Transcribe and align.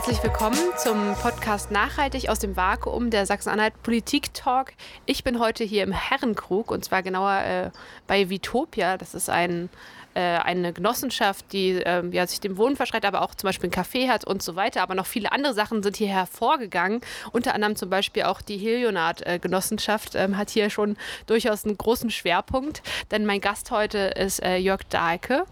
Herzlich 0.00 0.22
willkommen 0.22 0.56
zum 0.78 1.14
Podcast 1.20 1.70
Nachhaltig 1.70 2.30
aus 2.30 2.38
dem 2.38 2.56
Vakuum 2.56 3.10
der 3.10 3.26
Sachsen-Anhalt 3.26 3.82
Politik 3.82 4.32
Talk. 4.32 4.72
Ich 5.04 5.24
bin 5.24 5.38
heute 5.38 5.62
hier 5.62 5.82
im 5.82 5.92
Herrenkrug 5.92 6.70
und 6.70 6.82
zwar 6.86 7.02
genauer 7.02 7.42
äh, 7.42 7.70
bei 8.06 8.30
Vitopia. 8.30 8.96
Das 8.96 9.12
ist 9.12 9.28
ein 9.28 9.68
äh, 10.14 10.20
eine 10.20 10.72
Genossenschaft, 10.72 11.52
die 11.52 11.72
äh, 11.72 12.02
ja, 12.12 12.26
sich 12.26 12.40
dem 12.40 12.56
Wohnen 12.56 12.76
verschreibt, 12.76 13.04
aber 13.04 13.20
auch 13.20 13.34
zum 13.34 13.48
Beispiel 13.48 13.68
ein 13.68 13.74
Café 13.74 14.08
hat 14.08 14.24
und 14.24 14.42
so 14.42 14.56
weiter. 14.56 14.80
Aber 14.80 14.94
noch 14.94 15.04
viele 15.04 15.32
andere 15.32 15.52
Sachen 15.52 15.82
sind 15.82 15.98
hier 15.98 16.08
hervorgegangen. 16.08 17.02
Unter 17.32 17.54
anderem 17.54 17.76
zum 17.76 17.90
Beispiel 17.90 18.22
auch 18.22 18.40
die 18.40 18.56
Helionat-Genossenschaft 18.56 20.14
ähm, 20.14 20.38
hat 20.38 20.48
hier 20.48 20.70
schon 20.70 20.96
durchaus 21.26 21.66
einen 21.66 21.76
großen 21.76 22.10
Schwerpunkt. 22.10 22.82
Denn 23.10 23.26
mein 23.26 23.42
Gast 23.42 23.70
heute 23.70 23.98
ist 23.98 24.42
äh, 24.42 24.56
Jörg 24.56 24.82
Dahlke. 24.88 25.44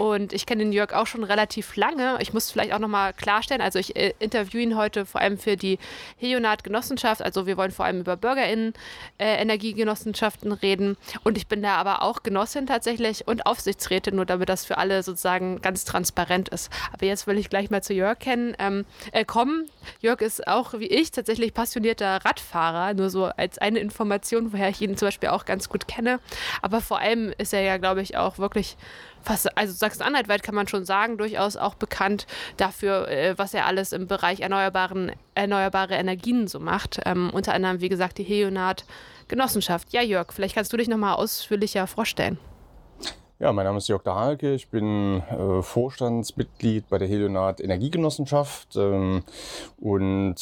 Und 0.00 0.32
ich 0.32 0.46
kenne 0.46 0.64
den 0.64 0.72
Jörg 0.72 0.94
auch 0.94 1.06
schon 1.06 1.22
relativ 1.24 1.76
lange. 1.76 2.16
Ich 2.20 2.32
muss 2.32 2.50
vielleicht 2.50 2.72
auch 2.72 2.78
nochmal 2.78 3.12
klarstellen, 3.12 3.60
also 3.60 3.78
ich 3.78 3.96
äh, 3.96 4.14
interviewe 4.18 4.62
ihn 4.62 4.74
heute 4.74 5.04
vor 5.04 5.20
allem 5.20 5.36
für 5.36 5.58
die 5.58 5.78
Helionat-Genossenschaft. 6.16 7.20
Also 7.20 7.44
wir 7.44 7.58
wollen 7.58 7.70
vor 7.70 7.84
allem 7.84 8.00
über 8.00 8.16
BürgerInnen-Energiegenossenschaften 8.16 10.52
äh, 10.52 10.54
reden. 10.54 10.96
Und 11.22 11.36
ich 11.36 11.48
bin 11.48 11.60
da 11.60 11.74
aber 11.74 12.00
auch 12.00 12.22
Genossin 12.22 12.66
tatsächlich 12.66 13.28
und 13.28 13.44
Aufsichtsrätin, 13.44 14.16
nur 14.16 14.24
damit 14.24 14.48
das 14.48 14.64
für 14.64 14.78
alle 14.78 15.02
sozusagen 15.02 15.60
ganz 15.60 15.84
transparent 15.84 16.48
ist. 16.48 16.72
Aber 16.94 17.04
jetzt 17.04 17.26
will 17.26 17.36
ich 17.36 17.50
gleich 17.50 17.68
mal 17.68 17.82
zu 17.82 17.92
Jörg 17.92 18.20
kennen, 18.20 18.56
ähm, 18.58 18.86
äh, 19.12 19.26
kommen. 19.26 19.68
Jörg 20.00 20.22
ist 20.22 20.48
auch 20.48 20.72
wie 20.78 20.86
ich 20.86 21.10
tatsächlich 21.10 21.52
passionierter 21.52 22.24
Radfahrer, 22.24 22.94
nur 22.94 23.10
so 23.10 23.26
als 23.26 23.58
eine 23.58 23.80
Information, 23.80 24.54
woher 24.54 24.70
ich 24.70 24.80
ihn 24.80 24.96
zum 24.96 25.08
Beispiel 25.08 25.28
auch 25.28 25.44
ganz 25.44 25.68
gut 25.68 25.86
kenne. 25.86 26.20
Aber 26.62 26.80
vor 26.80 27.00
allem 27.00 27.34
ist 27.36 27.52
er 27.52 27.60
ja, 27.60 27.76
glaube 27.76 28.00
ich, 28.00 28.16
auch 28.16 28.38
wirklich 28.38 28.78
fast, 29.22 29.56
also 29.56 29.72
Sachsen-Anhalt 29.72 30.28
weit 30.28 30.42
kann 30.42 30.54
man 30.54 30.68
schon 30.68 30.84
sagen, 30.84 31.18
durchaus 31.18 31.56
auch 31.56 31.74
bekannt 31.74 32.26
dafür, 32.56 33.08
äh, 33.08 33.38
was 33.38 33.54
er 33.54 33.66
alles 33.66 33.92
im 33.92 34.06
Bereich 34.06 34.40
erneuerbaren, 34.40 35.12
erneuerbare 35.34 35.94
Energien 35.94 36.48
so 36.48 36.60
macht. 36.60 37.00
Ähm, 37.04 37.30
unter 37.32 37.54
anderem, 37.54 37.80
wie 37.80 37.88
gesagt, 37.88 38.18
die 38.18 38.24
Heonat 38.24 38.84
Genossenschaft. 39.28 39.92
Ja, 39.92 40.02
Jörg, 40.02 40.32
vielleicht 40.32 40.56
kannst 40.56 40.72
du 40.72 40.76
dich 40.76 40.88
nochmal 40.88 41.14
ausführlicher 41.14 41.86
vorstellen. 41.86 42.38
Ja, 43.42 43.54
mein 43.54 43.64
Name 43.64 43.78
ist 43.78 43.88
Jörg 43.88 44.02
Dahlke. 44.02 44.52
Ich 44.52 44.68
bin 44.68 45.22
äh, 45.30 45.62
Vorstandsmitglied 45.62 46.90
bei 46.90 46.98
der 46.98 47.08
Helionat 47.08 47.62
Energiegenossenschaft 47.62 48.76
ähm, 48.76 49.22
und 49.80 50.34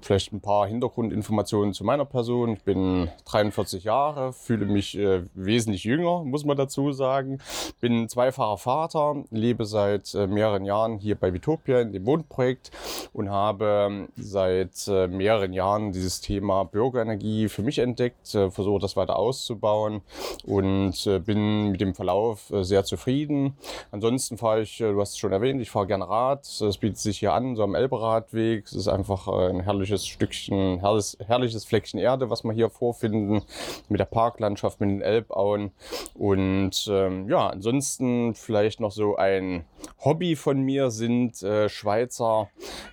vielleicht 0.00 0.32
ein 0.32 0.40
paar 0.40 0.66
Hintergrundinformationen 0.66 1.74
zu 1.74 1.84
meiner 1.84 2.06
Person. 2.06 2.54
Ich 2.54 2.62
bin 2.62 3.10
43 3.26 3.84
Jahre, 3.84 4.32
fühle 4.32 4.64
mich 4.64 4.96
äh, 4.96 5.24
wesentlich 5.34 5.84
jünger, 5.84 6.24
muss 6.24 6.46
man 6.46 6.56
dazu 6.56 6.92
sagen. 6.92 7.42
Bin 7.78 8.08
zweifacher 8.08 8.56
Vater, 8.56 9.16
lebe 9.30 9.66
seit 9.66 10.14
äh, 10.14 10.26
mehreren 10.26 10.64
Jahren 10.64 10.96
hier 10.96 11.16
bei 11.16 11.34
Vitopia 11.34 11.82
in 11.82 11.92
dem 11.92 12.06
Wohnprojekt 12.06 12.70
und 13.12 13.28
habe 13.28 14.08
seit 14.16 14.88
äh, 14.88 15.08
mehreren 15.08 15.52
Jahren 15.52 15.92
dieses 15.92 16.22
Thema 16.22 16.64
Bürgerenergie 16.64 17.50
für 17.50 17.60
mich 17.62 17.80
entdeckt, 17.80 18.34
äh, 18.34 18.50
versuche 18.50 18.80
das 18.80 18.96
weiter 18.96 19.16
auszubauen 19.18 20.00
und 20.46 21.06
äh, 21.06 21.18
bin 21.18 21.72
mit 21.72 21.82
dem 21.82 21.94
Verlauf 21.94 22.29
Düsseldorf 22.30 22.50
äh, 22.50 22.64
sehr 22.64 22.84
zufrieden. 22.84 23.56
Ansonsten 23.90 24.38
fahre 24.38 24.62
ich, 24.62 24.80
äh, 24.80 24.92
du 24.92 25.00
hast 25.00 25.10
es 25.10 25.18
schon 25.18 25.32
erwähnt, 25.32 25.60
ich 25.60 25.70
fahre 25.70 25.86
gerne 25.86 26.08
Rad. 26.08 26.46
Es 26.46 26.78
bietet 26.78 26.98
sich 26.98 27.18
hier 27.18 27.32
an, 27.32 27.56
so 27.56 27.62
am 27.62 27.74
Elberadweg. 27.74 28.66
Es 28.66 28.72
ist 28.72 28.88
einfach 28.88 29.28
äh, 29.28 29.50
ein 29.50 29.60
herrliches 29.60 30.06
Stückchen, 30.06 30.80
herrliches, 30.80 31.16
herrliches 31.24 31.64
Fleckchen 31.64 31.98
Erde, 31.98 32.30
was 32.30 32.44
wir 32.44 32.52
hier 32.52 32.70
vorfinden, 32.70 33.42
mit 33.88 34.00
der 34.00 34.06
Parklandschaft, 34.06 34.80
mit 34.80 34.90
den 34.90 35.02
Elbauen. 35.02 35.72
Und 36.14 36.88
ähm, 36.90 37.28
ja, 37.28 37.48
ansonsten 37.48 38.34
vielleicht 38.34 38.80
noch 38.80 38.92
so 38.92 39.16
ein 39.16 39.64
Hobby 40.04 40.36
von 40.36 40.60
mir 40.60 40.90
sind 40.90 41.42
äh, 41.42 41.68
Schweizer 41.68 42.48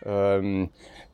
ähm, 0.06 0.70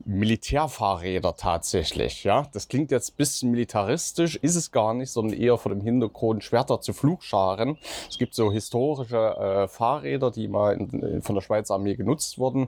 Militärfahrräder 0.06 1.36
tatsächlich. 1.36 2.24
Ja, 2.24 2.48
das 2.54 2.68
klingt 2.68 2.92
jetzt 2.92 3.14
ein 3.14 3.18
bisschen 3.18 3.52
militaristisch, 3.52 4.36
ist 4.36 4.56
es 4.56 4.72
gar 4.72 4.94
nicht, 4.94 5.12
sondern 5.12 5.40
eher 5.40 5.58
vor 5.58 5.72
dem 5.72 5.82
Hintergrund 5.82 6.44
Schwerter 6.44 6.82
zu 6.82 6.94
Flugscharen. 6.94 7.78
Es 8.10 8.18
gibt 8.18 8.36
so 8.36 8.52
historische 8.52 9.18
äh, 9.18 9.68
Fahrräder, 9.68 10.32
die 10.32 10.48
mal 10.48 10.76
in, 10.76 10.90
in, 10.90 11.22
von 11.22 11.36
der 11.36 11.42
Schweizer 11.42 11.76
Armee 11.76 11.96
genutzt 11.96 12.38
wurden. 12.38 12.68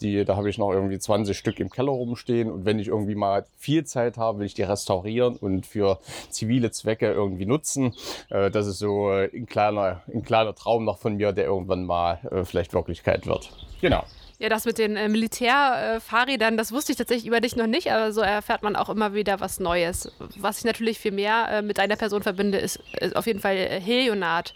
Die, 0.00 0.24
da 0.24 0.36
habe 0.36 0.48
ich 0.48 0.58
noch 0.58 0.72
irgendwie 0.72 0.98
20 0.98 1.36
Stück 1.36 1.58
im 1.60 1.70
Keller 1.70 1.92
rumstehen 1.92 2.50
und 2.50 2.64
wenn 2.64 2.78
ich 2.78 2.88
irgendwie 2.88 3.14
mal 3.14 3.46
viel 3.56 3.84
Zeit 3.84 4.16
habe, 4.16 4.38
will 4.38 4.46
ich 4.46 4.54
die 4.54 4.62
restaurieren 4.62 5.36
und 5.36 5.66
für 5.66 5.98
zivile 6.30 6.70
Zwecke 6.70 7.12
irgendwie 7.12 7.46
nutzen. 7.46 7.94
Äh, 8.30 8.50
das 8.50 8.66
ist 8.66 8.78
so 8.78 9.10
äh, 9.10 9.30
ein 9.34 9.46
kleiner, 9.46 10.02
ein 10.12 10.22
kleiner 10.22 10.54
Traum 10.54 10.84
noch 10.84 10.98
von 10.98 11.16
mir, 11.16 11.32
der 11.32 11.46
irgendwann 11.46 11.84
mal 11.84 12.20
äh, 12.30 12.44
vielleicht 12.44 12.74
Wirklichkeit 12.74 13.26
wird. 13.26 13.50
Genau. 13.80 14.04
Ja, 14.38 14.50
das 14.50 14.66
mit 14.66 14.76
den 14.76 14.96
äh, 14.96 15.08
Militärfahrrädern, 15.08 16.58
das 16.58 16.70
wusste 16.70 16.92
ich 16.92 16.98
tatsächlich 16.98 17.26
über 17.26 17.40
dich 17.40 17.56
noch 17.56 17.66
nicht, 17.66 17.90
aber 17.90 18.12
so 18.12 18.20
erfährt 18.20 18.62
man 18.62 18.76
auch 18.76 18.90
immer 18.90 19.14
wieder 19.14 19.40
was 19.40 19.60
Neues. 19.60 20.12
Was 20.36 20.58
ich 20.58 20.64
natürlich 20.64 20.98
viel 20.98 21.12
mehr 21.12 21.48
äh, 21.48 21.62
mit 21.62 21.78
deiner 21.78 21.96
Person 21.96 22.22
verbinde, 22.22 22.58
ist, 22.58 22.80
ist 23.00 23.16
auf 23.16 23.26
jeden 23.26 23.40
Fall 23.40 23.56
äh, 23.56 23.80
Helionat. 23.80 24.52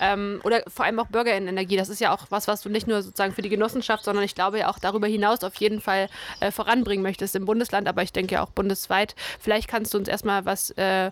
Ähm, 0.00 0.42
oder 0.44 0.62
vor 0.68 0.84
allem 0.84 0.98
auch 0.98 1.06
Bürgerinnenergie. 1.06 1.78
Das 1.78 1.88
ist 1.88 2.00
ja 2.00 2.12
auch 2.12 2.26
was, 2.28 2.46
was 2.46 2.60
du 2.60 2.68
nicht 2.68 2.86
nur 2.86 3.00
sozusagen 3.00 3.32
für 3.32 3.40
die 3.40 3.48
Genossenschaft, 3.48 4.04
sondern 4.04 4.24
ich 4.24 4.34
glaube 4.34 4.58
ja 4.58 4.68
auch 4.68 4.78
darüber 4.78 5.06
hinaus 5.06 5.42
auf 5.44 5.54
jeden 5.54 5.80
Fall 5.80 6.10
äh, 6.40 6.50
voranbringen 6.50 7.02
möchtest 7.02 7.34
im 7.34 7.46
Bundesland, 7.46 7.88
aber 7.88 8.02
ich 8.02 8.12
denke 8.12 8.34
ja 8.34 8.42
auch 8.42 8.50
bundesweit. 8.50 9.14
Vielleicht 9.40 9.66
kannst 9.66 9.94
du 9.94 9.98
uns 9.98 10.08
erstmal 10.08 10.44
was 10.44 10.70
äh, 10.72 11.10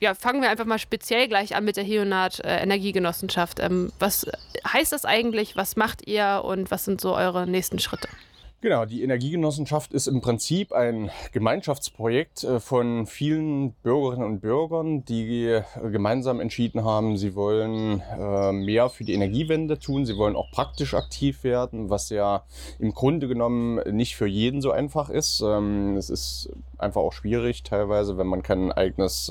ja, 0.00 0.14
fangen 0.14 0.42
wir 0.42 0.50
einfach 0.50 0.64
mal 0.64 0.78
speziell 0.78 1.28
gleich 1.28 1.56
an 1.56 1.64
mit 1.64 1.76
der 1.76 1.84
Hionat 1.84 2.40
äh, 2.40 2.58
Energiegenossenschaft. 2.58 3.60
Ähm, 3.60 3.92
was 3.98 4.26
heißt 4.66 4.92
das 4.92 5.04
eigentlich? 5.04 5.56
Was 5.56 5.76
macht 5.76 6.06
ihr 6.06 6.42
und 6.44 6.70
was 6.70 6.84
sind 6.84 7.00
so 7.00 7.14
eure 7.14 7.46
nächsten 7.46 7.78
Schritte? 7.78 8.08
Genau, 8.60 8.86
die 8.86 9.04
Energiegenossenschaft 9.04 9.92
ist 9.92 10.08
im 10.08 10.20
Prinzip 10.20 10.72
ein 10.72 11.12
Gemeinschaftsprojekt 11.30 12.42
äh, 12.42 12.58
von 12.58 13.06
vielen 13.06 13.70
Bürgerinnen 13.84 14.24
und 14.24 14.40
Bürgern, 14.40 15.04
die 15.04 15.44
äh, 15.44 15.62
gemeinsam 15.92 16.40
entschieden 16.40 16.82
haben, 16.82 17.16
sie 17.16 17.36
wollen 17.36 18.00
äh, 18.00 18.50
mehr 18.50 18.88
für 18.88 19.04
die 19.04 19.14
Energiewende 19.14 19.78
tun, 19.78 20.06
sie 20.06 20.16
wollen 20.16 20.34
auch 20.34 20.50
praktisch 20.50 20.94
aktiv 20.94 21.44
werden, 21.44 21.88
was 21.88 22.10
ja 22.10 22.42
im 22.80 22.92
Grunde 22.94 23.28
genommen 23.28 23.76
nicht 23.94 24.16
für 24.16 24.26
jeden 24.26 24.60
so 24.60 24.72
einfach 24.72 25.08
ist. 25.08 25.40
Ähm, 25.40 25.96
es 25.96 26.10
ist 26.10 26.50
einfach 26.78 27.02
auch 27.02 27.12
schwierig 27.12 27.62
teilweise, 27.62 28.18
wenn 28.18 28.26
man 28.26 28.42
kein 28.42 28.72
eigenes 28.72 29.30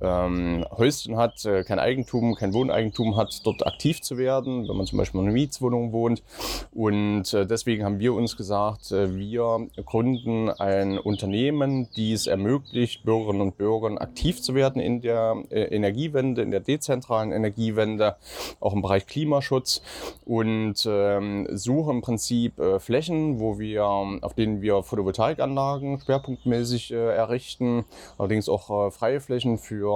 ähm, 0.00 0.64
Häuschen 0.70 1.16
hat, 1.16 1.44
äh, 1.44 1.62
kein 1.64 1.78
Eigentum, 1.78 2.34
kein 2.34 2.54
Wohneigentum 2.54 3.16
hat, 3.16 3.40
dort 3.44 3.66
aktiv 3.66 4.00
zu 4.00 4.16
werden, 4.16 4.68
wenn 4.68 4.76
man 4.76 4.86
zum 4.86 4.98
Beispiel 4.98 5.20
in 5.20 5.26
einer 5.26 5.34
Mietswohnung 5.34 5.92
wohnt. 5.92 6.22
Und 6.72 7.32
äh, 7.34 7.46
deswegen 7.46 7.84
haben 7.84 7.98
wir 7.98 8.14
uns 8.14 8.36
gesagt, 8.36 8.92
äh, 8.92 9.16
wir 9.16 9.68
gründen 9.84 10.48
ein 10.50 10.98
Unternehmen, 10.98 11.88
die 11.96 12.12
es 12.12 12.26
ermöglicht, 12.26 13.04
Bürgerinnen 13.04 13.42
und 13.42 13.58
Bürgern 13.58 13.98
aktiv 13.98 14.40
zu 14.40 14.54
werden 14.54 14.80
in 14.80 15.00
der 15.00 15.36
äh, 15.50 15.62
Energiewende, 15.64 16.42
in 16.42 16.50
der 16.50 16.60
dezentralen 16.60 17.32
Energiewende, 17.32 18.16
auch 18.60 18.72
im 18.72 18.82
Bereich 18.82 19.06
Klimaschutz 19.06 19.82
und 20.24 20.86
ähm, 20.86 21.46
suchen 21.50 21.96
im 21.96 22.02
Prinzip 22.02 22.58
äh, 22.58 22.78
Flächen, 22.80 23.40
wo 23.40 23.58
wir, 23.58 23.84
auf 23.84 24.34
denen 24.34 24.62
wir 24.62 24.82
Photovoltaikanlagen 24.82 26.00
schwerpunktmäßig 26.00 26.92
äh, 26.92 27.14
errichten, 27.14 27.84
allerdings 28.16 28.48
auch 28.48 28.92
freie 28.92 29.20
Flächen 29.20 29.58
für 29.58 29.89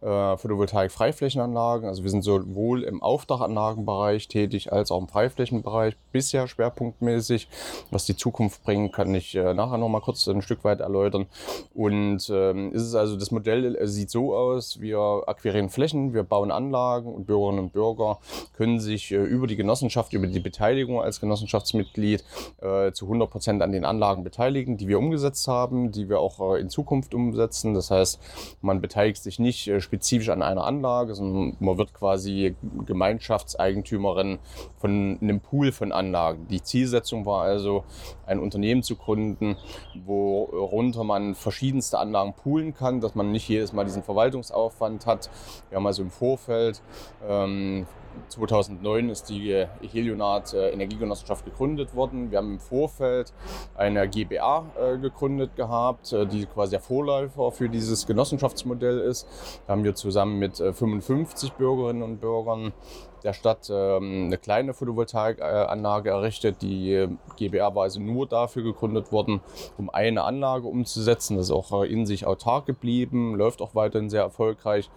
für 0.00 0.06
äh, 0.06 0.36
Photovoltaik-Freiflächenanlagen. 0.36 1.88
Also 1.88 2.02
wir 2.02 2.10
sind 2.10 2.22
sowohl 2.22 2.82
im 2.82 3.02
Aufdachanlagenbereich 3.02 4.28
tätig 4.28 4.72
als 4.72 4.90
auch 4.90 5.00
im 5.00 5.08
Freiflächenbereich 5.08 5.96
bisher 6.12 6.48
schwerpunktmäßig. 6.48 7.48
Was 7.90 8.06
die 8.06 8.16
Zukunft 8.16 8.62
bringt, 8.64 8.92
kann 8.92 9.14
ich 9.14 9.34
äh, 9.34 9.54
nachher 9.54 9.78
noch 9.78 9.88
mal 9.88 10.00
kurz 10.00 10.26
ein 10.26 10.42
Stück 10.42 10.64
weit 10.64 10.80
erläutern. 10.80 11.26
Und 11.74 12.30
ähm, 12.32 12.72
ist 12.72 12.82
es 12.82 12.94
also 12.94 13.16
das 13.16 13.30
Modell 13.30 13.76
äh, 13.76 13.86
sieht 13.86 14.10
so 14.10 14.34
aus: 14.34 14.80
Wir 14.80 15.22
akquirieren 15.26 15.70
Flächen, 15.70 16.14
wir 16.14 16.22
bauen 16.22 16.50
Anlagen 16.50 17.14
und 17.14 17.26
Bürgerinnen 17.26 17.60
und 17.60 17.72
Bürger 17.72 18.18
können 18.56 18.80
sich 18.80 19.12
äh, 19.12 19.16
über 19.16 19.46
die 19.46 19.56
Genossenschaft, 19.56 20.12
über 20.12 20.26
die 20.26 20.40
Beteiligung 20.40 21.00
als 21.00 21.20
Genossenschaftsmitglied 21.20 22.24
äh, 22.60 22.92
zu 22.92 23.06
100 23.06 23.30
Prozent 23.30 23.62
an 23.62 23.72
den 23.72 23.84
Anlagen 23.84 24.24
beteiligen, 24.24 24.76
die 24.76 24.88
wir 24.88 24.98
umgesetzt 24.98 25.48
haben, 25.48 25.92
die 25.92 26.08
wir 26.08 26.20
auch 26.20 26.54
äh, 26.54 26.60
in 26.60 26.70
Zukunft 26.70 27.14
umsetzen. 27.14 27.74
Das 27.74 27.90
heißt, 27.90 28.20
man 28.60 28.80
beteiligt 28.80 29.22
sich 29.22 29.35
sich 29.36 29.38
nicht 29.38 29.68
äh, 29.68 29.80
spezifisch 29.80 30.28
an 30.28 30.42
einer 30.42 30.64
Anlage, 30.64 31.14
sondern 31.14 31.56
man 31.60 31.78
wird 31.78 31.94
quasi 31.94 32.54
Gemeinschaftseigentümerin 32.84 34.38
von 34.78 35.18
einem 35.20 35.40
Pool 35.40 35.72
von 35.72 35.92
Anlagen. 35.92 36.46
Die 36.48 36.62
Zielsetzung 36.62 37.26
war 37.26 37.42
also, 37.42 37.84
ein 38.26 38.40
Unternehmen 38.40 38.82
zu 38.82 38.96
gründen, 38.96 39.56
worunter 40.04 41.04
man 41.04 41.34
verschiedenste 41.34 41.98
Anlagen 41.98 42.34
poolen 42.34 42.74
kann, 42.74 43.00
dass 43.00 43.14
man 43.14 43.30
nicht 43.30 43.48
jedes 43.48 43.72
Mal 43.72 43.84
diesen 43.84 44.02
Verwaltungsaufwand 44.02 45.06
hat. 45.06 45.30
Wir 45.68 45.76
haben 45.76 45.86
also 45.86 46.02
im 46.02 46.10
Vorfeld 46.10 46.82
ähm, 47.28 47.86
2009 48.28 49.08
ist 49.08 49.28
die 49.28 49.66
Helionat 49.92 50.54
äh, 50.54 50.70
Energiegenossenschaft 50.70 51.44
gegründet 51.44 51.94
worden. 51.94 52.30
Wir 52.30 52.38
haben 52.38 52.52
im 52.52 52.60
Vorfeld 52.60 53.32
eine 53.76 54.08
GBA 54.08 54.66
äh, 54.78 54.98
gegründet 54.98 55.56
gehabt, 55.56 56.12
äh, 56.12 56.26
die 56.26 56.46
quasi 56.46 56.72
der 56.72 56.80
Vorläufer 56.80 57.50
für 57.50 57.68
dieses 57.68 58.06
Genossenschaftsmodell 58.06 59.00
ist. 59.00 59.06
ist, 59.06 59.26
haben 59.68 59.84
wir 59.84 59.94
zusammen 59.94 60.38
mit 60.38 60.56
55 60.56 61.52
Bürgerinnen 61.52 62.02
und 62.02 62.20
Bürgern 62.20 62.72
der 63.26 63.32
Stadt 63.32 63.68
ähm, 63.70 64.26
eine 64.26 64.38
kleine 64.38 64.72
Photovoltaikanlage 64.72 66.10
errichtet. 66.10 66.62
Die 66.62 67.08
GBR 67.36 67.74
war 67.74 67.82
also 67.82 68.00
nur 68.00 68.26
dafür 68.26 68.62
gegründet 68.62 69.10
worden, 69.10 69.40
um 69.76 69.90
eine 69.90 70.22
Anlage 70.22 70.68
umzusetzen. 70.68 71.36
Das 71.36 71.46
ist 71.46 71.52
auch 71.52 71.82
äh, 71.82 71.92
in 71.92 72.06
sich 72.06 72.24
autark 72.24 72.66
geblieben, 72.66 73.34
läuft 73.34 73.60
auch 73.60 73.74
weiterhin 73.74 74.08
sehr 74.10 74.22
erfolgreich. 74.22 74.88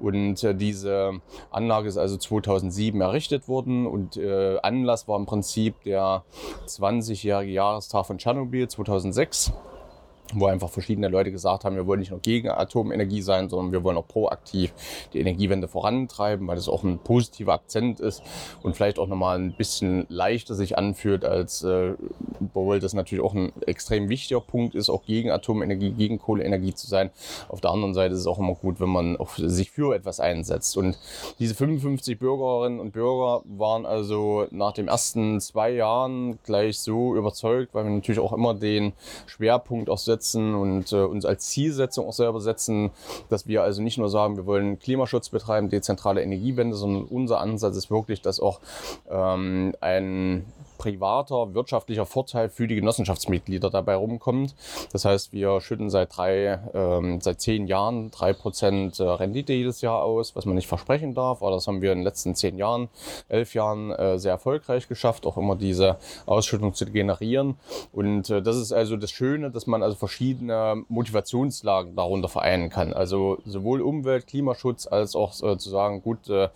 Und 0.00 0.42
äh, 0.42 0.54
diese 0.54 1.20
Anlage 1.50 1.88
ist 1.88 1.98
also 1.98 2.16
2007 2.16 3.00
errichtet 3.00 3.48
worden 3.48 3.86
und 3.86 4.16
äh, 4.16 4.58
Anlass 4.62 5.06
war 5.06 5.18
im 5.18 5.26
Prinzip 5.26 5.82
der 5.84 6.24
20-jährige 6.66 7.52
Jahrestag 7.52 8.06
von 8.06 8.16
Tschernobyl 8.16 8.66
2006 8.66 9.52
wo 10.32 10.46
einfach 10.46 10.70
verschiedene 10.70 11.08
Leute 11.08 11.30
gesagt 11.30 11.64
haben, 11.64 11.76
wir 11.76 11.86
wollen 11.86 12.00
nicht 12.00 12.10
nur 12.10 12.20
gegen 12.20 12.48
Atomenergie 12.48 13.20
sein, 13.20 13.48
sondern 13.48 13.72
wir 13.72 13.84
wollen 13.84 13.96
auch 13.96 14.08
proaktiv 14.08 14.72
die 15.12 15.20
Energiewende 15.20 15.68
vorantreiben, 15.68 16.46
weil 16.46 16.56
das 16.56 16.68
auch 16.68 16.82
ein 16.82 16.98
positiver 16.98 17.52
Akzent 17.52 18.00
ist 18.00 18.22
und 18.62 18.74
vielleicht 18.74 18.98
auch 18.98 19.06
nochmal 19.06 19.38
ein 19.38 19.54
bisschen 19.54 20.06
leichter 20.08 20.54
sich 20.54 20.78
anfühlt, 20.78 21.24
als 21.24 21.62
äh, 21.62 21.92
obwohl 22.40 22.80
das 22.80 22.94
natürlich 22.94 23.22
auch 23.22 23.34
ein 23.34 23.52
extrem 23.66 24.08
wichtiger 24.08 24.40
Punkt 24.40 24.74
ist, 24.74 24.88
auch 24.88 25.04
gegen 25.04 25.30
Atomenergie, 25.30 25.90
gegen 25.90 26.18
Kohleenergie 26.18 26.74
zu 26.74 26.86
sein. 26.86 27.10
Auf 27.48 27.60
der 27.60 27.70
anderen 27.70 27.94
Seite 27.94 28.14
ist 28.14 28.20
es 28.20 28.26
auch 28.26 28.38
immer 28.38 28.54
gut, 28.54 28.80
wenn 28.80 28.88
man 28.88 29.18
sich 29.36 29.70
für 29.70 29.94
etwas 29.94 30.20
einsetzt. 30.20 30.76
Und 30.76 30.98
diese 31.38 31.54
55 31.54 32.18
Bürgerinnen 32.18 32.80
und 32.80 32.92
Bürger 32.92 33.42
waren 33.44 33.84
also 33.84 34.46
nach 34.50 34.72
den 34.72 34.88
ersten 34.88 35.40
zwei 35.40 35.70
Jahren 35.70 36.38
gleich 36.44 36.78
so 36.78 37.14
überzeugt, 37.14 37.74
weil 37.74 37.84
wir 37.84 37.90
natürlich 37.90 38.20
auch 38.20 38.32
immer 38.32 38.54
den 38.54 38.94
Schwerpunkt 39.26 39.90
auch 39.90 39.98
setzen, 40.14 40.54
und 40.54 40.92
äh, 40.92 41.02
uns 41.02 41.24
als 41.24 41.48
Zielsetzung 41.48 42.08
auch 42.08 42.12
selber 42.12 42.40
setzen, 42.40 42.90
dass 43.28 43.46
wir 43.46 43.62
also 43.62 43.82
nicht 43.82 43.98
nur 43.98 44.08
sagen, 44.08 44.36
wir 44.36 44.46
wollen 44.46 44.78
Klimaschutz 44.78 45.28
betreiben, 45.28 45.68
dezentrale 45.68 46.22
Energiewende, 46.22 46.76
sondern 46.76 47.04
unser 47.04 47.40
Ansatz 47.40 47.76
ist 47.76 47.90
wirklich, 47.90 48.22
dass 48.22 48.40
auch 48.40 48.60
ähm, 49.10 49.74
ein 49.80 50.44
privater 50.84 51.54
wirtschaftlicher 51.54 52.04
Vorteil 52.04 52.50
für 52.50 52.68
die 52.68 52.74
Genossenschaftsmitglieder 52.74 53.70
dabei 53.70 53.94
rumkommt. 53.94 54.54
Das 54.92 55.06
heißt, 55.06 55.32
wir 55.32 55.62
schütten 55.62 55.88
seit 55.88 56.14
drei, 56.14 56.60
ähm, 56.74 57.22
seit 57.22 57.40
zehn 57.40 57.66
Jahren 57.66 58.10
drei 58.10 58.34
Prozent 58.34 59.00
äh, 59.00 59.04
Rendite 59.04 59.54
jedes 59.54 59.80
Jahr 59.80 60.02
aus, 60.02 60.36
was 60.36 60.44
man 60.44 60.56
nicht 60.56 60.66
versprechen 60.66 61.14
darf. 61.14 61.40
Aber 61.40 61.52
das 61.52 61.66
haben 61.66 61.80
wir 61.80 61.90
in 61.90 62.00
den 62.00 62.04
letzten 62.04 62.34
zehn 62.34 62.58
Jahren, 62.58 62.90
elf 63.30 63.54
Jahren 63.54 63.92
äh, 63.92 64.18
sehr 64.18 64.32
erfolgreich 64.32 64.86
geschafft, 64.86 65.24
auch 65.24 65.38
immer 65.38 65.56
diese 65.56 65.96
Ausschüttung 66.26 66.74
zu 66.74 66.84
generieren. 66.84 67.56
Und 67.92 68.28
äh, 68.28 68.42
das 68.42 68.56
ist 68.56 68.72
also 68.72 68.98
das 68.98 69.10
Schöne, 69.10 69.50
dass 69.50 69.66
man 69.66 69.82
also 69.82 69.96
verschiedene 69.96 70.84
Motivationslagen 70.88 71.96
darunter 71.96 72.28
vereinen 72.28 72.68
kann. 72.68 72.92
Also 72.92 73.38
sowohl 73.46 73.80
Umwelt, 73.80 74.26
Klimaschutz 74.26 74.86
als 74.86 75.16
auch 75.16 75.32
äh, 75.42 75.56
zu 75.56 75.70
sagen, 75.70 76.02
gut, 76.02 76.28
äh, 76.28 76.44
äh, 76.44 76.50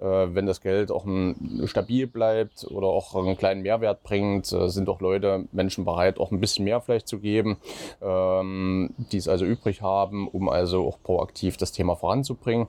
wenn 0.00 0.46
das 0.46 0.60
Geld 0.60 0.92
auch 0.92 1.04
ein, 1.04 1.64
stabil 1.66 2.06
bleibt 2.06 2.64
oder 2.70 2.86
auch 2.86 3.16
einen 3.16 3.36
kleinen 3.36 3.62
Mehrwert 3.62 3.71
bringt, 3.78 4.52
äh, 4.52 4.68
sind 4.68 4.88
auch 4.88 5.00
Leute, 5.00 5.46
Menschen 5.52 5.84
bereit, 5.84 6.18
auch 6.18 6.30
ein 6.30 6.40
bisschen 6.40 6.64
mehr 6.64 6.80
vielleicht 6.80 7.08
zu 7.08 7.18
geben, 7.18 7.56
ähm, 8.00 8.90
die 9.12 9.16
es 9.16 9.28
also 9.28 9.44
übrig 9.44 9.82
haben, 9.82 10.28
um 10.28 10.48
also 10.48 10.86
auch 10.86 10.98
proaktiv 11.02 11.56
das 11.56 11.72
Thema 11.72 11.96
voranzubringen. 11.96 12.68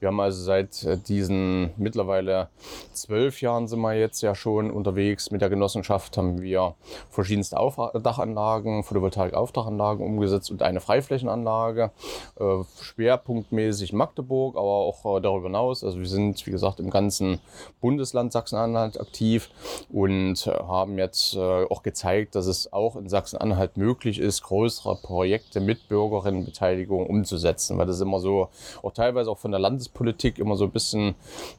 Wir 0.00 0.08
haben 0.08 0.20
also 0.20 0.42
seit 0.42 0.82
äh, 0.84 0.98
diesen 0.98 1.72
mittlerweile 1.76 2.48
zwölf 2.92 3.40
Jahren 3.40 3.68
sind 3.68 3.80
wir 3.80 3.94
jetzt 3.94 4.22
ja 4.22 4.34
schon 4.34 4.70
unterwegs 4.70 5.30
mit 5.30 5.40
der 5.40 5.48
Genossenschaft, 5.50 6.16
haben 6.16 6.42
wir 6.42 6.74
verschiedenste 7.10 7.58
Aufdachanlagen, 7.58 8.84
Photovoltaik-Aufdachanlagen 8.84 10.04
umgesetzt 10.04 10.50
und 10.50 10.62
eine 10.62 10.80
Freiflächenanlage, 10.80 11.90
äh, 12.38 12.62
schwerpunktmäßig 12.80 13.92
Magdeburg, 13.92 14.56
aber 14.56 14.64
auch 14.64 15.20
darüber 15.20 15.46
hinaus. 15.46 15.84
Also 15.84 15.98
wir 15.98 16.06
sind, 16.06 16.46
wie 16.46 16.50
gesagt, 16.50 16.80
im 16.80 16.90
ganzen 16.90 17.40
Bundesland 17.80 18.32
Sachsen-Anhalt 18.32 19.00
aktiv 19.00 19.50
und 19.92 20.33
und 20.34 20.46
haben 20.46 20.98
jetzt 20.98 21.36
äh, 21.36 21.38
auch 21.38 21.82
gezeigt, 21.82 22.34
dass 22.34 22.46
es 22.46 22.72
auch 22.72 22.96
in 22.96 23.08
Sachsen-Anhalt 23.08 23.76
möglich 23.76 24.18
ist, 24.18 24.42
größere 24.42 24.96
Projekte 24.96 25.60
mit 25.60 25.88
Bürgerinnenbeteiligung 25.88 27.06
umzusetzen, 27.06 27.78
weil 27.78 27.86
das 27.86 28.00
immer 28.00 28.18
so, 28.18 28.48
auch 28.82 28.92
teilweise 28.92 29.30
auch 29.30 29.38
von 29.38 29.52
der 29.52 29.60
Landespolitik 29.60 30.38
immer 30.38 30.56
so 30.56 30.64
ein 30.64 30.70
bisschen 30.70 31.14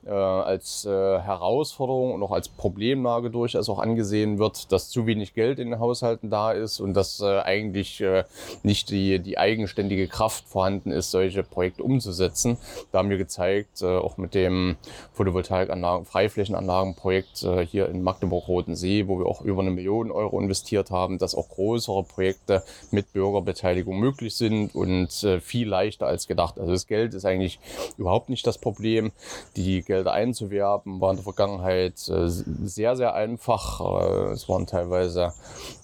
äh, 0.05 0.09
als 0.09 0.85
äh, 0.85 0.89
Herausforderung 0.89 2.13
und 2.13 2.23
auch 2.23 2.31
als 2.31 2.49
Problemlage 2.49 3.29
durchaus 3.29 3.69
auch 3.69 3.79
angesehen 3.79 4.39
wird, 4.39 4.71
dass 4.71 4.89
zu 4.89 5.05
wenig 5.05 5.33
Geld 5.33 5.59
in 5.59 5.69
den 5.69 5.79
Haushalten 5.79 6.29
da 6.29 6.51
ist 6.51 6.79
und 6.79 6.93
dass 6.93 7.21
äh, 7.21 7.39
eigentlich 7.39 8.01
äh, 8.01 8.25
nicht 8.63 8.89
die, 8.89 9.19
die 9.19 9.37
eigenständige 9.37 10.07
Kraft 10.07 10.47
vorhanden 10.47 10.91
ist, 10.91 11.11
solche 11.11 11.43
Projekte 11.43 11.83
umzusetzen. 11.83 12.57
Da 12.91 12.99
haben 12.99 13.09
wir 13.09 13.17
gezeigt, 13.17 13.81
äh, 13.81 13.85
auch 13.85 14.17
mit 14.17 14.33
dem 14.33 14.75
Photovoltaikanlagen, 15.13 16.05
Freiflächenanlagenprojekt 16.05 17.45
hier 17.69 17.89
in 17.89 18.01
Magdeburg-Rot 18.01 18.64
Roten 18.65 18.75
See, 18.75 19.07
wo 19.07 19.19
wir 19.19 19.27
auch 19.27 19.41
über 19.41 19.61
eine 19.61 19.71
Million 19.71 20.11
Euro 20.11 20.39
investiert 20.39 20.89
haben, 20.89 21.17
dass 21.19 21.35
auch 21.35 21.49
größere 21.49 22.03
Projekte 22.03 22.63
mit 22.91 23.13
Bürgerbeteiligung 23.13 23.99
möglich 23.99 24.35
sind 24.35 24.73
und 24.73 25.23
äh, 25.23 25.39
viel 25.39 25.67
leichter 25.67 26.07
als 26.07 26.27
gedacht. 26.27 26.59
Also 26.59 26.71
das 26.71 26.87
Geld 26.87 27.13
ist 27.13 27.25
eigentlich 27.25 27.59
überhaupt 27.97 28.29
nicht 28.29 28.45
das 28.47 28.57
Problem. 28.57 29.11
Die 29.55 29.83
Gelder 29.83 30.13
einzuwerben 30.13 30.99
war 30.99 31.11
in 31.11 31.17
der 31.17 31.23
Vergangenheit 31.23 32.07
äh, 32.09 32.27
sehr, 32.27 32.95
sehr 32.95 33.13
einfach. 33.13 33.81
Äh, 33.81 34.31
es 34.33 34.49
waren 34.49 34.65
teilweise 34.65 35.33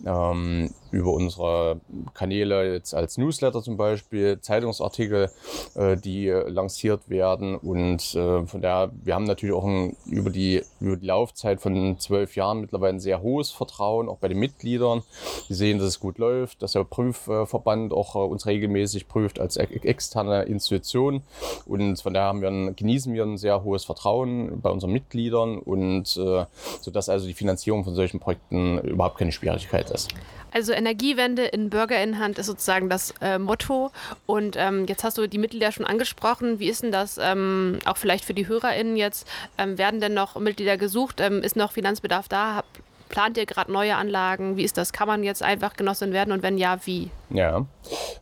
ähm, 0.06 0.72
über 0.92 1.12
unsere 1.12 1.80
Kanäle 2.14 2.74
jetzt 2.74 2.94
als 2.94 3.18
Newsletter 3.18 3.62
zum 3.62 3.78
Beispiel, 3.78 4.40
Zeitungsartikel, 4.40 5.32
äh, 5.76 5.98
die 5.98 6.28
lanciert 6.28 7.10
werden. 7.10 7.56
Und 7.56 8.16
äh, 8.16 8.46
von 8.46 8.62
daher, 8.62 8.92
wir 9.04 9.16
haben 9.16 9.24
natürlich 9.24 9.56
auch 9.56 9.66
ein, 9.66 9.96
über, 10.06 10.30
die, 10.30 10.62
über 10.80 10.98
die 10.98 11.06
Laufzeit 11.06 11.62
von 11.62 11.98
zwölf 12.00 12.36
Jahren 12.36 12.62
mittlerweile 12.62 12.94
ein 12.94 13.00
sehr 13.00 13.22
hohes 13.22 13.52
Vertrauen, 13.52 14.10
auch 14.10 14.18
bei 14.18 14.28
den 14.28 14.40
Mitgliedern. 14.40 15.04
Die 15.50 15.54
sehen, 15.54 15.80
dass 15.80 15.88
es 15.88 16.00
gut 16.00 16.18
läuft, 16.18 16.62
dass 16.62 16.74
der 16.74 16.84
Prüfverband 16.84 17.94
auch 17.94 18.16
äh, 18.16 18.20
uns 18.20 18.46
regelmäßig 18.46 19.08
prüft 19.08 19.40
als 19.40 19.58
externe 19.58 20.44
Institution. 20.44 21.24
Und 21.66 22.02
von 22.02 22.14
daher 22.14 22.28
haben 22.28 22.42
wir 22.42 22.50
ein, 22.50 22.76
genießen 22.76 23.14
wir 23.14 23.24
ein 23.24 23.38
sehr 23.38 23.64
hohes 23.64 23.86
Vertrauen 23.86 24.62
bei 24.62 24.70
unseren 24.70 24.92
Mitgliedern 24.92 25.60
und 25.60 26.18
äh, 26.18 26.46
sodass 26.82 27.10
also 27.10 27.28
die 27.28 27.34
Finanzierung 27.34 27.84
von 27.84 27.96
solchen 27.96 28.20
Projekten 28.20 28.80
überhaupt 28.80 29.18
keine 29.18 29.32
Schwierigkeit 29.32 29.90
ist. 29.92 30.10
Also 30.51 30.74
Energiewende 30.74 31.45
in 31.45 31.69
Bürgerinnenhand 31.69 32.38
ist 32.38 32.48
sozusagen 32.48 32.89
das 32.89 33.13
äh, 33.21 33.39
Motto. 33.39 33.92
Und 34.25 34.56
ähm, 34.57 34.86
jetzt 34.88 35.03
hast 35.03 35.18
du 35.18 35.27
die 35.27 35.38
Mitglieder 35.38 35.71
schon 35.71 35.86
angesprochen. 35.86 36.59
Wie 36.59 36.69
ist 36.69 36.83
denn 36.83 36.92
das 36.92 37.18
ähm, 37.21 37.80
auch 37.86 37.98
vielleicht 37.98 38.25
für 38.25 38.33
die 38.33 38.48
HörerInnen 38.48 38.95
jetzt? 38.98 39.27
Ähm, 39.57 39.77
werden 39.77 40.01
denn 40.01 40.13
noch 40.13 40.36
Mitglieder 40.39 40.77
gesucht? 40.77 41.21
Ähm, 41.21 41.42
ist 41.42 41.56
noch 41.56 41.71
Finanzbedarf 41.71 42.27
da? 42.27 42.56
Hab, 42.56 42.65
plant 43.12 43.38
ihr 43.38 43.46
gerade 43.46 43.72
neue 43.72 43.96
Anlagen? 43.96 44.58
Wie 44.58 44.63
ist 44.63 44.77
das? 44.77 44.94
Kann 44.94 45.08
man 45.08 45.24
jetzt 45.24 45.44
einfach 45.44 45.74
Genossin 45.75 46.13
werden 46.13 46.32
und 46.32 46.41
wenn 46.41 46.58
ja, 46.58 46.80
wie? 46.86 47.12
Ja, 47.30 47.65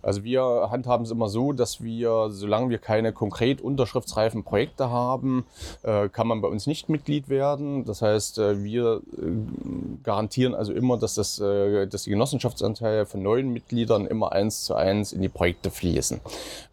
also 0.01 0.23
wir 0.23 0.67
handhaben 0.71 1.05
es 1.05 1.11
immer 1.11 1.29
so, 1.29 1.51
dass 1.51 1.81
wir, 1.81 2.29
solange 2.29 2.69
wir 2.69 2.77
keine 2.77 3.11
konkret 3.11 3.61
unterschriftsreifen 3.61 4.43
Projekte 4.43 4.89
haben, 4.89 5.45
äh, 5.83 6.09
kann 6.09 6.27
man 6.27 6.41
bei 6.41 6.47
uns 6.47 6.67
nicht 6.67 6.89
Mitglied 6.89 7.29
werden. 7.29 7.85
Das 7.85 8.01
heißt, 8.01 8.37
äh, 8.37 8.63
wir 8.63 9.01
äh, 9.17 10.01
garantieren 10.03 10.53
also 10.53 10.73
immer, 10.73 10.97
dass, 10.97 11.15
das, 11.15 11.39
äh, 11.39 11.87
dass 11.87 12.03
die 12.03 12.11
Genossenschaftsanteile 12.11 13.05
von 13.05 13.23
neuen 13.23 13.51
Mitgliedern 13.51 14.05
immer 14.05 14.31
eins 14.31 14.63
zu 14.63 14.75
eins 14.75 15.11
in 15.11 15.21
die 15.21 15.29
Projekte 15.29 15.71
fließen. 15.71 16.21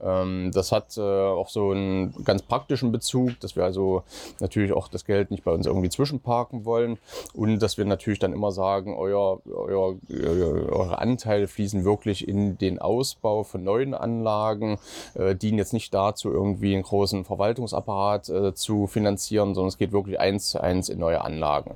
Ähm, 0.02 0.50
das 0.52 0.72
hat 0.72 0.96
äh, 0.96 1.00
auch 1.00 1.48
so 1.48 1.70
einen 1.70 2.24
ganz 2.24 2.42
praktischen 2.42 2.92
Bezug, 2.92 3.38
dass 3.40 3.56
wir 3.56 3.64
also 3.64 4.02
natürlich 4.40 4.72
auch 4.72 4.88
das 4.88 5.04
Geld 5.04 5.30
nicht 5.30 5.44
bei 5.44 5.52
uns 5.52 5.66
irgendwie 5.66 5.88
zwischenparken 5.88 6.64
wollen 6.64 6.98
und 7.34 7.60
dass 7.60 7.78
wir 7.78 7.84
natürlich 7.84 8.05
dann 8.14 8.32
immer 8.32 8.52
sagen, 8.52 8.96
euer, 8.96 9.40
euer, 9.46 9.96
eure 10.10 10.98
Anteile 10.98 11.48
fließen 11.48 11.84
wirklich 11.84 12.26
in 12.26 12.58
den 12.58 12.78
Ausbau 12.78 13.44
von 13.44 13.64
neuen 13.64 13.94
Anlagen, 13.94 14.78
äh, 15.14 15.34
dienen 15.34 15.58
jetzt 15.58 15.72
nicht 15.72 15.92
dazu, 15.92 16.30
irgendwie 16.30 16.74
einen 16.74 16.82
großen 16.82 17.24
Verwaltungsapparat 17.24 18.28
äh, 18.28 18.54
zu 18.54 18.86
finanzieren, 18.86 19.54
sondern 19.54 19.68
es 19.68 19.78
geht 19.78 19.92
wirklich 19.92 20.18
eins 20.18 20.50
zu 20.50 20.60
eins 20.60 20.88
in 20.88 20.98
neue 20.98 21.22
Anlagen. 21.22 21.74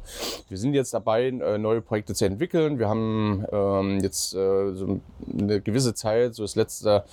Wir 0.48 0.58
sind 0.58 0.74
jetzt 0.74 0.94
dabei, 0.94 1.28
äh, 1.28 1.58
neue 1.58 1.80
Projekte 1.80 2.14
zu 2.14 2.24
entwickeln. 2.24 2.78
Wir 2.78 2.88
haben 2.88 3.44
ähm, 3.52 4.00
jetzt 4.00 4.34
äh, 4.34 4.72
so 4.74 5.00
eine 5.38 5.60
gewisse 5.60 5.94
Zeit, 5.94 6.34
so 6.34 6.42
das 6.42 6.54
letzte, 6.54 7.04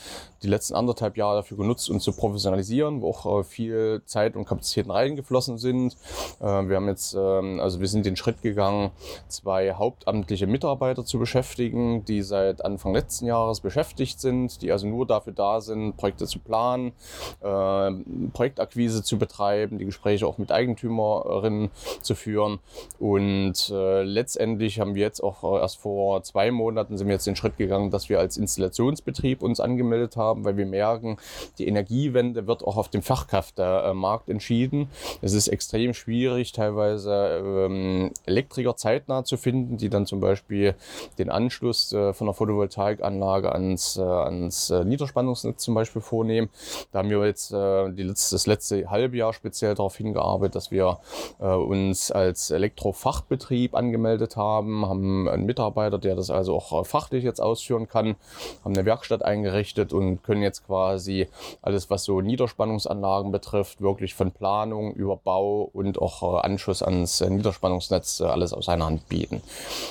die 0.43 0.47
letzten 0.47 0.75
anderthalb 0.75 1.17
Jahre 1.17 1.38
dafür 1.38 1.57
genutzt, 1.57 1.89
uns 1.89 2.03
zu 2.03 2.13
professionalisieren, 2.13 3.01
wo 3.01 3.09
auch 3.09 3.39
äh, 3.39 3.43
viel 3.43 4.01
Zeit 4.05 4.36
und 4.36 4.45
Kapazitäten 4.45 4.91
reingeflossen 4.91 5.57
sind. 5.57 5.97
Äh, 6.39 6.45
wir 6.45 6.75
haben 6.75 6.88
jetzt, 6.88 7.15
ähm, 7.17 7.59
also 7.59 7.79
wir 7.79 7.88
sind 7.88 8.05
den 8.05 8.15
Schritt 8.15 8.41
gegangen, 8.41 8.91
zwei 9.27 9.73
hauptamtliche 9.73 10.47
Mitarbeiter 10.47 11.05
zu 11.05 11.19
beschäftigen, 11.19 12.05
die 12.05 12.21
seit 12.21 12.63
Anfang 12.63 12.93
letzten 12.93 13.25
Jahres 13.25 13.61
beschäftigt 13.61 14.19
sind, 14.19 14.61
die 14.61 14.71
also 14.71 14.87
nur 14.87 15.05
dafür 15.05 15.33
da 15.33 15.61
sind, 15.61 15.97
Projekte 15.97 16.27
zu 16.27 16.39
planen, 16.39 16.93
äh, 17.41 17.91
Projektakquise 18.33 19.03
zu 19.03 19.17
betreiben, 19.17 19.77
die 19.77 19.85
Gespräche 19.85 20.27
auch 20.27 20.37
mit 20.37 20.51
Eigentümerinnen 20.51 21.69
zu 22.01 22.15
führen 22.15 22.59
und 22.99 23.69
äh, 23.69 24.03
letztendlich 24.03 24.79
haben 24.79 24.95
wir 24.95 25.03
jetzt 25.03 25.21
auch 25.23 25.43
äh, 25.43 25.61
erst 25.61 25.77
vor 25.77 26.23
zwei 26.23 26.51
Monaten 26.51 26.97
sind 26.97 27.07
wir 27.07 27.13
jetzt 27.13 27.27
den 27.27 27.35
Schritt 27.35 27.57
gegangen, 27.57 27.91
dass 27.91 28.09
wir 28.09 28.19
als 28.19 28.37
Installationsbetrieb 28.37 29.41
uns 29.41 29.59
angemeldet 29.59 30.17
haben, 30.17 30.45
weil 30.45 30.57
wir 30.57 30.65
merken, 30.65 31.17
die 31.57 31.67
Energiewende 31.67 32.47
wird 32.47 32.63
auch 32.63 32.77
auf 32.77 32.89
dem 32.89 33.01
Fachkräftemarkt 33.01 34.29
entschieden. 34.29 34.89
Es 35.21 35.33
ist 35.33 35.47
extrem 35.47 35.93
schwierig, 35.93 36.51
teilweise 36.51 37.41
ähm, 37.43 38.11
Elektriker 38.25 38.75
zeitnah 38.98 39.24
zu 39.24 39.38
finden, 39.38 39.77
die 39.77 39.89
dann 39.89 40.06
zum 40.06 40.20
Beispiel 40.20 40.75
den 41.18 41.30
Anschluss 41.30 41.94
äh, 41.94 42.13
von 42.13 42.27
der 42.27 42.34
Photovoltaikanlage 42.34 43.51
ans, 43.51 43.98
äh, 43.98 44.01
ans 44.01 44.70
äh, 44.70 44.84
Niederspannungsnetz 44.84 45.63
zum 45.63 45.75
Beispiel 45.75 46.01
vornehmen. 46.01 46.50
Da 46.92 47.00
haben 47.00 47.10
wir 47.10 47.25
jetzt 47.25 47.51
die 47.51 48.04
letzte, 48.04 48.36
das 48.36 48.48
letzte 48.48 48.89
halbe 48.89 49.18
Jahr 49.18 49.34
speziell 49.34 49.75
darauf 49.75 49.96
hingearbeitet, 49.98 50.56
dass 50.56 50.72
wir 50.72 51.00
uns 51.39 52.12
als 52.12 52.51
Elektrofachbetrieb 52.51 53.75
angemeldet 53.75 54.36
haben, 54.36 54.86
haben 54.86 55.27
einen 55.27 55.46
Mitarbeiter, 55.46 55.98
der 55.98 56.16
das 56.16 56.30
also 56.30 56.56
auch 56.56 56.86
fachlich 56.86 57.24
jetzt 57.24 57.42
ausführen 57.42 57.88
kann, 57.88 58.16
haben 58.63 58.74
eine 58.74 58.86
Werkstatt 58.86 59.24
eingerichtet 59.24 59.94
und 59.94 60.24
können 60.24 60.42
jetzt 60.42 60.66
quasi 60.66 61.27
alles, 61.62 61.89
was 61.89 62.04
so 62.04 62.22
Niederspannungsanlagen 62.22 63.32
betrifft, 63.32 63.82
wirklich 63.82 64.13
von 64.13 64.32
Planung 64.32 64.94
über 64.94 65.18
Bau 65.18 65.70
und 65.74 66.01
auch 66.01 66.44
Anschluss 66.44 66.82
ans 66.82 67.22
Niederspannungsnetz 67.22 68.22
alles 68.22 68.54
aus 68.54 68.68
einer 68.77 68.86
Hand 68.86 69.10
bieten. 69.10 69.41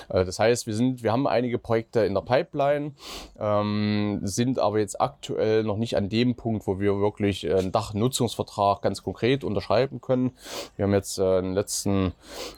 Das 0.09 0.39
heißt, 0.39 0.67
wir, 0.67 0.75
sind, 0.75 1.03
wir 1.03 1.13
haben 1.13 1.27
einige 1.27 1.59
Projekte 1.59 2.01
in 2.01 2.15
der 2.15 2.21
Pipeline, 2.23 2.93
ähm, 3.39 4.21
sind 4.23 4.59
aber 4.59 4.79
jetzt 4.79 5.01
aktuell 5.01 5.65
noch 5.65 5.77
nicht 5.77 5.97
an 5.97 6.09
dem 6.09 6.35
Punkt, 6.35 6.67
wo 6.67 6.81
wir 6.81 6.99
wirklich 6.99 7.49
einen 7.51 7.73
Dachnutzungsvertrag 7.73 8.83
ganz 8.83 9.03
konkret 9.03 9.45
unterschreiben 9.45 10.01
können. 10.01 10.33
Wir 10.77 10.85
haben 10.85 10.95
jetzt 10.95 11.19
äh, 11.19 11.39
im, 11.39 11.55
letzten, 11.55 12.13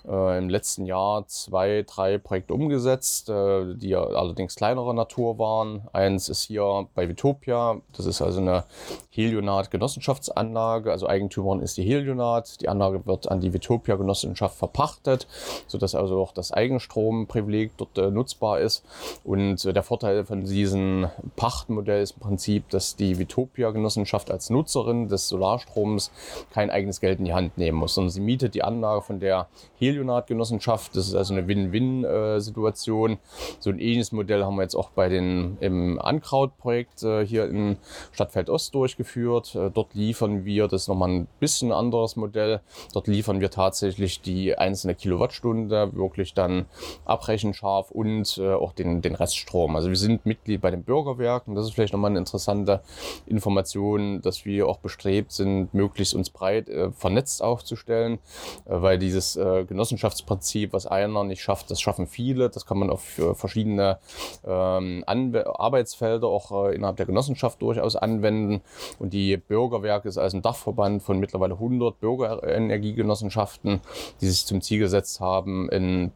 äh, 0.06 0.38
im 0.38 0.48
letzten 0.48 0.86
Jahr 0.86 1.26
zwei, 1.26 1.84
drei 1.86 2.18
Projekte 2.18 2.54
umgesetzt, 2.54 3.28
äh, 3.28 3.74
die 3.74 3.94
allerdings 3.94 4.56
kleinerer 4.56 4.92
Natur 4.92 5.38
waren. 5.38 5.88
Eins 5.92 6.28
ist 6.28 6.42
hier 6.42 6.86
bei 6.94 7.08
Vitopia, 7.08 7.80
das 7.96 8.06
ist 8.06 8.20
also 8.20 8.40
eine 8.40 8.64
Helionat-Genossenschaftsanlage, 9.10 10.90
also 10.90 11.08
Eigentümerin 11.08 11.60
ist 11.60 11.76
die 11.76 11.84
Helionat. 11.84 12.60
Die 12.60 12.68
Anlage 12.68 13.06
wird 13.06 13.30
an 13.30 13.40
die 13.40 13.52
Vitopia-Genossenschaft 13.52 14.56
verpachtet, 14.56 15.26
sodass 15.66 15.94
also 15.94 16.17
auch 16.20 16.32
das 16.32 16.52
Eigenstromprivileg 16.52 17.72
dort 17.76 17.98
äh, 17.98 18.10
nutzbar 18.10 18.60
ist. 18.60 18.84
Und 19.24 19.64
äh, 19.64 19.72
der 19.72 19.82
Vorteil 19.82 20.24
von 20.24 20.44
diesem 20.44 21.08
Pachtmodell 21.36 22.02
ist 22.02 22.12
im 22.12 22.20
Prinzip, 22.20 22.68
dass 22.70 22.96
die 22.96 23.18
Vitopia-Genossenschaft 23.18 24.30
als 24.30 24.50
Nutzerin 24.50 25.08
des 25.08 25.28
Solarstroms 25.28 26.10
kein 26.52 26.70
eigenes 26.70 27.00
Geld 27.00 27.18
in 27.18 27.24
die 27.24 27.34
Hand 27.34 27.58
nehmen 27.58 27.78
muss, 27.78 27.94
sondern 27.94 28.10
sie 28.10 28.20
mietet 28.20 28.54
die 28.54 28.62
Anlage 28.62 29.02
von 29.02 29.20
der 29.20 29.48
Helionat-Genossenschaft. 29.78 30.96
Das 30.96 31.08
ist 31.08 31.14
also 31.14 31.34
eine 31.34 31.48
Win-Win-Situation. 31.48 33.18
So 33.60 33.70
ein 33.70 33.78
ähnliches 33.78 34.12
Modell 34.12 34.44
haben 34.44 34.56
wir 34.56 34.62
jetzt 34.62 34.74
auch 34.74 34.90
bei 34.90 35.08
den, 35.08 35.56
im 35.60 35.98
Ankraut-Projekt 36.00 37.02
äh, 37.02 37.26
hier 37.26 37.48
in 37.48 37.76
Stadtfeld 38.12 38.50
Ost 38.50 38.74
durchgeführt. 38.74 39.54
Äh, 39.54 39.70
dort 39.70 39.94
liefern 39.94 40.44
wir, 40.44 40.68
das 40.68 40.82
ist 40.82 40.88
nochmal 40.88 41.10
ein 41.10 41.28
bisschen 41.40 41.72
anderes 41.72 42.16
Modell, 42.16 42.60
dort 42.92 43.06
liefern 43.06 43.40
wir 43.40 43.50
tatsächlich 43.50 44.20
die 44.20 44.56
einzelne 44.56 44.94
Kilowattstunde 44.94 45.90
wirklich 46.08 46.32
dann 46.32 46.64
abrechenscharf 47.04 47.90
und 47.90 48.38
äh, 48.38 48.54
auch 48.54 48.72
den, 48.72 49.02
den 49.02 49.14
Reststrom. 49.14 49.76
Also 49.76 49.90
wir 49.90 49.96
sind 49.96 50.24
Mitglied 50.24 50.62
bei 50.62 50.70
den 50.70 50.82
Bürgerwerken. 50.82 51.54
Das 51.54 51.66
ist 51.66 51.74
vielleicht 51.74 51.92
nochmal 51.92 52.10
eine 52.10 52.18
interessante 52.18 52.80
Information, 53.26 54.22
dass 54.22 54.46
wir 54.46 54.66
auch 54.66 54.78
bestrebt 54.78 55.32
sind, 55.32 55.74
möglichst 55.74 56.14
uns 56.14 56.30
breit 56.30 56.70
äh, 56.70 56.90
vernetzt 56.92 57.42
aufzustellen, 57.42 58.18
äh, 58.64 58.80
weil 58.80 58.98
dieses 58.98 59.36
äh, 59.36 59.64
Genossenschaftsprinzip, 59.64 60.72
was 60.72 60.86
einer 60.86 61.24
nicht 61.24 61.42
schafft, 61.42 61.70
das 61.70 61.80
schaffen 61.80 62.06
viele. 62.06 62.48
Das 62.48 62.64
kann 62.64 62.78
man 62.78 62.88
auf 62.88 63.18
äh, 63.18 63.34
verschiedene 63.34 63.98
ähm, 64.46 65.04
Arbeitsfelder 65.06 66.26
auch 66.26 66.68
äh, 66.68 66.74
innerhalb 66.74 66.96
der 66.96 67.06
Genossenschaft 67.06 67.60
durchaus 67.60 67.96
anwenden. 67.96 68.62
Und 68.98 69.12
die 69.12 69.36
Bürgerwerke 69.36 70.08
ist 70.08 70.16
also 70.16 70.38
ein 70.38 70.42
Dachverband 70.42 71.02
von 71.02 71.18
mittlerweile 71.18 71.54
100 71.54 72.00
Bürgerenergiegenossenschaften, 72.00 73.80
die 74.22 74.26
sich 74.26 74.46
zum 74.46 74.62
Ziel 74.62 74.78
gesetzt 74.78 75.20
haben, 75.20 75.68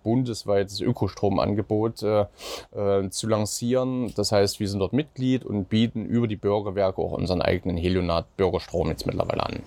bundesweites 0.03 0.81
Ökostromangebot 0.81 2.03
äh, 2.03 2.27
äh, 2.75 3.11
zu 3.11 3.29
lancieren. 3.29 4.13
Das 4.17 4.33
heißt, 4.33 4.61
wir 4.61 4.69
sind 4.69 4.81
dort 4.81 4.93
Mitglied 4.93 5.45
und 5.45 5.69
bieten 5.69 6.07
über 6.07 6.27
die 6.27 6.37
Bürgerwerke 6.37 7.01
auch 7.01 7.13
unseren 7.13 7.43
eigenen 7.43 7.77
Helionat-Bürgerstrom 7.77 8.89
jetzt 8.89 9.07
mittlerweile 9.07 9.45
an. 9.45 9.61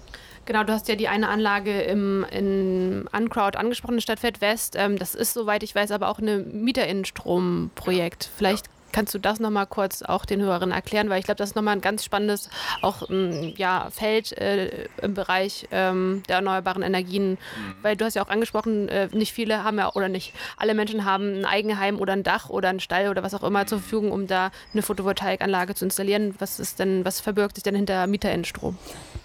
Genau, 0.46 0.64
du 0.64 0.74
hast 0.74 0.88
ja 0.88 0.96
die 0.96 1.08
eine 1.08 1.28
Anlage 1.30 1.82
im, 1.82 2.24
in 2.32 3.08
Uncrowd 3.12 3.56
angesprochen, 3.56 3.96
in 3.96 4.02
Stadtfeld 4.02 4.42
West. 4.42 4.76
Ähm, 4.78 4.98
das 4.98 5.16
ist, 5.16 5.34
soweit 5.34 5.64
ich 5.64 5.74
weiß, 5.74 5.92
aber 5.92 6.08
auch 6.10 6.20
ein 6.20 6.64
Mieterinnenstromprojekt. 6.64 8.30
Vielleicht 8.38 8.68
Kannst 8.96 9.14
du 9.14 9.20
das 9.20 9.42
nochmal 9.42 9.68
kurz 9.68 10.04
auch 10.04 10.24
den 10.24 10.42
Hörern 10.42 10.72
erklären? 10.72 11.10
Weil 11.10 11.20
ich 11.20 11.26
glaube, 11.26 11.36
das 11.36 11.50
ist 11.50 11.56
nochmal 11.58 11.76
ein 11.76 11.82
ganz 11.82 12.06
spannendes 12.06 12.50
auch, 12.82 13.10
ähm, 13.10 13.54
ja, 13.58 13.90
Feld 13.92 14.32
äh, 14.38 14.88
im 15.02 15.14
Bereich 15.14 15.68
ähm, 15.72 16.24
der 16.30 16.38
erneuerbaren 16.38 16.82
Energien. 16.82 17.32
Mhm. 17.32 17.38
Weil 17.82 17.98
du 17.98 18.06
hast 18.06 18.14
ja 18.14 18.24
auch 18.24 18.30
angesprochen, 18.30 18.88
äh, 18.88 19.10
nicht 19.12 19.34
viele 19.34 19.66
haben 19.66 19.80
ja, 19.80 19.92
oder 19.92 20.08
nicht 20.08 20.32
alle 20.56 20.74
Menschen 20.74 21.04
haben 21.04 21.40
ein 21.40 21.44
Eigenheim 21.44 22.00
oder 22.00 22.14
ein 22.14 22.24
Dach 22.24 22.50
oder 22.50 22.70
einen 22.70 22.80
Stall 22.80 23.10
oder 23.10 23.22
was 23.22 23.34
auch 23.34 23.44
immer 23.44 23.68
zur 23.68 23.80
Verfügung, 23.80 24.14
um 24.14 24.28
da 24.28 24.52
eine 24.72 24.82
Photovoltaikanlage 24.82 25.76
zu 25.76 25.84
installieren. 25.84 26.34
Was 26.40 26.62
ist 26.62 26.80
denn, 26.80 27.04
was 27.04 27.20
verbirgt 27.20 27.58
sich 27.58 27.64
denn 27.64 27.76
hinter 27.76 28.08
Mieterinnenstrom? 28.08 28.78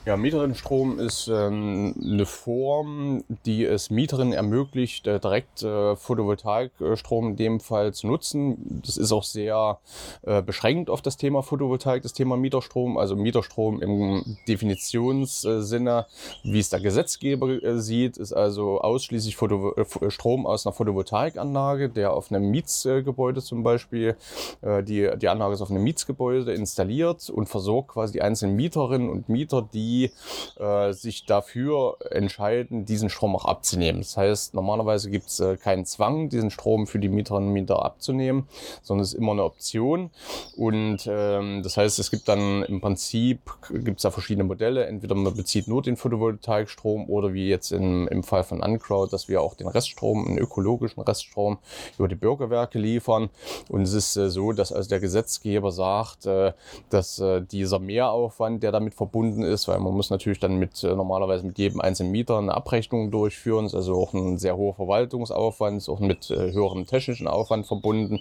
Ja, 0.07 0.17
Mieterinnenstrom 0.17 0.99
ist 0.99 1.29
ähm, 1.29 1.95
eine 2.03 2.25
Form, 2.25 3.23
die 3.45 3.67
es 3.67 3.91
Mieterinnen 3.91 4.33
ermöglicht, 4.33 5.07
äh, 5.07 5.21
direkt 5.21 5.63
äh, 5.63 5.95
Photovoltaikstrom 5.95 7.29
in 7.29 7.37
dem 7.37 7.61
Fall 7.61 7.93
zu 7.93 8.07
nutzen. 8.07 8.81
Das 8.83 8.97
ist 8.97 9.13
auch 9.13 9.25
sehr 9.25 9.79
äh, 10.23 10.41
beschränkt 10.41 10.89
auf 10.89 11.03
das 11.03 11.19
Thema 11.19 11.43
Photovoltaik, 11.43 12.03
das 12.03 12.15
Thema 12.15 12.39
Mieterstrom. 12.39 12.97
Also 12.97 13.15
Mieterstrom 13.15 13.83
im 13.83 14.39
Definitionssinne, 14.49 16.07
wie 16.45 16.59
es 16.59 16.71
der 16.71 16.81
Gesetzgeber 16.81 17.63
äh, 17.63 17.79
sieht, 17.79 18.17
ist 18.17 18.33
also 18.33 18.81
ausschließlich 18.81 19.37
Photo 19.37 19.75
äh, 19.75 20.11
Strom 20.11 20.47
aus 20.47 20.67
einer 20.67 20.73
Photovoltaikanlage, 20.73 21.91
der 21.91 22.15
auf 22.15 22.33
einem 22.33 22.51
Mietsgebäude 22.51 23.43
zum 23.43 23.63
Beispiel, 23.63 24.17
äh, 24.63 24.83
die, 24.83 25.11
die 25.21 25.29
Anlage 25.29 25.53
ist 25.53 25.61
auf 25.61 25.71
einem 25.71 25.85
Mietsgebäude 25.85 26.55
installiert 26.55 27.29
und 27.29 27.51
versorgt 27.51 27.91
quasi 27.91 28.15
die 28.15 28.23
einzelnen 28.23 28.57
Mieterinnen 28.57 29.11
und 29.11 29.29
Mieter, 29.29 29.61
die 29.61 29.90
die 29.91 30.13
äh, 30.59 30.93
sich 30.93 31.25
dafür 31.27 31.97
entscheiden, 32.11 32.85
diesen 32.85 33.11
Strom 33.11 33.35
auch 33.35 33.45
abzunehmen. 33.45 34.01
Das 34.01 34.17
heißt, 34.17 34.55
normalerweise 34.55 35.11
gibt 35.11 35.27
es 35.27 35.41
äh, 35.41 35.57
keinen 35.57 35.85
Zwang, 35.85 36.29
diesen 36.29 36.51
Strom 36.51 36.87
für 36.87 36.99
die 36.99 37.09
Mieterinnen 37.09 37.49
und 37.49 37.55
Mieter 37.55 37.85
abzunehmen, 37.85 38.47
sondern 38.83 39.03
es 39.03 39.13
ist 39.13 39.19
immer 39.19 39.33
eine 39.33 39.45
Option. 39.45 40.11
Und 40.57 41.07
ähm, 41.07 41.63
das 41.63 41.77
heißt, 41.77 41.99
es 41.99 42.11
gibt 42.11 42.29
dann 42.29 42.63
im 42.65 42.81
Prinzip 42.81 43.41
gibt 43.71 44.05
da 44.05 44.11
verschiedene 44.11 44.45
Modelle. 44.45 44.87
Entweder 44.87 45.15
man 45.15 45.35
bezieht 45.35 45.69
nur 45.69 45.83
den 45.83 45.97
Photovoltaikstrom 45.97 47.09
oder 47.09 47.33
wie 47.33 47.49
jetzt 47.49 47.73
im, 47.73 48.09
im 48.09 48.23
Fall 48.23 48.45
von 48.45 48.63
Uncrowd, 48.63 49.13
dass 49.13 49.29
wir 49.29 49.41
auch 49.43 49.55
den 49.55 49.69
Reststrom, 49.69 50.27
einen 50.27 50.39
ökologischen 50.39 51.03
Reststrom 51.03 51.59
über 51.99 52.09
die 52.09 52.15
Bürgerwerke 52.15 52.79
liefern. 52.79 53.31
Und 53.69 53.83
es 53.83 53.93
ist 53.93 54.17
äh, 54.17 54.31
so, 54.31 54.53
dass 54.53 54.73
also 54.73 54.89
der 54.89 55.01
Gesetzgeber 55.01 55.73
sagt, 55.73 56.27
äh, 56.27 56.53
dass 56.91 57.19
äh, 57.19 57.43
dieser 57.43 57.79
Mehraufwand, 57.79 58.63
der 58.63 58.73
damit 58.73 58.95
verbunden 58.95 59.43
ist, 59.43 59.69
weil 59.69 59.80
man 59.81 59.95
muss 59.95 60.11
natürlich 60.11 60.41
dann 60.41 60.57
mit 60.57 60.83
äh, 60.85 60.95
normalerweise 60.95 61.47
mit 61.47 61.59
jedem 61.59 61.81
einzelnen 61.81 62.13
Mieter 62.13 62.39
eine 62.39 62.55
Abrechnung 62.55 63.11
durchführen. 63.11 63.65
Das 63.65 63.73
ist 63.73 63.77
also 63.77 63.95
auch 63.95 64.13
ein 64.13 64.39
sehr 64.39 64.57
hoher 64.57 64.75
Verwaltungsaufwand, 64.75 65.79
ist 65.79 65.89
auch 65.89 66.01
mit 66.01 66.31
äh, 66.31 66.53
höherem 66.53 66.87
technischen 66.87 67.27
Aufwand 67.27 67.67
verbunden. 67.67 68.21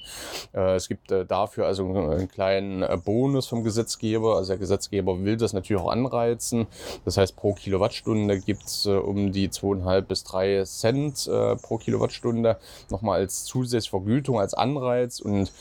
Äh, 0.54 0.76
es 0.76 0.88
gibt 0.88 1.12
dafür 1.12 1.66
also 1.66 1.86
einen 1.86 2.30
kleinen 2.30 2.86
Bonus 3.04 3.48
vom 3.48 3.64
Gesetzgeber. 3.64 4.38
Also 4.38 4.50
der 4.50 4.58
Gesetzgeber 4.58 5.24
will 5.24 5.38
das 5.38 5.54
natürlich 5.54 5.82
auch 5.82 5.92
anreizen. 5.92 6.68
Das 7.06 7.18
heißt, 7.18 7.36
pro 7.36 7.54
Kilowattstunde 7.54 8.40
gibt 8.40 8.66
es 8.66 8.86
um 8.86 9.32
die 9.32 9.50
zweieinhalb 9.50 10.08
bis 10.08 10.24
drei 10.24 10.64
Cent 10.64 11.30
pro 11.62 11.78
Kilowattstunde 11.78 12.58
nochmal 12.90 13.20
als 13.20 13.44
zusätzliche 13.46 13.90
Vergütung, 13.90 14.40
als 14.40 14.54
Anreiz. 14.54 15.20
Und 15.20 15.52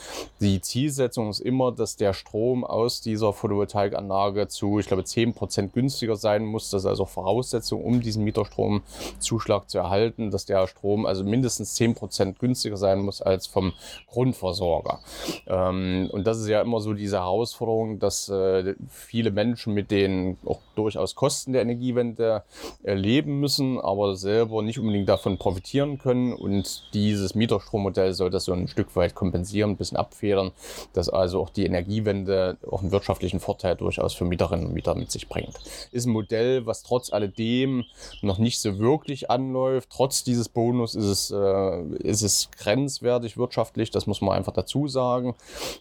die 0.41 0.61
Zielsetzung 0.61 1.31
ist 1.31 1.41
immer, 1.41 1.73
dass 1.73 1.97
der 1.97 2.13
Strom 2.13 2.65
aus 2.65 3.01
dieser 3.01 3.33
Photovoltaikanlage 3.33 4.49
zu, 4.49 4.79
ich 4.79 4.87
glaube, 4.87 5.05
10 5.05 5.35
Prozent 5.35 5.73
günstiger 5.73 5.88
sein 6.17 6.45
muss. 6.45 6.71
Das 6.71 6.83
ist 6.83 6.87
also 6.87 7.05
Voraussetzung, 7.05 7.85
um 7.85 8.01
diesen 8.01 8.25
Mieterstromzuschlag 8.25 9.69
zu 9.69 9.79
erhalten, 9.79 10.31
dass 10.31 10.47
der 10.47 10.67
Strom 10.67 11.07
also 11.07 11.25
mindestens 11.25 11.75
10 11.75 11.95
Prozent 11.95 12.39
günstiger 12.39 12.77
sein 12.77 13.01
muss 13.01 13.23
als 13.23 13.47
vom 13.47 13.73
Grundversorger. 14.09 15.01
Ähm, 15.47 16.09
und 16.13 16.27
das 16.27 16.39
ist 16.39 16.49
ja 16.49 16.61
immer 16.61 16.81
so 16.81 16.93
diese 16.93 17.19
Herausforderung, 17.19 17.99
dass 17.99 18.29
äh, 18.29 18.75
viele 18.89 19.31
Menschen 19.31 19.75
mit 19.75 19.91
den 19.91 20.37
auch 20.45 20.61
durchaus 20.75 21.15
Kosten 21.15 21.53
der 21.53 21.63
Energiewende 21.63 22.43
erleben 22.83 23.41
müssen, 23.41 23.81
aber 23.81 24.17
selber 24.17 24.63
nicht 24.63 24.79
unbedingt 24.79 25.09
davon 25.09 25.39
profitieren 25.39 25.99
können. 25.99 26.33
Und 26.33 26.95
dieses 26.95 27.35
Mieterstrommodell 27.35 28.15
soll 28.15 28.31
das 28.31 28.45
so 28.45 28.53
ein 28.53 28.69
Stück 28.69 28.95
weit 28.97 29.15
kompensieren, 29.15 29.73
ein 29.73 29.77
bisschen 29.77 29.97
abfedern, 29.97 30.53
dass 30.93 31.09
also 31.09 31.41
auch 31.41 31.51
die 31.51 31.67
Energiewende 31.67 32.57
auch 32.71 32.83
einen 32.83 32.93
wirtschaftlichen 32.93 33.41
Vorteil 33.41 33.77
durchaus 33.77 34.15
für 34.15 34.25
Mieterinnen 34.25 34.67
und 34.67 34.75
Mieter 34.75 34.95
mit 34.95 35.11
sich 35.11 35.29
bringt. 35.29 35.59
Ist 35.93 36.07
ein 36.07 36.13
Modell, 36.13 36.67
was 36.67 36.83
trotz 36.83 37.13
alledem 37.13 37.85
noch 38.23 38.39
nicht 38.39 38.61
so 38.61 38.79
wirklich 38.79 39.31
anläuft. 39.31 39.91
Trotz 39.91 40.25
dieses 40.25 40.49
Bonus 40.49 40.95
ist 40.95 41.05
es, 41.05 41.31
äh, 41.31 41.83
ist 41.99 42.23
es 42.23 42.51
grenzwertig 42.57 43.37
wirtschaftlich, 43.37 43.91
das 43.91 44.07
muss 44.07 44.21
man 44.21 44.37
einfach 44.37 44.53
dazu 44.53 44.89
sagen. 44.89 45.35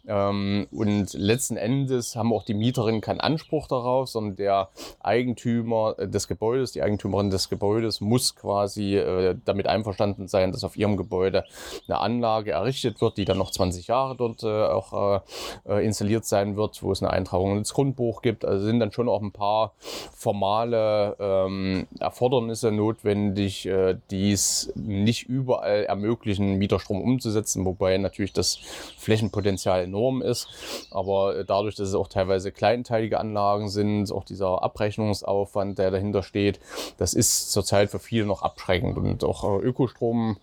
Ähm, 0.07 0.67
und 0.71 1.13
letzten 1.13 1.57
Endes 1.57 2.15
haben 2.15 2.33
auch 2.33 2.43
die 2.43 2.53
Mieterinnen 2.53 3.01
keinen 3.01 3.19
Anspruch 3.19 3.67
darauf, 3.67 4.09
sondern 4.09 4.35
der 4.35 4.69
Eigentümer 4.99 5.93
des 5.95 6.27
Gebäudes, 6.27 6.71
die 6.71 6.81
Eigentümerin 6.81 7.29
des 7.29 7.49
Gebäudes 7.49 8.01
muss 8.01 8.35
quasi 8.35 8.97
äh, 8.97 9.35
damit 9.45 9.67
einverstanden 9.67 10.27
sein, 10.27 10.51
dass 10.51 10.63
auf 10.63 10.77
ihrem 10.77 10.97
Gebäude 10.97 11.43
eine 11.87 11.99
Anlage 11.99 12.51
errichtet 12.51 13.01
wird, 13.01 13.17
die 13.17 13.25
dann 13.25 13.37
noch 13.37 13.51
20 13.51 13.87
Jahre 13.87 14.15
dort 14.15 14.43
äh, 14.43 14.47
auch 14.47 15.21
äh, 15.65 15.73
äh, 15.77 15.85
installiert 15.85 16.25
sein 16.25 16.55
wird, 16.55 16.81
wo 16.83 16.91
es 16.91 17.01
eine 17.01 17.11
Eintragung 17.11 17.57
ins 17.57 17.73
Grundbuch 17.73 18.21
gibt. 18.21 18.45
Also 18.45 18.65
sind 18.65 18.79
dann 18.79 18.91
schon 18.91 19.09
auch 19.09 19.21
ein 19.21 19.31
paar 19.31 19.73
formale 20.13 21.15
ähm, 21.19 21.87
Erfordernisse 21.99 22.71
notwendig, 22.71 23.65
äh, 23.65 23.97
die 24.11 24.31
es 24.31 24.71
nicht 24.75 25.27
überall 25.29 25.83
ermöglichen, 25.85 26.55
Mieterstrom 26.55 27.01
umzusetzen, 27.01 27.65
wobei 27.65 27.97
natürlich 27.97 28.33
das 28.33 28.59
Flächenpotenzial 28.97 29.83
enorm 29.83 30.21
ist. 30.21 30.47
Aber 30.91 31.37
äh, 31.37 31.45
dadurch, 31.45 31.75
dass 31.75 31.89
es 31.89 31.95
auch 31.95 32.07
teilweise 32.07 32.51
kleinteilige 32.51 33.19
Anlagen 33.19 33.69
sind, 33.69 34.11
auch 34.11 34.23
dieser 34.23 34.63
Abrechnungsaufwand, 34.63 35.77
der 35.77 35.91
dahinter 35.91 36.23
steht, 36.23 36.59
das 36.97 37.13
ist 37.13 37.51
zurzeit 37.51 37.89
für 37.89 37.99
viele 37.99 38.25
noch 38.25 38.41
abschreckend 38.41 38.97
und 38.97 39.23
auch 39.23 39.43
äh, 39.43 39.63
Ökostrom 39.63 40.37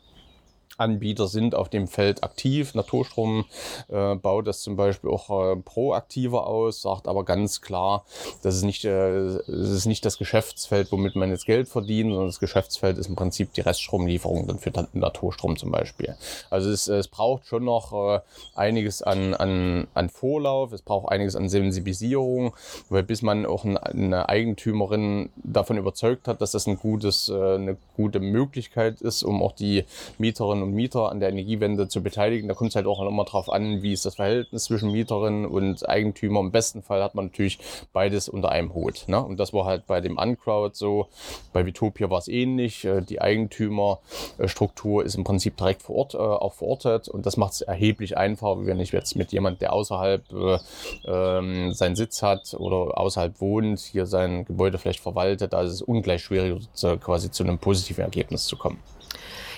Anbieter 0.77 1.29
sind 1.29 1.55
auf 1.55 1.69
dem 1.69 1.87
Feld 1.87 2.25
aktiv. 2.25 2.75
Naturstrom 2.75 3.45
äh, 3.89 4.15
baut 4.17 4.47
das 4.47 4.63
zum 4.63 4.77
Beispiel 4.77 5.11
auch 5.11 5.31
äh, 5.31 5.57
proaktiver 5.57 6.47
aus, 6.47 6.83
sagt 6.83 7.07
aber 7.07 7.25
ganz 7.25 7.61
klar, 7.61 8.05
das 8.43 8.57
ist, 8.57 8.65
nicht, 8.65 8.85
äh, 8.85 9.39
das 9.47 9.71
ist 9.71 9.87
nicht 9.87 10.05
das 10.05 10.19
Geschäftsfeld, 10.19 10.91
womit 10.91 11.17
man 11.17 11.31
jetzt 11.31 11.47
Geld 11.47 11.69
verdient, 11.69 12.11
sondern 12.11 12.27
das 12.27 12.41
Geschäftsfeld 12.41 12.99
ist 12.99 13.09
im 13.09 13.17
Prinzip 13.17 13.53
die 13.55 13.61
Reststromlieferung 13.61 14.47
dann 14.47 14.59
für 14.59 14.73
Naturstrom 14.93 15.57
zum 15.57 15.71
Beispiel. 15.71 16.17
Also 16.51 16.71
es, 16.71 16.89
es 16.89 17.09
braucht 17.09 17.47
schon 17.47 17.65
noch 17.65 17.93
äh, 17.93 18.21
einiges 18.55 19.03
an, 19.03 19.35
an, 19.35 19.87
an 19.95 20.09
Vorlauf, 20.09 20.73
es 20.73 20.83
braucht 20.83 21.11
einiges 21.11 21.37
an 21.37 21.49
Sensibilisierung, 21.49 22.55
weil 22.89 23.03
bis 23.05 23.23
man 23.23 23.47
auch 23.47 23.65
ein, 23.65 23.77
eine 23.77 24.29
Eigentümerin 24.29 25.31
davon 25.37 25.77
überzeugt 25.77 26.27
hat, 26.27 26.41
dass 26.41 26.51
das 26.51 26.67
ein 26.67 26.79
gutes, 26.79 27.29
äh, 27.29 27.55
eine 27.55 27.77
gute 27.97 28.19
Möglichkeit 28.19 29.01
ist, 29.01 29.23
um 29.23 29.43
auch 29.43 29.53
die 29.53 29.85
Mieterinnen 30.19 30.64
und 30.65 30.73
Mieter 30.73 31.11
an 31.11 31.21
der 31.21 31.29
Energiewende 31.29 31.89
zu 31.89 32.03
beteiligen. 32.03 32.49
Da 32.49 32.55
kommt 32.55 32.71
es 32.71 32.77
halt 32.77 32.87
auch 32.87 33.01
immer 33.01 33.25
darauf 33.25 33.51
an, 33.51 33.83
wie 33.83 33.93
ist 33.93 34.05
das 34.05 34.17
Verhältnis 34.17 34.65
zwischen 34.65 34.91
Mieterin 34.91 35.47
und 35.47 35.89
Eigentümer. 35.89 36.41
Im 36.41 36.51
besten 36.51 36.83
Fall 36.83 37.03
hat 37.03 37.15
man 37.15 37.27
natürlich 37.27 37.59
beides 37.93 38.29
unter 38.29 38.51
einem 38.51 38.75
Hut. 38.75 39.05
Ne? 39.07 39.23
Und 39.23 39.39
das 39.39 39.53
war 39.53 39.65
halt 39.65 39.87
bei 39.87 40.01
dem 40.01 40.19
Uncrowd 40.19 40.75
so. 40.75 41.07
Bei 41.53 41.65
Vitopia 41.65 42.11
war 42.11 42.19
es 42.19 42.29
ähnlich. 42.29 42.85
Äh, 42.85 43.03
die 43.03 43.21
Eigentümerstruktur 43.21 45.05
ist 45.05 45.15
im 45.15 45.25
Prinzip 45.25 45.57
direkt 45.57 45.83
vor 45.83 45.97
Ort 45.97 46.15
äh, 46.15 46.19
auch 46.19 46.55
verortet 46.55 47.09
und 47.09 47.27
das 47.27 47.37
macht 47.37 47.53
es 47.53 47.61
erheblich 47.61 48.17
einfacher, 48.17 48.67
wenn 48.67 48.81
ich 48.81 48.93
jetzt 48.93 49.17
mit 49.17 49.33
jemand, 49.33 49.61
der 49.61 49.73
außerhalb 49.73 50.23
äh, 50.33 50.59
ähm, 51.07 51.73
seinen 51.73 51.97
Sitz 51.97 52.23
hat 52.23 52.55
oder 52.55 52.99
außerhalb 52.99 53.41
wohnt, 53.41 53.81
hier 53.81 54.07
sein 54.07 54.45
Gebäude 54.45 54.79
vielleicht 54.79 55.01
verwaltet. 55.01 55.53
Da 55.53 55.63
ist 55.63 55.73
es 55.73 55.83
ungleich 55.83 56.23
schwieriger, 56.23 56.59
quasi 56.99 57.31
zu 57.31 57.43
einem 57.43 57.59
positiven 57.59 58.03
Ergebnis 58.03 58.47
zu 58.47 58.57
kommen. 58.57 58.79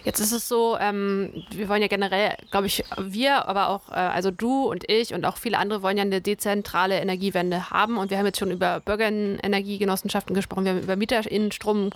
Jetzt 0.06 0.20
ist 0.20 0.30
es 0.30 0.46
so, 0.46 0.78
ähm, 0.78 1.32
wir 1.50 1.68
wollen 1.68 1.82
ja 1.82 1.88
generell, 1.88 2.36
glaube 2.52 2.68
ich, 2.68 2.84
wir, 2.96 3.48
aber 3.48 3.70
auch, 3.70 3.88
äh, 3.90 3.94
also 3.94 4.30
du 4.30 4.70
und 4.70 4.88
ich 4.88 5.12
und 5.12 5.24
auch 5.24 5.36
viele 5.36 5.58
andere 5.58 5.82
wollen 5.82 5.96
ja 5.96 6.04
eine 6.04 6.20
dezentrale 6.20 7.00
Energiewende 7.00 7.70
haben. 7.70 7.98
Und 7.98 8.10
wir 8.10 8.18
haben 8.18 8.26
jetzt 8.26 8.38
schon 8.38 8.52
über 8.52 8.78
Bürgerenergiegenossenschaften 8.78 10.32
gesprochen, 10.32 10.64
wir 10.64 10.74
haben 10.74 10.82
über 10.82 10.94
Mieterinnenstrom 10.94 11.90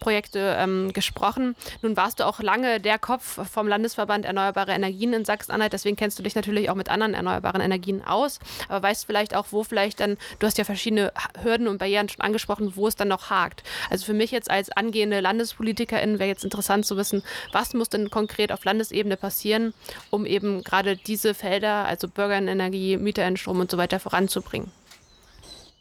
Projekte 0.00 0.56
ähm, 0.58 0.92
gesprochen. 0.92 1.56
Nun 1.80 1.96
warst 1.96 2.20
du 2.20 2.26
auch 2.26 2.40
lange 2.40 2.80
der 2.80 2.98
Kopf 2.98 3.38
vom 3.48 3.68
Landesverband 3.68 4.24
Erneuerbare 4.24 4.72
Energien 4.72 5.12
in 5.12 5.24
Sachsen-Anhalt, 5.24 5.72
deswegen 5.72 5.96
kennst 5.96 6.18
du 6.18 6.22
dich 6.22 6.34
natürlich 6.34 6.70
auch 6.70 6.74
mit 6.74 6.88
anderen 6.88 7.14
erneuerbaren 7.14 7.60
Energien 7.60 8.04
aus. 8.04 8.38
Aber 8.68 8.82
weißt 8.82 9.06
vielleicht 9.06 9.34
auch, 9.34 9.46
wo 9.50 9.64
vielleicht 9.64 10.00
dann, 10.00 10.16
du 10.38 10.46
hast 10.46 10.58
ja 10.58 10.64
verschiedene 10.64 11.12
Hürden 11.42 11.68
und 11.68 11.78
Barrieren 11.78 12.08
schon 12.08 12.20
angesprochen, 12.20 12.72
wo 12.76 12.88
es 12.88 12.96
dann 12.96 13.08
noch 13.08 13.30
hakt. 13.30 13.62
Also 13.90 14.04
für 14.04 14.14
mich 14.14 14.30
jetzt 14.30 14.50
als 14.50 14.70
angehende 14.70 15.20
Landespolitikerin 15.20 16.18
wäre 16.18 16.28
jetzt 16.28 16.44
interessant 16.44 16.86
zu 16.86 16.96
wissen, 16.96 17.22
was 17.52 17.74
muss 17.74 17.88
denn 17.88 18.10
konkret 18.10 18.52
auf 18.52 18.64
Landesebene 18.64 19.16
passieren, 19.16 19.74
um 20.10 20.26
eben 20.26 20.62
gerade 20.64 20.96
diese 20.96 21.34
Felder, 21.34 21.84
also 21.86 22.08
Bürgerenergie, 22.08 22.96
Mieterinnenstrom 22.96 23.60
und 23.60 23.70
so 23.70 23.78
weiter 23.78 24.00
voranzubringen. 24.00 24.70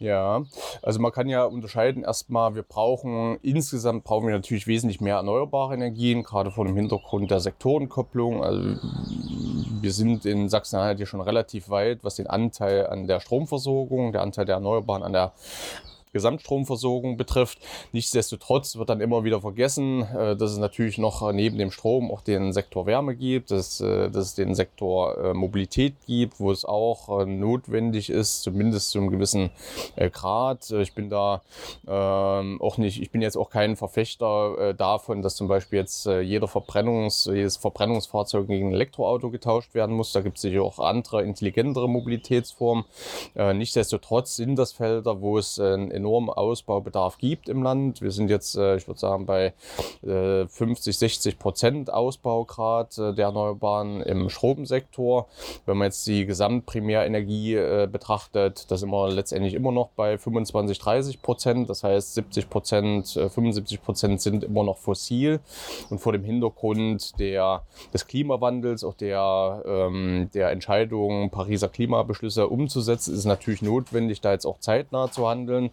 Ja, 0.01 0.41
also 0.81 0.99
man 0.99 1.11
kann 1.11 1.29
ja 1.29 1.43
unterscheiden 1.43 2.03
erstmal, 2.03 2.55
wir 2.55 2.63
brauchen 2.63 3.37
insgesamt 3.43 4.03
brauchen 4.03 4.25
wir 4.25 4.33
natürlich 4.33 4.65
wesentlich 4.65 4.99
mehr 4.99 5.17
erneuerbare 5.17 5.75
Energien, 5.75 6.23
gerade 6.23 6.49
vor 6.49 6.65
dem 6.65 6.75
Hintergrund 6.75 7.29
der 7.29 7.39
Sektorenkopplung. 7.39 8.43
Also 8.43 8.77
wir 9.79 9.91
sind 9.93 10.25
in 10.25 10.49
Sachsen-Anhalt 10.49 10.97
hier 10.97 11.05
schon 11.05 11.21
relativ 11.21 11.69
weit, 11.69 11.99
was 12.01 12.15
den 12.15 12.25
Anteil 12.25 12.87
an 12.87 13.05
der 13.05 13.19
Stromversorgung, 13.19 14.11
der 14.11 14.23
Anteil 14.23 14.45
der 14.45 14.55
Erneuerbaren 14.55 15.03
an 15.03 15.13
der 15.13 15.33
Gesamtstromversorgung 16.13 17.17
betrifft. 17.17 17.59
Nichtsdestotrotz 17.91 18.75
wird 18.75 18.89
dann 18.89 19.01
immer 19.01 19.23
wieder 19.23 19.41
vergessen, 19.41 20.01
äh, 20.01 20.35
dass 20.35 20.51
es 20.51 20.57
natürlich 20.57 20.97
noch 20.97 21.31
neben 21.31 21.57
dem 21.57 21.71
Strom 21.71 22.11
auch 22.11 22.21
den 22.21 22.53
Sektor 22.53 22.85
Wärme 22.85 23.15
gibt, 23.15 23.51
dass, 23.51 23.79
äh, 23.81 24.09
dass 24.09 24.27
es 24.27 24.35
den 24.35 24.55
Sektor 24.55 25.17
äh, 25.17 25.33
Mobilität 25.33 25.95
gibt, 26.05 26.39
wo 26.39 26.51
es 26.51 26.65
auch 26.65 27.25
notwendig 27.25 28.09
ist, 28.09 28.43
zumindest 28.43 28.91
zu 28.91 28.99
einem 28.99 29.09
gewissen 29.09 29.51
Grad. 30.11 30.69
Ich 30.71 30.93
bin 30.93 31.09
da 31.09 31.41
ähm, 31.87 32.61
auch 32.61 32.77
nicht, 32.77 33.01
ich 33.01 33.11
bin 33.11 33.21
jetzt 33.21 33.37
auch 33.37 33.49
kein 33.49 33.75
Verfechter 33.75 34.73
davon, 34.73 35.21
dass 35.21 35.35
zum 35.35 35.47
Beispiel 35.47 35.79
jetzt 35.79 36.05
jeder 36.05 36.47
Verbrennungs, 36.47 37.25
jedes 37.25 37.57
Verbrennungsfahrzeug 37.57 38.47
gegen 38.47 38.69
ein 38.69 38.73
Elektroauto 38.73 39.29
getauscht 39.29 39.73
werden 39.73 39.95
muss. 39.95 40.11
Da 40.11 40.21
gibt 40.21 40.37
es 40.37 40.41
sicher 40.41 40.63
auch 40.63 40.79
andere, 40.79 41.23
intelligentere 41.23 41.87
Mobilitätsformen. 41.89 42.85
Nichtsdestotrotz 43.35 44.35
sind 44.35 44.55
das 44.55 44.71
Felder, 44.73 45.21
wo 45.21 45.37
es 45.37 45.59
ein 45.59 45.91
enormen 46.01 46.29
Ausbaubedarf 46.29 47.19
gibt 47.19 47.47
im 47.47 47.61
Land. 47.61 48.01
Wir 48.01 48.11
sind 48.11 48.29
jetzt, 48.29 48.57
äh, 48.57 48.75
ich 48.75 48.87
würde 48.87 48.99
sagen, 48.99 49.25
bei 49.25 49.53
50, 50.01 50.95
äh, 50.95 50.97
60 50.97 51.39
Prozent 51.39 51.93
Ausbaugrad 51.93 52.97
äh, 52.97 53.13
der 53.13 53.27
Erneuerbaren 53.27 54.01
im 54.01 54.29
Stromsektor. 54.29 55.27
Wenn 55.65 55.77
man 55.77 55.85
jetzt 55.85 56.05
die 56.07 56.25
Gesamtprimärenergie 56.25 57.55
betrachtet, 57.91 58.69
da 58.69 58.77
sind 58.77 58.89
wir 58.89 59.09
letztendlich 59.09 59.53
immer 59.53 59.71
noch 59.71 59.89
bei 59.89 60.17
25, 60.17 60.79
30 60.79 61.21
Prozent. 61.21 61.69
Das 61.69 61.83
heißt, 61.83 62.15
70 62.15 62.49
Prozent, 62.49 63.07
75 63.07 63.81
Prozent 63.81 64.21
sind 64.21 64.43
immer 64.43 64.63
noch 64.63 64.77
fossil. 64.77 65.39
Und 65.89 65.99
vor 65.99 66.13
dem 66.13 66.23
Hintergrund 66.23 67.19
der, 67.19 67.63
des 67.93 68.07
Klimawandels, 68.07 68.83
auch 68.83 68.95
der, 68.95 69.63
ähm, 69.65 70.29
der 70.33 70.51
Entscheidung, 70.51 71.29
Pariser 71.29 71.69
Klimabeschlüsse 71.69 72.47
umzusetzen, 72.47 73.13
ist 73.13 73.19
es 73.19 73.25
natürlich 73.25 73.61
notwendig, 73.61 74.21
da 74.21 74.31
jetzt 74.31 74.45
auch 74.45 74.59
zeitnah 74.59 75.11
zu 75.11 75.27
handeln. 75.27 75.71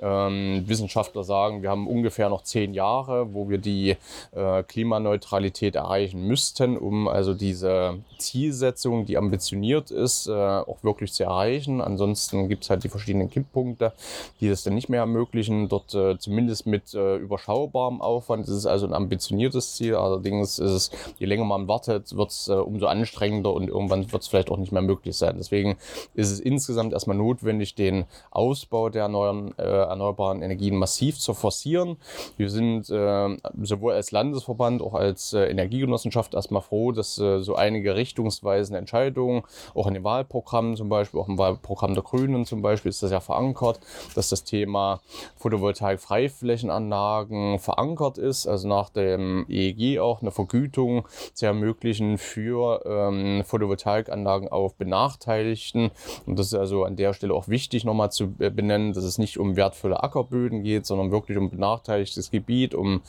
Ähm, 0.00 0.64
Wissenschaftler 0.66 1.24
sagen, 1.24 1.62
wir 1.62 1.70
haben 1.70 1.86
ungefähr 1.86 2.28
noch 2.28 2.42
zehn 2.42 2.74
Jahre, 2.74 3.34
wo 3.34 3.48
wir 3.48 3.58
die 3.58 3.96
äh, 4.32 4.62
Klimaneutralität 4.62 5.76
erreichen 5.76 6.26
müssten, 6.26 6.76
um 6.76 7.08
also 7.08 7.34
diese 7.34 7.98
Zielsetzung, 8.18 9.06
die 9.06 9.16
ambitioniert 9.16 9.90
ist, 9.90 10.26
äh, 10.26 10.32
auch 10.32 10.82
wirklich 10.82 11.12
zu 11.12 11.24
erreichen. 11.24 11.80
Ansonsten 11.80 12.48
gibt 12.48 12.64
es 12.64 12.70
halt 12.70 12.84
die 12.84 12.88
verschiedenen 12.88 13.30
Kipppunkte, 13.30 13.92
die 14.40 14.48
das 14.48 14.62
dann 14.62 14.74
nicht 14.74 14.88
mehr 14.88 15.00
ermöglichen. 15.00 15.68
Dort 15.68 15.94
äh, 15.94 16.18
zumindest 16.18 16.66
mit 16.66 16.94
äh, 16.94 17.16
überschaubarem 17.16 18.00
Aufwand. 18.00 18.48
Ist 18.48 18.66
also 18.66 18.86
ein 18.86 18.94
ambitioniertes 18.94 19.76
Ziel. 19.76 19.94
Allerdings 19.94 20.58
ist 20.58 20.70
es, 20.70 20.90
je 21.18 21.26
länger 21.26 21.44
man 21.44 21.68
wartet, 21.68 22.16
wird 22.16 22.30
es 22.30 22.48
äh, 22.48 22.52
umso 22.52 22.86
anstrengender 22.86 23.52
und 23.52 23.68
irgendwann 23.68 24.10
wird 24.10 24.22
es 24.22 24.28
vielleicht 24.28 24.50
auch 24.50 24.56
nicht 24.56 24.72
mehr 24.72 24.82
möglich 24.82 25.16
sein. 25.16 25.36
Deswegen 25.38 25.76
ist 26.14 26.30
es 26.30 26.40
insgesamt 26.40 26.92
erstmal 26.92 27.16
notwendig, 27.16 27.74
den 27.74 28.04
Ausbau 28.30 28.88
der 28.88 29.02
erneuerbaren, 29.02 29.57
äh, 29.58 29.62
erneuerbaren 29.62 30.42
Energien 30.42 30.76
massiv 30.76 31.18
zu 31.18 31.34
forcieren. 31.34 31.96
Wir 32.36 32.50
sind 32.50 32.88
äh, 32.90 33.36
sowohl 33.62 33.94
als 33.94 34.12
Landesverband, 34.12 34.82
auch 34.82 34.94
als 34.94 35.32
äh, 35.32 35.46
Energiegenossenschaft 35.46 36.34
erstmal 36.34 36.62
froh, 36.62 36.92
dass 36.92 37.18
äh, 37.18 37.40
so 37.40 37.56
einige 37.56 37.96
richtungsweisende 37.96 38.78
Entscheidungen, 38.78 39.42
auch 39.74 39.86
in 39.86 39.94
den 39.94 40.04
Wahlprogrammen 40.04 40.76
zum 40.76 40.88
Beispiel, 40.88 41.20
auch 41.20 41.28
im 41.28 41.36
Wahlprogramm 41.38 41.94
der 41.94 42.02
Grünen 42.02 42.44
zum 42.44 42.60
Beispiel 42.62 42.90
ist 42.90 43.02
das 43.02 43.10
ja 43.10 43.20
verankert, 43.20 43.80
dass 44.14 44.28
das 44.28 44.44
Thema 44.44 45.00
Photovoltaik-Freiflächenanlagen 45.36 47.58
verankert 47.58 48.18
ist, 48.18 48.46
also 48.46 48.68
nach 48.68 48.90
dem 48.90 49.46
EEG 49.48 49.98
auch 50.00 50.20
eine 50.22 50.30
Vergütung 50.30 51.08
zu 51.34 51.46
ermöglichen 51.46 52.18
für 52.18 52.82
ähm, 52.86 53.42
Photovoltaikanlagen 53.44 54.48
auf 54.48 54.74
Benachteiligten. 54.74 55.90
Und 56.26 56.38
das 56.38 56.48
ist 56.48 56.54
also 56.54 56.84
an 56.84 56.96
der 56.96 57.14
Stelle 57.14 57.32
auch 57.34 57.48
wichtig 57.48 57.84
nochmal 57.84 58.12
zu 58.12 58.32
benennen, 58.32 58.92
dass 58.92 59.04
es 59.04 59.18
nicht 59.18 59.38
um 59.38 59.47
um 59.48 59.56
wertvolle 59.56 60.02
Ackerböden 60.02 60.62
geht, 60.62 60.86
sondern 60.86 61.10
wirklich 61.10 61.38
um 61.38 61.50
benachteiligtes 61.50 62.30
Gebiet, 62.30 62.74
um 62.74 63.02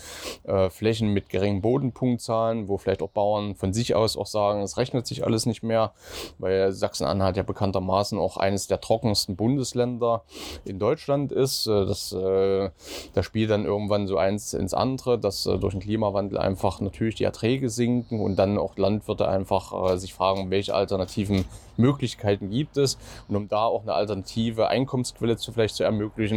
äh, 0.44 0.70
Flächen 0.70 1.10
mit 1.14 1.30
geringen 1.30 1.62
Bodenpunktzahlen, 1.62 2.68
wo 2.68 2.78
vielleicht 2.78 3.02
auch 3.02 3.10
Bauern 3.10 3.56
von 3.56 3.74
sich 3.74 3.96
aus 3.96 4.18
auch 4.18 4.26
sagen, 4.26 4.62
es 4.62 4.78
rechnet 4.78 5.08
sich 5.08 5.26
alles 5.26 5.46
nicht 5.46 5.64
mehr, 5.64 5.92
weil 6.38 6.72
Sachsen-Anhalt 6.72 7.38
ja 7.38 7.44
bekanntermaßen 7.44 8.18
auch 8.18 8.38
eines 8.38 8.68
der 8.68 8.82
trockensten 8.82 9.36
Bundesländer 9.36 10.24
in 10.66 10.80
Deutschland 10.80 11.32
ist. 11.32 11.68
Äh, 11.68 11.86
das, 11.86 12.12
äh, 12.12 12.70
da 13.14 13.24
spielt 13.24 13.52
dann 13.52 13.66
irgendwann 13.66 14.08
so 14.08 14.18
eins 14.18 14.54
ins 14.54 14.74
andere, 14.74 15.20
dass 15.20 15.46
äh, 15.46 15.58
durch 15.58 15.74
den 15.74 15.82
Klimawandel 15.82 16.38
einfach 16.38 16.80
natürlich 16.82 17.16
die 17.16 17.24
Erträge 17.24 17.70
sinken 17.70 18.20
und 18.20 18.38
dann 18.38 18.58
auch 18.58 18.78
Landwirte 18.78 19.28
einfach 19.28 19.94
äh, 19.94 19.98
sich 19.98 20.14
fragen, 20.14 20.50
welche 20.50 20.74
alternativen 20.74 21.46
Möglichkeiten 21.78 22.50
gibt 22.50 22.78
es. 22.78 22.98
Und 23.28 23.36
um 23.36 23.48
da 23.48 23.64
auch 23.66 23.84
eine 23.84 23.94
alternative 23.94 24.68
Einkommensquelle 24.68 25.38
zu 25.38 25.52
vielleicht 25.52 25.76
zu 25.76 25.84
ermöglichen, 25.84 26.29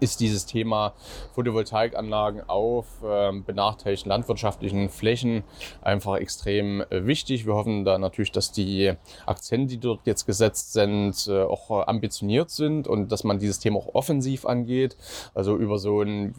ist 0.00 0.20
dieses 0.20 0.46
Thema 0.46 0.94
Photovoltaikanlagen 1.34 2.48
auf 2.48 2.86
äh, 3.02 3.32
benachteiligten 3.32 4.08
landwirtschaftlichen 4.08 4.88
Flächen 4.88 5.44
einfach 5.82 6.16
extrem 6.16 6.80
äh, 6.90 7.06
wichtig. 7.06 7.46
Wir 7.46 7.54
hoffen 7.54 7.84
da 7.84 7.98
natürlich, 7.98 8.32
dass 8.32 8.50
die 8.50 8.94
Akzente, 9.26 9.74
die 9.74 9.80
dort 9.80 10.00
jetzt 10.06 10.26
gesetzt 10.26 10.72
sind, 10.72 11.28
äh, 11.28 11.42
auch 11.42 11.86
ambitioniert 11.86 12.50
sind 12.50 12.88
und 12.88 13.12
dass 13.12 13.24
man 13.24 13.38
dieses 13.38 13.58
Thema 13.58 13.78
auch 13.78 13.94
offensiv 13.94 14.46
angeht. 14.46 14.96
Also 15.34 15.56
über 15.56 15.78
so 15.78 16.00
ein 16.00 16.34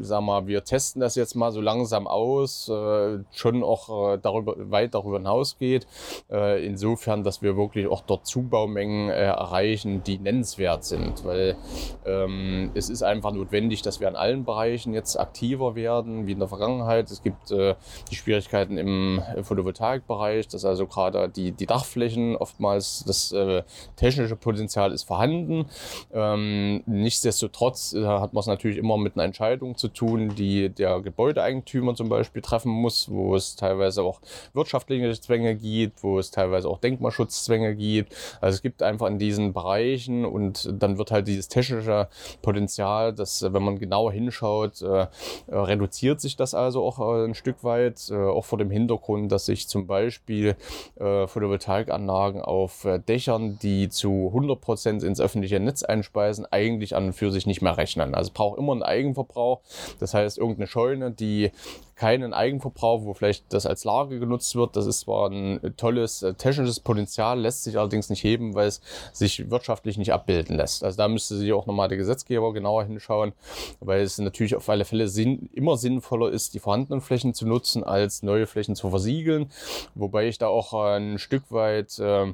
sag 0.00 0.22
mal, 0.22 0.46
wir 0.46 0.64
testen 0.64 1.00
das 1.00 1.14
jetzt 1.14 1.34
mal 1.34 1.52
so 1.52 1.60
langsam 1.60 2.06
aus, 2.06 2.68
äh, 2.68 3.18
schon 3.32 3.62
auch 3.62 4.14
äh, 4.14 4.18
darüber, 4.18 4.54
weit 4.70 4.94
darüber 4.94 5.18
hinausgeht. 5.18 5.86
Äh, 6.30 6.64
insofern, 6.64 7.24
dass 7.24 7.42
wir 7.42 7.56
wirklich 7.56 7.86
auch 7.86 8.02
dort 8.02 8.26
Zubaumengen 8.26 9.08
äh, 9.08 9.24
erreichen, 9.24 10.02
die 10.02 10.18
nennenswert 10.18 10.84
sind, 10.84 11.24
weil 11.24 11.56
ähm, 12.04 12.70
es 12.74 12.90
ist 12.90 13.02
einfach 13.02 13.32
notwendig, 13.32 13.82
dass 13.82 14.00
wir 14.00 14.08
an 14.08 14.16
allen 14.16 14.44
Bereichen 14.44 14.94
jetzt 14.94 15.18
aktiver 15.18 15.74
werden, 15.74 16.26
wie 16.26 16.32
in 16.32 16.38
der 16.38 16.48
Vergangenheit. 16.48 17.10
Es 17.10 17.22
gibt 17.22 17.50
äh, 17.50 17.74
die 18.10 18.16
Schwierigkeiten 18.16 18.78
im 18.78 19.22
Photovoltaikbereich, 19.42 20.48
dass 20.48 20.64
also 20.64 20.86
gerade 20.86 21.28
die, 21.28 21.52
die 21.52 21.66
Dachflächen 21.66 22.36
oftmals 22.36 23.04
das 23.06 23.32
äh, 23.32 23.62
technische 23.96 24.36
Potenzial 24.36 24.92
ist 24.92 25.04
vorhanden. 25.04 25.66
Ähm, 26.12 26.82
nichtsdestotrotz 26.86 27.94
hat 27.94 28.32
man 28.32 28.40
es 28.40 28.46
natürlich 28.46 28.78
immer 28.78 28.96
mit 28.96 29.14
einer 29.14 29.24
Entscheidung 29.24 29.76
zu 29.76 29.83
zu 29.84 29.88
tun, 29.88 30.34
die 30.34 30.70
der 30.70 31.00
Gebäudeeigentümer 31.00 31.94
zum 31.94 32.08
Beispiel 32.08 32.40
treffen 32.40 32.72
muss, 32.72 33.10
wo 33.10 33.36
es 33.36 33.54
teilweise 33.54 34.02
auch 34.02 34.22
wirtschaftliche 34.54 35.12
Zwänge 35.20 35.54
gibt, 35.56 36.02
wo 36.02 36.18
es 36.18 36.30
teilweise 36.30 36.70
auch 36.70 36.78
Denkmalschutzzwänge 36.78 37.76
gibt. 37.76 38.14
Also 38.40 38.56
es 38.56 38.62
gibt 38.62 38.82
einfach 38.82 39.08
in 39.08 39.18
diesen 39.18 39.52
Bereichen 39.52 40.24
und 40.24 40.72
dann 40.72 40.96
wird 40.96 41.10
halt 41.10 41.28
dieses 41.28 41.48
technische 41.48 42.08
Potenzial, 42.40 43.12
das, 43.12 43.42
wenn 43.42 43.62
man 43.62 43.78
genauer 43.78 44.12
hinschaut, 44.12 44.80
äh, 44.80 45.02
äh 45.02 45.06
reduziert 45.48 46.20
sich 46.22 46.36
das 46.36 46.54
also 46.54 46.82
auch 46.82 46.98
äh, 46.98 47.26
ein 47.26 47.34
Stück 47.34 47.62
weit, 47.62 48.08
äh, 48.10 48.14
auch 48.14 48.46
vor 48.46 48.58
dem 48.58 48.70
Hintergrund, 48.70 49.30
dass 49.30 49.44
sich 49.44 49.68
zum 49.68 49.86
Beispiel 49.86 50.56
äh, 50.96 51.26
Photovoltaikanlagen 51.26 52.40
auf 52.40 52.86
äh, 52.86 53.00
Dächern, 53.00 53.58
die 53.60 53.90
zu 53.90 54.28
100 54.28 54.60
Prozent 54.62 55.02
ins 55.02 55.20
öffentliche 55.20 55.60
Netz 55.60 55.82
einspeisen, 55.82 56.46
eigentlich 56.50 56.96
an 56.96 57.06
und 57.06 57.12
für 57.12 57.30
sich 57.30 57.46
nicht 57.46 57.60
mehr 57.60 57.76
rechnen. 57.76 58.14
Also 58.14 58.30
braucht 58.32 58.58
immer 58.58 58.72
einen 58.72 58.82
Eigenverbrauch 58.82 59.60
das 59.98 60.14
heißt, 60.14 60.38
irgendeine 60.38 60.66
Scheune, 60.66 61.10
die 61.10 61.50
keinen 61.96 62.32
Eigenverbrauch, 62.32 63.04
wo 63.04 63.14
vielleicht 63.14 63.52
das 63.52 63.66
als 63.66 63.84
Lager 63.84 64.18
genutzt 64.18 64.54
wird. 64.56 64.76
Das 64.76 64.86
ist 64.86 65.00
zwar 65.00 65.30
ein 65.30 65.60
tolles 65.76 66.22
äh, 66.22 66.34
technisches 66.34 66.80
Potenzial, 66.80 67.40
lässt 67.40 67.64
sich 67.64 67.78
allerdings 67.78 68.10
nicht 68.10 68.24
heben, 68.24 68.54
weil 68.54 68.68
es 68.68 68.80
sich 69.12 69.50
wirtschaftlich 69.50 69.98
nicht 69.98 70.12
abbilden 70.12 70.56
lässt. 70.56 70.84
Also 70.84 70.96
da 70.96 71.08
müsste 71.08 71.36
sich 71.36 71.52
auch 71.52 71.66
nochmal 71.66 71.88
der 71.88 71.98
Gesetzgeber 71.98 72.52
genauer 72.52 72.84
hinschauen, 72.84 73.32
weil 73.80 74.02
es 74.02 74.18
natürlich 74.18 74.56
auf 74.56 74.68
alle 74.68 74.84
Fälle 74.84 75.08
Sinn, 75.08 75.48
immer 75.52 75.76
sinnvoller 75.76 76.30
ist, 76.30 76.54
die 76.54 76.58
vorhandenen 76.58 77.00
Flächen 77.00 77.34
zu 77.34 77.46
nutzen, 77.46 77.84
als 77.84 78.22
neue 78.22 78.46
Flächen 78.46 78.74
zu 78.74 78.90
versiegeln. 78.90 79.50
Wobei 79.94 80.28
ich 80.28 80.38
da 80.38 80.48
auch 80.48 80.74
ein 80.74 81.18
Stück 81.18 81.44
weit 81.50 81.98
äh, 81.98 82.32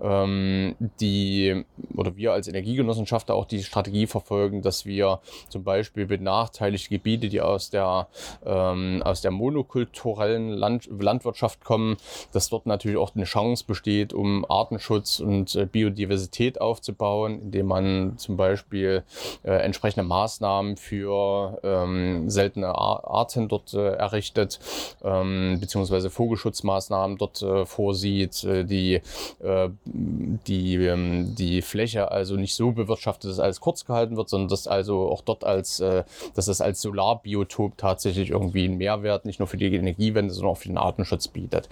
ähm, 0.00 0.76
die 1.00 1.64
oder 1.96 2.16
wir 2.16 2.32
als 2.32 2.48
Energiegenossenschafter 2.48 3.34
auch 3.34 3.44
die 3.44 3.62
Strategie 3.62 4.06
verfolgen, 4.06 4.62
dass 4.62 4.86
wir 4.86 5.20
zum 5.48 5.64
Beispiel 5.64 6.06
benachteiligte 6.06 6.90
Gebiete, 6.90 7.28
die 7.28 7.40
aus 7.40 7.70
der 7.70 8.08
ähm, 8.44 8.99
aus 9.02 9.20
der 9.20 9.30
monokulturellen 9.30 10.50
Land 10.50 10.88
Landwirtschaft 10.90 11.64
kommen, 11.64 11.96
dass 12.32 12.48
dort 12.48 12.66
natürlich 12.66 12.98
auch 12.98 13.14
eine 13.14 13.24
Chance 13.24 13.64
besteht, 13.66 14.12
um 14.12 14.44
Artenschutz 14.48 15.20
und 15.20 15.54
äh, 15.54 15.66
Biodiversität 15.66 16.60
aufzubauen, 16.60 17.40
indem 17.42 17.66
man 17.66 18.18
zum 18.18 18.36
Beispiel 18.36 19.04
äh, 19.42 19.50
entsprechende 19.50 20.06
Maßnahmen 20.06 20.76
für 20.76 21.58
ähm, 21.62 22.30
seltene 22.30 22.68
Arten 22.68 23.48
dort 23.48 23.74
äh, 23.74 23.92
errichtet, 23.92 24.58
ähm, 25.02 25.58
beziehungsweise 25.60 26.10
Vogelschutzmaßnahmen 26.10 27.18
dort 27.18 27.42
äh, 27.42 27.66
vorsieht, 27.66 28.44
äh, 28.44 28.64
die, 28.64 29.00
äh, 29.40 29.68
die, 29.84 30.76
ähm, 30.76 31.34
die 31.34 31.62
Fläche 31.62 32.10
also 32.10 32.36
nicht 32.36 32.54
so 32.54 32.72
bewirtschaftet, 32.72 33.30
dass 33.30 33.40
alles 33.40 33.60
kurz 33.60 33.84
gehalten 33.84 34.16
wird, 34.16 34.28
sondern 34.28 34.48
dass 34.48 34.66
also 34.66 35.08
auch 35.10 35.22
dort 35.22 35.44
als, 35.44 35.78
dass 35.78 36.48
es 36.48 36.60
als 36.60 36.80
Solarbiotop 36.80 37.76
tatsächlich 37.76 38.30
irgendwie 38.30 38.68
Mehr 38.68 38.89
Mehrwert 38.90 39.24
nicht 39.24 39.38
nur 39.38 39.48
für 39.48 39.56
die 39.56 39.74
Energiewende, 39.74 40.32
sondern 40.32 40.52
auch 40.52 40.58
für 40.58 40.68
den 40.68 40.78
Artenschutz 40.78 41.28
bietet. 41.28 41.68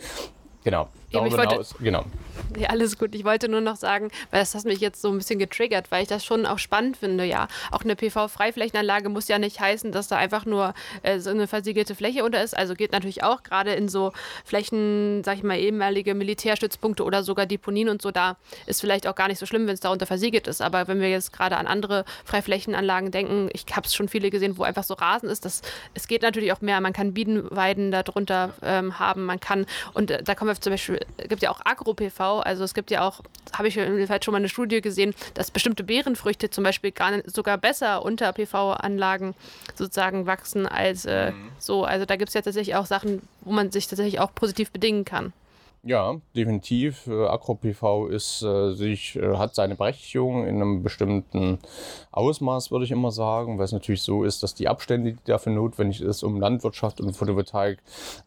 Genau. 0.65 0.89
Ja, 1.11 1.21
Darüber 1.21 1.39
wollte, 1.39 1.53
hinaus, 1.53 1.75
genau. 1.81 2.05
Ja, 2.59 2.69
alles 2.69 2.99
gut. 2.99 3.15
Ich 3.15 3.25
wollte 3.25 3.49
nur 3.49 3.63
noch 3.63 3.77
sagen, 3.77 4.11
weil 4.31 4.41
das 4.41 4.55
hat 4.55 4.65
mich 4.65 4.81
jetzt 4.81 5.01
so 5.01 5.09
ein 5.09 5.17
bisschen 5.17 5.39
getriggert, 5.39 5.91
weil 5.91 6.03
ich 6.03 6.09
das 6.09 6.23
schon 6.23 6.45
auch 6.45 6.59
spannend 6.59 6.99
finde, 6.99 7.25
ja. 7.25 7.49
Auch 7.71 7.83
eine 7.83 7.97
PV-Freiflächenanlage 7.97 9.09
muss 9.09 9.27
ja 9.29 9.39
nicht 9.39 9.59
heißen, 9.59 9.91
dass 9.91 10.09
da 10.09 10.17
einfach 10.17 10.45
nur 10.45 10.75
äh, 11.03 11.19
so 11.19 11.31
eine 11.31 11.47
versiegelte 11.47 11.95
Fläche 11.95 12.25
unter 12.25 12.43
ist. 12.43 12.55
Also 12.55 12.75
geht 12.75 12.93
natürlich 12.93 13.23
auch 13.23 13.43
gerade 13.43 13.73
in 13.73 13.89
so 13.89 14.13
Flächen, 14.45 15.23
sag 15.25 15.39
ich 15.39 15.43
mal, 15.43 15.59
ehemalige 15.59 16.15
Militärstützpunkte 16.15 17.05
oder 17.05 17.23
sogar 17.23 17.47
Deponien 17.47 17.89
und 17.89 18.03
so, 18.03 18.11
da 18.11 18.37
ist 18.67 18.83
vielleicht 18.83 19.07
auch 19.07 19.15
gar 19.15 19.29
nicht 19.29 19.39
so 19.39 19.47
schlimm, 19.47 19.67
wenn 19.67 19.75
es 19.75 19.81
darunter 19.81 20.05
versiegelt 20.05 20.47
ist. 20.47 20.61
Aber 20.61 20.89
wenn 20.89 21.01
wir 21.01 21.09
jetzt 21.09 21.33
gerade 21.33 21.57
an 21.57 21.67
andere 21.67 22.05
Freiflächenanlagen 22.27 23.11
denken, 23.11 23.49
ich 23.55 23.65
habe 23.75 23.87
es 23.87 23.95
schon 23.95 24.09
viele 24.09 24.29
gesehen, 24.29 24.59
wo 24.59 24.63
einfach 24.65 24.85
so 24.85 24.93
Rasen 24.93 25.31
ist, 25.31 25.47
das, 25.47 25.63
es 25.95 26.07
geht 26.07 26.21
natürlich 26.21 26.53
auch 26.53 26.61
mehr. 26.61 26.83
Man 26.83 26.93
kann 26.93 27.15
Bienenweiden 27.15 27.91
darunter 27.91 28.53
ähm, 28.63 28.99
haben, 28.99 29.25
man 29.25 29.41
kann, 29.41 29.65
und 29.95 30.11
äh, 30.11 30.23
da 30.23 30.35
kommen 30.49 30.57
wir 30.57 30.63
zum 30.63 30.73
Beispiel 30.73 31.01
es 31.19 31.29
gibt 31.29 31.43
ja 31.43 31.51
auch 31.51 31.61
Agro-PV, 31.65 32.41
also 32.41 32.65
es 32.65 32.73
gibt 32.73 32.91
ja 32.91 33.07
auch, 33.07 33.21
habe 33.53 33.69
ich 33.69 33.75
vielleicht 33.75 34.25
schon 34.25 34.33
mal 34.33 34.39
eine 34.39 34.49
Studie 34.49 34.81
gesehen, 34.81 35.15
dass 35.35 35.51
bestimmte 35.51 35.85
Beerenfrüchte 35.85 36.49
zum 36.49 36.65
Beispiel 36.65 36.91
gar 36.91 37.11
nicht, 37.11 37.31
sogar 37.31 37.59
besser 37.59 38.03
unter 38.03 38.33
PV-Anlagen 38.33 39.35
sozusagen 39.75 40.27
wachsen 40.27 40.67
als 40.67 41.05
äh, 41.05 41.33
mhm. 41.33 41.51
so. 41.59 41.85
Also 41.85 42.07
da 42.07 42.17
gibt 42.17 42.29
es 42.29 42.35
ja 42.35 42.41
tatsächlich 42.41 42.77
auch 42.77 42.87
Sachen, 42.87 43.23
wo 43.43 43.53
man 43.53 43.71
sich 43.71 43.87
tatsächlich 43.89 44.21
auch 44.21 44.35
positiv 44.35 44.71
bedingen 44.71 45.05
kann. 45.05 45.33
Ja, 45.89 46.21
definitiv. 46.37 47.07
Äh, 47.07 47.25
AgroPV 47.29 48.09
ist, 48.09 48.43
äh, 48.43 48.73
sich, 48.75 49.17
äh, 49.17 49.39
hat 49.39 49.55
seine 49.55 49.75
Berechtigung 49.75 50.47
in 50.47 50.57
einem 50.57 50.83
bestimmten 50.83 51.61
Ausmaß, 52.13 52.71
würde 52.71 52.85
ich 52.85 52.91
immer 52.91 53.11
sagen, 53.11 53.57
weil 53.57 53.65
es 53.65 53.73
natürlich 53.73 54.03
so 54.03 54.23
ist, 54.23 54.43
dass 54.43 54.55
die 54.55 54.69
Abstände, 54.69 55.13
die 55.13 55.25
dafür 55.25 55.53
notwendig 55.53 56.03
ist, 56.03 56.23
um 56.23 56.41
Landwirtschaft 56.41 57.01
und 57.01 57.17
Photovoltaik 57.17 57.79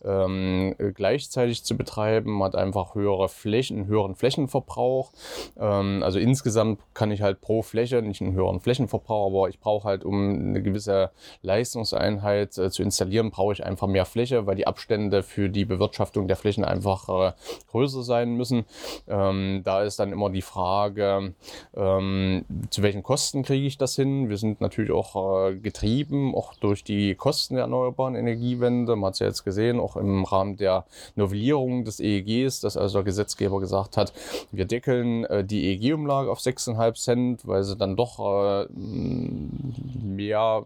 ähm, 0.03 0.73
gleichzeitig 0.95 1.63
zu 1.63 1.77
betreiben, 1.77 2.41
hat 2.41 2.55
einfach 2.55 2.95
höhere 2.95 3.29
Flächen, 3.29 3.85
höheren 3.85 4.15
Flächenverbrauch. 4.15 5.11
Ähm, 5.59 6.01
also 6.01 6.17
insgesamt 6.17 6.79
kann 6.95 7.11
ich 7.11 7.21
halt 7.21 7.41
pro 7.41 7.61
Fläche 7.61 8.01
nicht 8.01 8.21
einen 8.21 8.33
höheren 8.33 8.59
Flächenverbrauch, 8.59 9.27
aber 9.27 9.49
ich 9.49 9.59
brauche 9.59 9.87
halt, 9.87 10.03
um 10.03 10.15
eine 10.15 10.63
gewisse 10.63 11.11
Leistungseinheit 11.43 12.57
äh, 12.57 12.71
zu 12.71 12.81
installieren, 12.81 13.29
brauche 13.29 13.53
ich 13.53 13.63
einfach 13.63 13.85
mehr 13.85 14.05
Fläche, 14.05 14.47
weil 14.47 14.55
die 14.55 14.65
Abstände 14.65 15.21
für 15.21 15.47
die 15.47 15.65
Bewirtschaftung 15.65 16.27
der 16.27 16.37
Flächen 16.37 16.65
einfach 16.65 17.35
größer 17.71 18.03
sein 18.03 18.35
müssen. 18.35 18.65
Ähm, 19.07 19.61
da 19.63 19.83
ist 19.83 19.99
dann 19.99 20.11
immer 20.11 20.29
die 20.29 20.41
Frage, 20.41 21.33
ähm, 21.75 22.45
zu 22.69 22.83
welchen 22.83 23.03
Kosten 23.03 23.43
kriege 23.43 23.65
ich 23.65 23.77
das 23.77 23.95
hin? 23.95 24.29
Wir 24.29 24.37
sind 24.37 24.61
natürlich 24.61 24.91
auch 24.91 25.47
äh, 25.49 25.55
getrieben, 25.55 26.35
auch 26.35 26.55
durch 26.55 26.83
die 26.83 27.15
Kosten 27.15 27.55
der 27.55 27.63
erneuerbaren 27.63 28.15
Energiewende. 28.15 28.95
Man 28.95 29.07
hat 29.07 29.13
es 29.13 29.19
ja 29.19 29.27
jetzt 29.27 29.43
gesehen, 29.43 29.79
auch 29.79 29.95
im 29.95 30.23
Rahmen 30.23 30.57
der 30.57 30.85
Novellierung 31.15 31.85
des 31.85 31.99
EEGs, 31.99 32.61
dass 32.61 32.77
also 32.77 32.99
der 32.99 33.05
Gesetzgeber 33.05 33.59
gesagt 33.59 33.97
hat, 33.97 34.13
wir 34.51 34.65
deckeln 34.65 35.25
äh, 35.25 35.43
die 35.43 35.65
EEG-Umlage 35.65 36.31
auf 36.31 36.39
6,5 36.39 36.93
Cent, 36.95 37.47
weil 37.47 37.63
sie 37.63 37.75
dann 37.75 37.95
doch 37.95 38.19
äh, 38.19 38.67
mehr, 40.03 40.65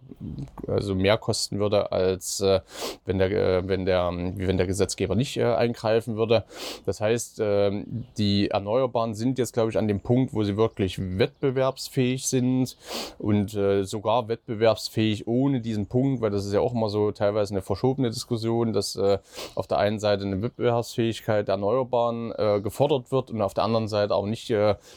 also 0.67 0.95
mehr 0.95 1.17
kosten 1.17 1.59
würde, 1.59 1.91
als 1.91 2.41
äh, 2.41 2.61
wenn, 3.05 3.19
der, 3.19 3.31
äh, 3.31 3.67
wenn, 3.67 3.85
der, 3.85 4.11
wenn 4.11 4.57
der 4.57 4.67
Gesetzgeber 4.67 5.15
nicht 5.15 5.37
äh, 5.37 5.43
eingreifen 5.43 6.15
würde. 6.15 6.43
Das 6.85 7.01
heißt, 7.01 7.39
ähm, 7.41 8.05
die 8.17 8.49
Erneuerbaren 8.49 9.13
sind 9.13 9.37
jetzt, 9.39 9.53
glaube 9.53 9.69
ich, 9.71 9.77
an 9.77 9.87
dem 9.87 9.99
Punkt, 9.99 10.33
wo 10.33 10.43
sie 10.43 10.57
wirklich 10.57 10.99
wettbewerbsfähig 10.99 12.27
sind 12.27 12.77
und 13.17 13.55
äh, 13.55 13.83
sogar 13.83 14.27
wettbewerbsfähig 14.27 15.27
ohne 15.27 15.61
diesen 15.61 15.87
Punkt, 15.87 16.21
weil 16.21 16.31
das 16.31 16.45
ist 16.45 16.53
ja 16.53 16.59
auch 16.59 16.73
immer 16.73 16.89
so 16.89 17.11
teilweise 17.11 17.53
eine 17.53 17.61
verschobene 17.61 18.09
Diskussion, 18.09 18.73
dass 18.73 18.95
äh, 18.95 19.19
auf 19.55 19.67
der 19.67 19.79
einen 19.79 19.99
Seite 19.99 20.23
eine 20.23 20.41
Wettbewerbsfähigkeit 20.41 21.47
der 21.47 21.53
Erneuerbaren 21.53 22.31
äh, 22.37 22.61
gefordert 22.61 23.11
wird 23.11 23.31
und 23.31 23.41
auf 23.41 23.53
der 23.53 23.63
anderen 23.63 23.87
Seite 23.87 24.15
auch 24.15 24.25
nicht 24.25 24.53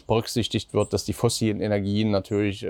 berücksichtigt 0.06 0.74
wird, 0.74 0.92
dass 0.92 1.04
die 1.04 1.12
fossilen 1.12 1.60
Energien 1.60 2.10
natürlich 2.10 2.66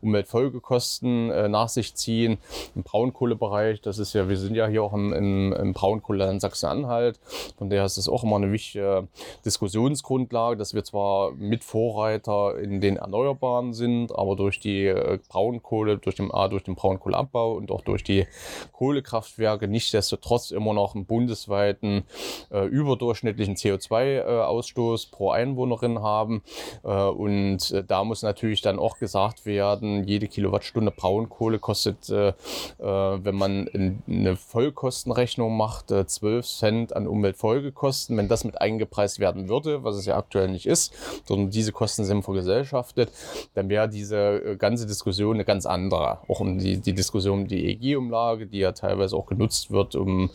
Umweltfolgekosten 0.00 1.50
nach 1.50 1.68
sich 1.68 1.94
ziehen. 1.94 2.38
Im 2.74 2.82
Braunkohlebereich, 2.82 3.80
das 3.80 3.98
ist 3.98 4.12
ja, 4.12 4.28
wir 4.28 4.36
sind 4.36 4.54
ja 4.54 4.66
hier 4.66 4.82
auch 4.82 4.92
im, 4.92 5.12
im, 5.12 5.52
im 5.52 5.72
Braunkohleland 5.72 6.40
Sachsen-Anhalt, 6.40 7.18
von 7.56 7.70
daher 7.70 7.84
ist 7.84 7.98
das 7.98 8.08
auch 8.08 8.24
immer 8.24 8.37
eine 8.38 8.52
wichtige 8.52 9.08
Diskussionsgrundlage, 9.44 10.56
dass 10.56 10.74
wir 10.74 10.84
zwar 10.84 11.32
Mitvorreiter 11.32 12.58
in 12.58 12.80
den 12.80 12.96
Erneuerbaren 12.96 13.74
sind, 13.74 14.16
aber 14.16 14.36
durch 14.36 14.60
die 14.60 14.86
äh, 14.86 15.18
Braunkohle, 15.28 15.98
durch 15.98 16.16
den, 16.16 16.32
A, 16.32 16.48
durch 16.48 16.64
den 16.64 16.74
Braunkohleabbau 16.74 17.52
und 17.54 17.70
auch 17.70 17.82
durch 17.82 18.02
die 18.02 18.26
Kohlekraftwerke 18.72 19.68
nichtsdestotrotz 19.68 20.50
immer 20.50 20.74
noch 20.74 20.94
einen 20.94 21.06
bundesweiten 21.06 22.04
äh, 22.50 22.66
überdurchschnittlichen 22.66 23.56
CO2-Ausstoß 23.56 25.06
äh, 25.06 25.10
pro 25.10 25.30
Einwohnerin 25.30 26.00
haben. 26.00 26.42
Äh, 26.84 26.88
und 26.88 27.70
äh, 27.70 27.84
da 27.84 28.04
muss 28.04 28.22
natürlich 28.22 28.60
dann 28.60 28.78
auch 28.78 28.98
gesagt 28.98 29.46
werden, 29.46 30.04
jede 30.04 30.28
Kilowattstunde 30.28 30.90
Braunkohle 30.90 31.58
kostet, 31.58 32.08
äh, 32.10 32.32
wenn 32.78 33.34
man 33.34 34.02
eine 34.06 34.36
Vollkostenrechnung 34.36 35.56
macht, 35.56 35.88
12 35.88 36.46
Cent 36.46 36.96
an 36.96 37.06
Umweltfolgekosten. 37.06 38.16
Wenn 38.16 38.27
das 38.28 38.44
mit 38.44 38.60
eingepreist 38.60 39.18
werden 39.18 39.48
würde, 39.48 39.84
was 39.84 39.96
es 39.96 40.06
ja 40.06 40.16
aktuell 40.16 40.48
nicht 40.48 40.66
ist, 40.66 40.94
sondern 41.24 41.50
diese 41.50 41.72
Kosten 41.72 42.04
sind 42.04 42.22
vergesellschaftet, 42.22 43.10
dann 43.54 43.68
wäre 43.68 43.88
diese 43.88 44.16
äh, 44.16 44.56
ganze 44.56 44.86
Diskussion 44.86 45.36
eine 45.36 45.44
ganz 45.44 45.66
andere. 45.66 46.18
Auch 46.28 46.40
um 46.40 46.58
die, 46.58 46.78
die 46.78 46.94
Diskussion 46.94 47.40
um 47.40 47.48
die 47.48 47.66
EEG-Umlage, 47.66 48.46
die 48.46 48.58
ja 48.58 48.72
teilweise 48.72 49.16
auch 49.16 49.26
genutzt 49.26 49.70
wird, 49.70 49.94
um 49.94 50.30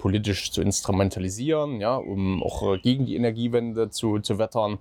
politisch 0.00 0.50
zu 0.50 0.62
instrumentalisieren, 0.62 1.80
ja, 1.80 1.94
um 1.96 2.42
auch 2.42 2.74
äh, 2.74 2.78
gegen 2.78 3.06
die 3.06 3.14
Energiewende 3.14 3.90
zu, 3.90 4.18
zu 4.18 4.38
wettern. 4.38 4.78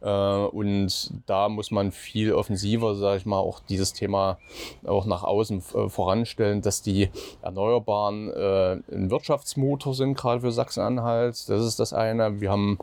Äh, 0.00 0.08
und 0.08 1.12
da 1.26 1.48
muss 1.48 1.70
man 1.70 1.92
viel 1.92 2.32
offensiver, 2.32 2.96
sage 2.96 3.18
ich 3.18 3.26
mal, 3.26 3.38
auch 3.38 3.60
dieses 3.60 3.92
Thema 3.92 4.38
auch 4.84 5.06
nach 5.06 5.22
außen 5.22 5.62
äh, 5.74 5.88
voranstellen, 5.88 6.62
dass 6.62 6.82
die 6.82 7.10
Erneuerbaren 7.42 8.30
äh, 8.30 8.72
ein 8.92 9.10
Wirtschaftsmotor 9.10 9.94
sind, 9.94 10.16
gerade 10.16 10.40
für 10.40 10.50
Sachsen-Anhalt. 10.50 11.48
Das 11.48 11.64
ist 11.64 11.78
das 11.78 11.92
eine. 11.92 12.40
Wir 12.40 12.50
haben 12.50 12.78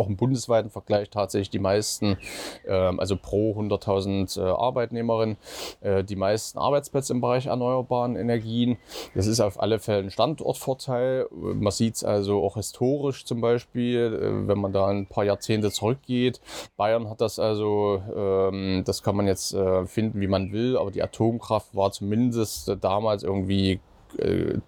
auch 0.00 0.08
im 0.08 0.16
bundesweiten 0.16 0.70
Vergleich 0.70 1.10
tatsächlich 1.10 1.50
die 1.50 1.58
meisten, 1.58 2.16
äh, 2.64 2.72
also 2.72 3.16
pro 3.16 3.52
100.000 3.52 4.40
äh, 4.40 4.42
Arbeitnehmerinnen, 4.42 5.36
äh, 5.80 6.02
die 6.02 6.16
meisten 6.16 6.58
Arbeitsplätze 6.58 7.12
im 7.12 7.20
Bereich 7.20 7.46
erneuerbaren 7.46 8.16
Energien. 8.16 8.78
Das 9.14 9.26
ist 9.26 9.40
auf 9.40 9.60
alle 9.60 9.78
Fälle 9.78 10.04
ein 10.04 10.10
Standortvorteil. 10.10 11.26
Man 11.30 11.70
sieht 11.70 11.96
es 11.96 12.04
also 12.04 12.42
auch 12.42 12.54
historisch 12.54 13.24
zum 13.24 13.40
Beispiel, 13.40 14.18
äh, 14.20 14.48
wenn 14.48 14.58
man 14.58 14.72
da 14.72 14.86
ein 14.86 15.06
paar 15.06 15.24
Jahrzehnte 15.24 15.70
zurückgeht. 15.70 16.40
Bayern 16.76 17.10
hat 17.10 17.20
das 17.20 17.38
also, 17.38 18.02
ähm, 18.16 18.82
das 18.84 19.02
kann 19.02 19.16
man 19.16 19.26
jetzt 19.26 19.56
finden, 19.86 20.20
wie 20.20 20.26
man 20.26 20.52
will, 20.52 20.76
aber 20.76 20.90
die 20.90 21.02
Atomkraft 21.02 21.74
war 21.74 21.90
zumindest 21.92 22.76
damals 22.80 23.22
irgendwie 23.22 23.80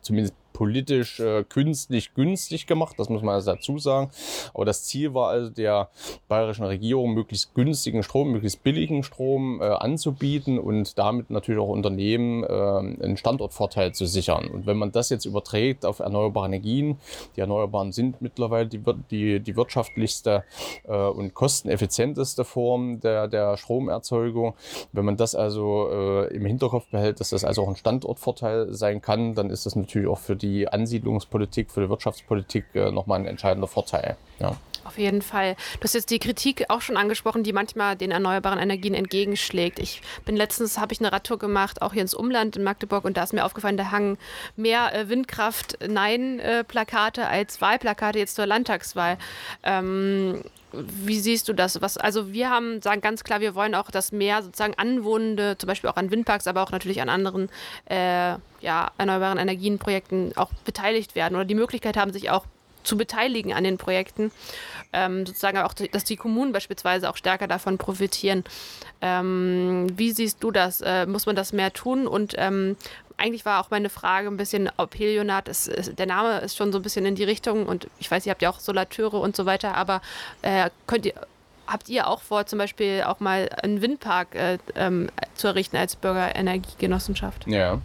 zumindest 0.01 0.35
politisch 0.53 1.21
äh, 1.21 1.45
künstlich 1.45 2.15
günstig 2.15 2.67
gemacht, 2.67 2.97
das 2.99 3.09
muss 3.09 3.23
man 3.23 3.35
also 3.35 3.53
dazu 3.53 3.79
sagen. 3.79 4.11
Aber 4.55 4.65
das 4.65 4.85
Ziel 4.85 5.15
war 5.15 5.31
also 5.31 5.51
der 5.51 5.89
bayerischen 6.29 6.65
Regierung, 6.65 7.15
möglichst 7.15 7.55
günstigen 7.55 8.03
Strom, 8.03 8.33
möglichst 8.33 8.63
billigen 8.63 9.03
Strom 9.03 9.61
äh, 9.61 9.65
anzubieten 9.65 10.59
und 10.59 10.99
damit 10.99 11.31
natürlich 11.31 11.61
auch 11.61 11.69
Unternehmen 11.69 12.45
äh, 12.45 12.47
einen 12.47 13.17
Standortvorteil 13.17 13.93
zu 13.93 14.07
sichern. 14.07 14.49
Und 14.49 14.67
wenn 14.67 14.77
man 14.77 14.93
das 14.93 15.09
jetzt 15.11 15.25
überträgt 15.25 15.85
auf 15.85 16.01
erneuerbare 16.01 16.47
Energien, 16.47 16.99
die 17.37 17.41
Erneuerbaren 17.41 17.93
sind 17.93 18.21
mittlerweile 18.23 18.67
die, 18.67 18.81
die, 19.11 19.41
die 19.41 19.57
wirtschaftlichste 19.57 20.45
äh, 20.85 20.95
und 20.95 21.35
kosteneffizienteste 21.35 22.45
Form 22.45 23.01
der, 23.01 23.29
der 23.29 23.57
Stromerzeugung. 23.57 24.55
Wenn 24.93 25.05
man 25.05 25.17
das 25.17 25.35
also 25.35 25.89
äh, 25.91 26.35
im 26.35 26.47
Hinterkopf 26.47 26.87
behält, 26.89 27.21
dass 27.21 27.31
das 27.31 27.45
also 27.45 27.63
auch 27.63 27.69
ein 27.69 27.77
Standortvorteil 27.77 28.73
sein 28.73 29.01
kann, 29.01 29.35
dann 29.35 29.51
ist 29.51 29.67
das 29.67 29.77
natürlich 29.77 30.09
auch 30.09 30.19
für 30.19 30.37
die 30.43 30.69
Ansiedlungspolitik, 30.69 31.71
für 31.71 31.83
die 31.83 31.89
Wirtschaftspolitik 31.89 32.65
äh, 32.75 32.91
nochmal 32.91 33.21
ein 33.21 33.27
entscheidender 33.27 33.69
Vorteil. 33.69 34.17
Ja. 34.41 34.57
Auf 34.85 34.99
jeden 34.99 35.23
Fall. 35.23 35.55
Du 35.79 35.85
hast 35.85 35.95
jetzt 35.95 36.11
die 36.11 36.19
Kritik 36.19 36.65
auch 36.69 36.81
schon 36.81 36.97
angesprochen, 36.97 37.45
die 37.45 37.53
manchmal 37.53 37.95
den 37.95 38.11
erneuerbaren 38.11 38.59
Energien 38.59 38.95
entgegenschlägt. 38.95 39.79
Ich 39.79 40.03
bin 40.25 40.35
letztens, 40.35 40.77
habe 40.79 40.93
ich 40.93 40.99
eine 41.01 41.13
Radtour 41.13 41.39
gemacht, 41.39 41.83
auch 41.83 41.93
hier 41.93 42.03
ins 42.03 42.15
Umland 42.15 42.57
in 42.57 42.65
Magdeburg, 42.65 43.05
und 43.05 43.17
da 43.17 43.23
ist 43.23 43.33
mir 43.33 43.45
aufgefallen, 43.45 43.77
da 43.77 43.93
hangen 43.93 44.19
mehr 44.57 44.93
äh, 44.93 45.09
Windkraft-Nein-Plakate 45.09 47.29
als 47.29 47.61
Wahlplakate 47.61 48.19
jetzt 48.19 48.35
zur 48.35 48.47
Landtagswahl. 48.47 49.19
Ähm, 49.63 50.43
wie 50.73 51.19
siehst 51.19 51.49
du 51.49 51.53
das? 51.53 51.81
Was, 51.81 51.97
also 51.97 52.33
wir 52.33 52.51
haben 52.51 52.81
sagen 52.83 53.01
ganz 53.01 53.25
klar, 53.25 53.41
wir 53.41 53.55
wollen 53.55 53.75
auch, 53.75 53.91
dass 53.91 54.13
mehr 54.13 54.43
sozusagen 54.43 54.75
Anwohnende, 54.75 55.57
zum 55.59 55.67
Beispiel 55.67 55.91
auch 55.91 55.97
an 55.97 56.11
Windparks, 56.11 56.47
aber 56.47 56.63
auch 56.63 56.71
natürlich 56.71 57.01
an 57.01 57.09
anderen 57.09 57.49
äh, 57.87 58.35
ja, 58.61 58.91
erneuerbaren 58.99 59.39
Energienprojekten 59.39 60.37
auch 60.37 60.51
beteiligt 60.65 61.15
werden 61.15 61.35
oder 61.35 61.45
die 61.45 61.55
Möglichkeit 61.55 61.97
haben, 61.97 62.13
sich 62.13 62.31
auch 62.31 62.47
zu 62.85 62.97
beteiligen 62.97 63.53
an 63.53 63.65
den 63.65 63.79
Projekten. 63.79 64.33
Ähm, 64.93 65.25
sozusagen 65.25 65.59
auch, 65.59 65.73
dass 65.75 66.05
die 66.05 66.17
Kommunen 66.17 66.53
beispielsweise 66.53 67.09
auch 67.09 67.17
stärker 67.17 67.47
davon 67.47 67.79
profitieren. 67.79 68.45
Ähm, 69.01 69.87
wie 69.97 70.13
siehst 70.13 70.43
du 70.43 70.51
das? 70.51 70.81
Äh, 70.81 71.07
muss 71.07 71.27
man 71.27 71.37
das 71.37 71.53
mehr 71.53 71.73
tun? 71.73 72.07
Und 72.07 72.35
ähm, 72.37 72.77
eigentlich 73.23 73.47
war 73.47 73.61
auch 73.61 73.71
meine 73.71 73.89
Frage 73.89 74.27
ein 74.29 74.37
bisschen, 74.37 74.69
ob 74.77 74.99
Helionat, 74.99 75.49
ist, 75.49 75.69
ist, 75.69 75.99
der 75.99 76.07
Name 76.07 76.41
ist 76.41 76.57
schon 76.57 76.73
so 76.73 76.79
ein 76.81 76.83
bisschen 76.83 77.07
in 77.07 77.15
die 77.15 77.25
Richtung 77.25 77.67
und 77.67 77.89
ich 78.01 78.11
weiß, 78.11 78.27
ihr 78.27 78.31
habt 78.31 78.43
ja 78.43 78.51
auch 78.51 78.59
Solateure 78.59 79.21
und 79.21 79.37
so 79.37 79.47
weiter, 79.47 79.77
aber 79.77 80.03
äh, 80.43 80.71
könnt 80.89 81.07
ihr, 81.07 81.15
habt 81.67 81.89
ihr 81.89 82.09
auch 82.09 82.21
vor, 82.21 82.47
zum 82.47 82.59
Beispiel 82.59 83.05
auch 83.07 83.21
mal 83.21 83.49
einen 83.63 83.81
Windpark 83.81 84.35
äh, 84.35 84.59
ähm, 84.75 85.09
zu 85.35 85.47
errichten 85.47 85.77
als 85.77 85.95
Bürgerenergiegenossenschaft? 85.95 87.47
Ja. 87.47 87.81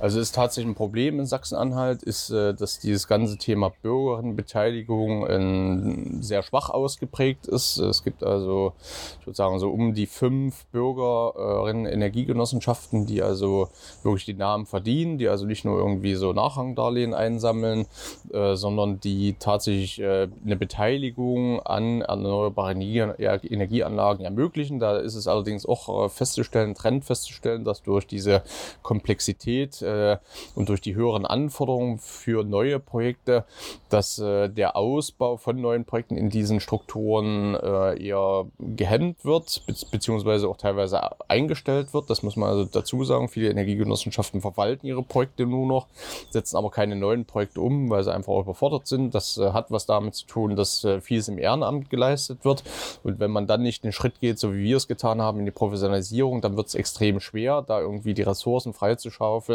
Also 0.00 0.18
ist 0.18 0.34
tatsächlich 0.34 0.72
ein 0.72 0.74
Problem 0.74 1.20
in 1.20 1.26
Sachsen-Anhalt, 1.26 2.02
ist, 2.02 2.30
äh, 2.30 2.54
dass 2.54 2.78
dieses 2.78 3.06
ganze 3.06 3.36
Thema 3.36 3.70
Bürgerinnenbeteiligung 3.82 5.26
äh, 5.26 6.22
sehr 6.22 6.42
schwach 6.42 6.70
ausgeprägt 6.70 7.46
ist. 7.46 7.76
Es 7.76 8.02
gibt 8.02 8.24
also, 8.24 8.72
ich 9.20 9.26
würde 9.26 9.36
sagen, 9.36 9.58
so 9.58 9.70
um 9.70 9.92
die 9.92 10.06
fünf 10.06 10.64
Bürgerinnen-Energiegenossenschaften, 10.72 13.04
die 13.04 13.22
also 13.22 13.68
wirklich 14.02 14.24
die 14.24 14.32
Namen 14.32 14.64
verdienen, 14.64 15.18
die 15.18 15.28
also 15.28 15.44
nicht 15.44 15.66
nur 15.66 15.78
irgendwie 15.78 16.14
so 16.14 16.32
Nachrangdarlehen 16.32 17.12
einsammeln, 17.12 17.84
äh, 18.32 18.56
sondern 18.56 19.00
die 19.00 19.34
tatsächlich 19.38 20.02
eine 20.02 20.56
Beteiligung 20.56 21.60
an 21.60 22.00
erneuerbaren 22.00 22.80
Energieanlagen 22.80 24.24
ermöglichen. 24.24 24.78
Da 24.78 24.96
ist 24.96 25.14
es 25.14 25.28
allerdings 25.28 25.66
auch 25.66 26.10
festzustellen, 26.10 26.74
Trend 26.74 27.04
festzustellen, 27.04 27.64
dass 27.64 27.82
durch 27.82 28.06
diese 28.06 28.42
Komplexität 28.82 29.59
äh, 29.82 30.18
und 30.54 30.68
durch 30.68 30.80
die 30.80 30.94
höheren 30.94 31.26
Anforderungen 31.26 31.98
für 31.98 32.44
neue 32.44 32.78
Projekte, 32.78 33.44
dass 33.88 34.18
äh, 34.18 34.48
der 34.48 34.76
Ausbau 34.76 35.36
von 35.36 35.60
neuen 35.60 35.84
Projekten 35.84 36.16
in 36.16 36.30
diesen 36.30 36.60
Strukturen 36.60 37.54
äh, 37.54 38.02
eher 38.02 38.46
gehemmt 38.58 39.24
wird, 39.24 39.62
be 39.66 39.74
beziehungsweise 39.90 40.48
auch 40.48 40.56
teilweise 40.56 41.00
eingestellt 41.28 41.92
wird. 41.94 42.10
Das 42.10 42.22
muss 42.22 42.36
man 42.36 42.48
also 42.50 42.64
dazu 42.64 43.04
sagen. 43.04 43.28
Viele 43.28 43.50
Energiegenossenschaften 43.50 44.40
verwalten 44.40 44.86
ihre 44.86 45.02
Projekte 45.02 45.46
nur 45.46 45.66
noch, 45.66 45.86
setzen 46.30 46.56
aber 46.56 46.70
keine 46.70 46.96
neuen 46.96 47.24
Projekte 47.24 47.60
um, 47.60 47.90
weil 47.90 48.04
sie 48.04 48.12
einfach 48.12 48.38
überfordert 48.38 48.86
sind. 48.86 49.14
Das 49.14 49.38
äh, 49.38 49.52
hat 49.52 49.70
was 49.70 49.86
damit 49.86 50.14
zu 50.14 50.26
tun, 50.26 50.56
dass 50.56 50.84
äh, 50.84 51.00
vieles 51.00 51.28
im 51.28 51.38
Ehrenamt 51.38 51.90
geleistet 51.90 52.44
wird. 52.44 52.62
Und 53.02 53.20
wenn 53.20 53.30
man 53.30 53.46
dann 53.46 53.62
nicht 53.62 53.84
den 53.84 53.92
Schritt 53.92 54.20
geht, 54.20 54.38
so 54.38 54.54
wie 54.54 54.62
wir 54.62 54.76
es 54.76 54.88
getan 54.88 55.20
haben, 55.20 55.40
in 55.40 55.44
die 55.44 55.50
Professionalisierung, 55.50 56.40
dann 56.40 56.56
wird 56.56 56.68
es 56.68 56.74
extrem 56.74 57.20
schwer, 57.20 57.62
da 57.62 57.80
irgendwie 57.80 58.14
die 58.14 58.22
Ressourcen 58.22 58.72
freizuschaufeln 58.72 59.49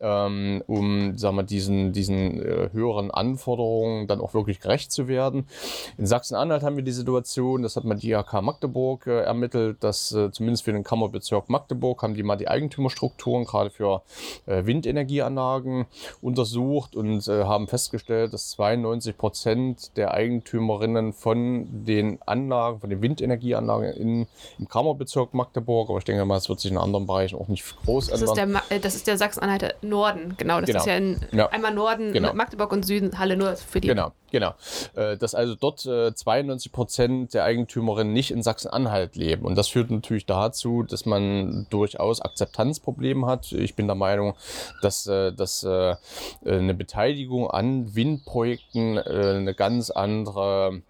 ähm, 0.00 0.62
um 0.66 1.16
sagen 1.18 1.36
wir, 1.36 1.42
diesen, 1.42 1.92
diesen 1.92 2.40
äh, 2.40 2.70
höheren 2.72 3.10
Anforderungen 3.10 4.06
dann 4.06 4.20
auch 4.20 4.34
wirklich 4.34 4.60
gerecht 4.60 4.92
zu 4.92 5.08
werden. 5.08 5.46
In 5.98 6.06
Sachsen-Anhalt 6.06 6.62
haben 6.62 6.76
wir 6.76 6.84
die 6.84 6.92
Situation, 6.92 7.62
das 7.62 7.76
hat 7.76 7.84
man 7.84 7.98
die 7.98 8.10
IHK 8.10 8.42
Magdeburg 8.42 9.06
äh, 9.06 9.20
ermittelt, 9.20 9.78
dass 9.80 10.12
äh, 10.12 10.30
zumindest 10.30 10.64
für 10.64 10.72
den 10.72 10.84
Kammerbezirk 10.84 11.48
Magdeburg 11.48 12.02
haben 12.02 12.14
die 12.14 12.22
mal 12.22 12.36
die 12.36 12.48
Eigentümerstrukturen 12.48 13.44
gerade 13.44 13.70
für 13.70 14.02
äh, 14.46 14.64
Windenergieanlagen 14.64 15.86
untersucht 16.20 16.96
und 16.96 17.26
äh, 17.28 17.44
haben 17.44 17.68
festgestellt, 17.68 18.32
dass 18.32 18.50
92 18.50 19.16
Prozent 19.16 19.96
der 19.96 20.12
Eigentümerinnen 20.14 21.12
von 21.12 21.84
den 21.84 22.18
Anlagen, 22.26 22.80
von 22.80 22.90
den 22.90 23.02
Windenergieanlagen 23.02 23.92
in, 23.92 24.26
im 24.58 24.68
Kammerbezirk 24.68 25.34
Magdeburg, 25.34 25.90
aber 25.90 25.98
ich 25.98 26.04
denke 26.04 26.24
mal, 26.24 26.36
es 26.36 26.48
wird 26.48 26.60
sich 26.60 26.70
in 26.70 26.78
anderen 26.78 27.06
Bereichen 27.06 27.38
auch 27.38 27.48
nicht 27.48 27.64
groß 27.84 28.08
das 28.08 28.20
ändern. 28.20 28.56
Ist 28.56 28.70
der, 28.70 28.76
äh, 28.76 28.80
das 28.80 28.94
ist 28.94 29.06
der 29.06 29.09
Sachsen-Anhalter 29.16 29.74
Norden, 29.82 30.34
genau. 30.36 30.60
Das 30.60 30.66
genau. 30.68 30.80
ist 30.80 30.86
ja 30.86 30.96
in, 30.96 31.20
ja. 31.32 31.48
einmal 31.48 31.74
Norden, 31.74 32.12
genau. 32.12 32.32
Magdeburg 32.34 32.72
und 32.72 32.84
Süden, 32.84 33.18
Halle 33.18 33.36
nur 33.36 33.56
für 33.56 33.80
die. 33.80 33.88
Genau. 33.88 34.12
Genau. 34.30 34.54
Äh, 34.94 35.16
dass 35.16 35.34
also 35.34 35.54
dort 35.54 35.80
92 35.80 36.72
Prozent 36.72 37.34
der 37.34 37.44
Eigentümerinnen 37.44 38.12
nicht 38.12 38.30
in 38.30 38.42
Sachsen-Anhalt 38.42 39.16
leben. 39.16 39.44
Und 39.44 39.56
das 39.56 39.68
führt 39.68 39.90
natürlich 39.90 40.26
dazu, 40.26 40.82
dass 40.82 41.06
man 41.06 41.66
durchaus 41.70 42.20
Akzeptanzprobleme 42.20 43.26
hat. 43.26 43.52
Ich 43.52 43.74
bin 43.74 43.86
der 43.86 43.96
Meinung, 43.96 44.34
dass, 44.82 45.04
dass 45.04 45.64
eine 45.64 46.74
Beteiligung 46.74 47.50
an 47.50 47.94
Windprojekten 47.94 48.98
eine 48.98 49.54
ganz 49.54 49.90
andere 49.90 50.82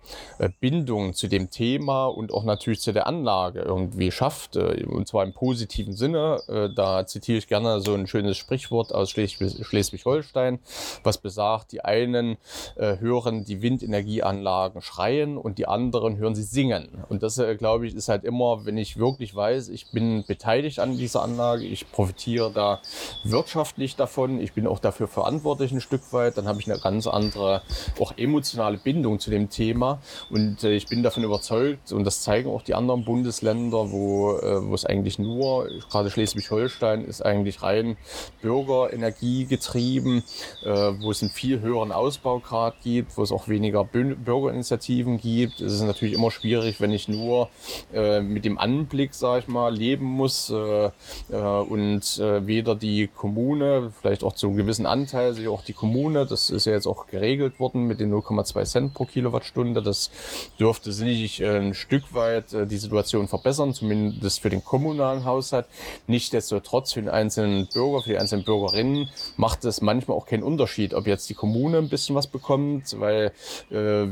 Bindung 0.60 1.14
zu 1.14 1.28
dem 1.28 1.50
Thema 1.50 2.06
und 2.06 2.32
auch 2.32 2.44
natürlich 2.44 2.80
zu 2.80 2.92
der 2.92 3.06
Anlage 3.06 3.60
irgendwie 3.60 4.10
schafft. 4.10 4.56
Und 4.56 5.08
zwar 5.08 5.24
im 5.24 5.32
positiven 5.32 5.94
Sinne. 5.94 6.72
Da 6.74 7.06
zitiere 7.06 7.38
ich 7.38 7.48
gerne 7.48 7.80
so 7.80 7.94
ein 7.94 8.06
schönes 8.06 8.36
Sprichwort 8.36 8.94
aus 8.94 9.10
Schleswig-Holstein, 9.10 10.60
was 11.02 11.18
besagt, 11.18 11.72
die 11.72 11.84
einen 11.84 12.36
hören 12.76 13.29
hören 13.30 13.44
die 13.44 13.62
Windenergieanlagen 13.62 14.82
schreien 14.82 15.36
und 15.36 15.58
die 15.58 15.66
anderen 15.66 16.16
hören 16.16 16.34
sie 16.34 16.42
singen. 16.42 16.88
Und 17.08 17.22
das, 17.22 17.38
äh, 17.38 17.54
glaube 17.56 17.86
ich, 17.86 17.94
ist 17.94 18.08
halt 18.08 18.24
immer, 18.24 18.64
wenn 18.66 18.76
ich 18.76 18.96
wirklich 18.96 19.34
weiß, 19.34 19.68
ich 19.68 19.90
bin 19.92 20.24
beteiligt 20.26 20.80
an 20.80 20.96
dieser 20.96 21.22
Anlage, 21.22 21.64
ich 21.64 21.90
profitiere 21.90 22.50
da 22.52 22.80
wirtschaftlich 23.24 23.96
davon, 23.96 24.40
ich 24.40 24.52
bin 24.52 24.66
auch 24.66 24.78
dafür 24.78 25.08
verantwortlich 25.08 25.72
ein 25.72 25.80
Stück 25.80 26.12
weit, 26.12 26.36
dann 26.36 26.48
habe 26.48 26.60
ich 26.60 26.70
eine 26.70 26.80
ganz 26.80 27.06
andere, 27.06 27.62
auch 28.00 28.12
emotionale 28.16 28.78
Bindung 28.78 29.18
zu 29.20 29.30
dem 29.30 29.48
Thema. 29.48 30.00
Und 30.30 30.64
äh, 30.64 30.72
ich 30.72 30.86
bin 30.86 31.02
davon 31.02 31.24
überzeugt, 31.24 31.92
und 31.92 32.04
das 32.04 32.22
zeigen 32.22 32.50
auch 32.50 32.62
die 32.62 32.74
anderen 32.74 33.04
Bundesländer, 33.04 33.90
wo, 33.90 34.36
äh, 34.38 34.68
wo 34.68 34.74
es 34.74 34.84
eigentlich 34.84 35.18
nur, 35.18 35.68
gerade 35.90 36.10
Schleswig-Holstein 36.10 37.04
ist 37.04 37.24
eigentlich 37.24 37.62
rein 37.62 37.96
Bürgerenergie 38.42 39.46
getrieben, 39.46 40.22
wo 40.62 41.10
es 41.10 41.22
einen 41.22 41.30
viel 41.30 41.60
höheren 41.60 41.92
Ausbaugrad 41.92 42.74
gibt, 42.82 43.16
wo 43.20 43.24
es 43.24 43.32
auch 43.32 43.48
weniger 43.48 43.84
Bürgerinitiativen 43.84 45.18
gibt. 45.18 45.60
Es 45.60 45.74
ist 45.74 45.82
natürlich 45.82 46.14
immer 46.14 46.30
schwierig, 46.30 46.80
wenn 46.80 46.90
ich 46.90 47.06
nur 47.06 47.50
äh, 47.92 48.20
mit 48.20 48.46
dem 48.46 48.56
Anblick, 48.56 49.12
sag 49.14 49.42
ich 49.42 49.48
mal, 49.48 49.74
leben 49.74 50.06
muss 50.06 50.48
äh, 50.48 50.86
äh, 50.86 50.90
und 51.30 52.18
äh, 52.18 52.46
weder 52.46 52.74
die 52.74 53.08
Kommune, 53.08 53.92
vielleicht 54.00 54.24
auch 54.24 54.32
zu 54.32 54.46
einem 54.46 54.56
gewissen 54.56 54.86
Anteil, 54.86 55.34
sich 55.34 55.48
auch 55.48 55.62
die 55.62 55.74
Kommune, 55.74 56.24
das 56.24 56.48
ist 56.48 56.64
ja 56.64 56.72
jetzt 56.72 56.86
auch 56.86 57.06
geregelt 57.08 57.60
worden 57.60 57.86
mit 57.86 58.00
den 58.00 58.10
0,2 58.10 58.64
Cent 58.64 58.94
pro 58.94 59.04
Kilowattstunde. 59.04 59.82
Das 59.82 60.10
dürfte 60.58 60.90
sicherlich 60.90 61.42
äh, 61.42 61.58
ein 61.58 61.74
Stück 61.74 62.14
weit 62.14 62.54
äh, 62.54 62.66
die 62.66 62.78
Situation 62.78 63.28
verbessern, 63.28 63.74
zumindest 63.74 64.40
für 64.40 64.48
den 64.48 64.64
kommunalen 64.64 65.26
Haushalt. 65.26 65.66
Nichtsdestotrotz 66.06 66.94
für 66.94 67.02
den 67.02 67.10
einzelnen 67.10 67.66
Bürger, 67.66 68.00
für 68.00 68.10
die 68.10 68.18
einzelnen 68.18 68.46
Bürgerinnen 68.46 69.10
macht 69.36 69.66
es 69.66 69.82
manchmal 69.82 70.16
auch 70.16 70.24
keinen 70.24 70.42
Unterschied, 70.42 70.94
ob 70.94 71.06
jetzt 71.06 71.28
die 71.28 71.34
Kommune 71.34 71.76
ein 71.76 71.90
bisschen 71.90 72.16
was 72.16 72.26
bekommt, 72.26 72.98
weil 72.98 73.09
weil 73.10 73.32
äh, 73.70 74.08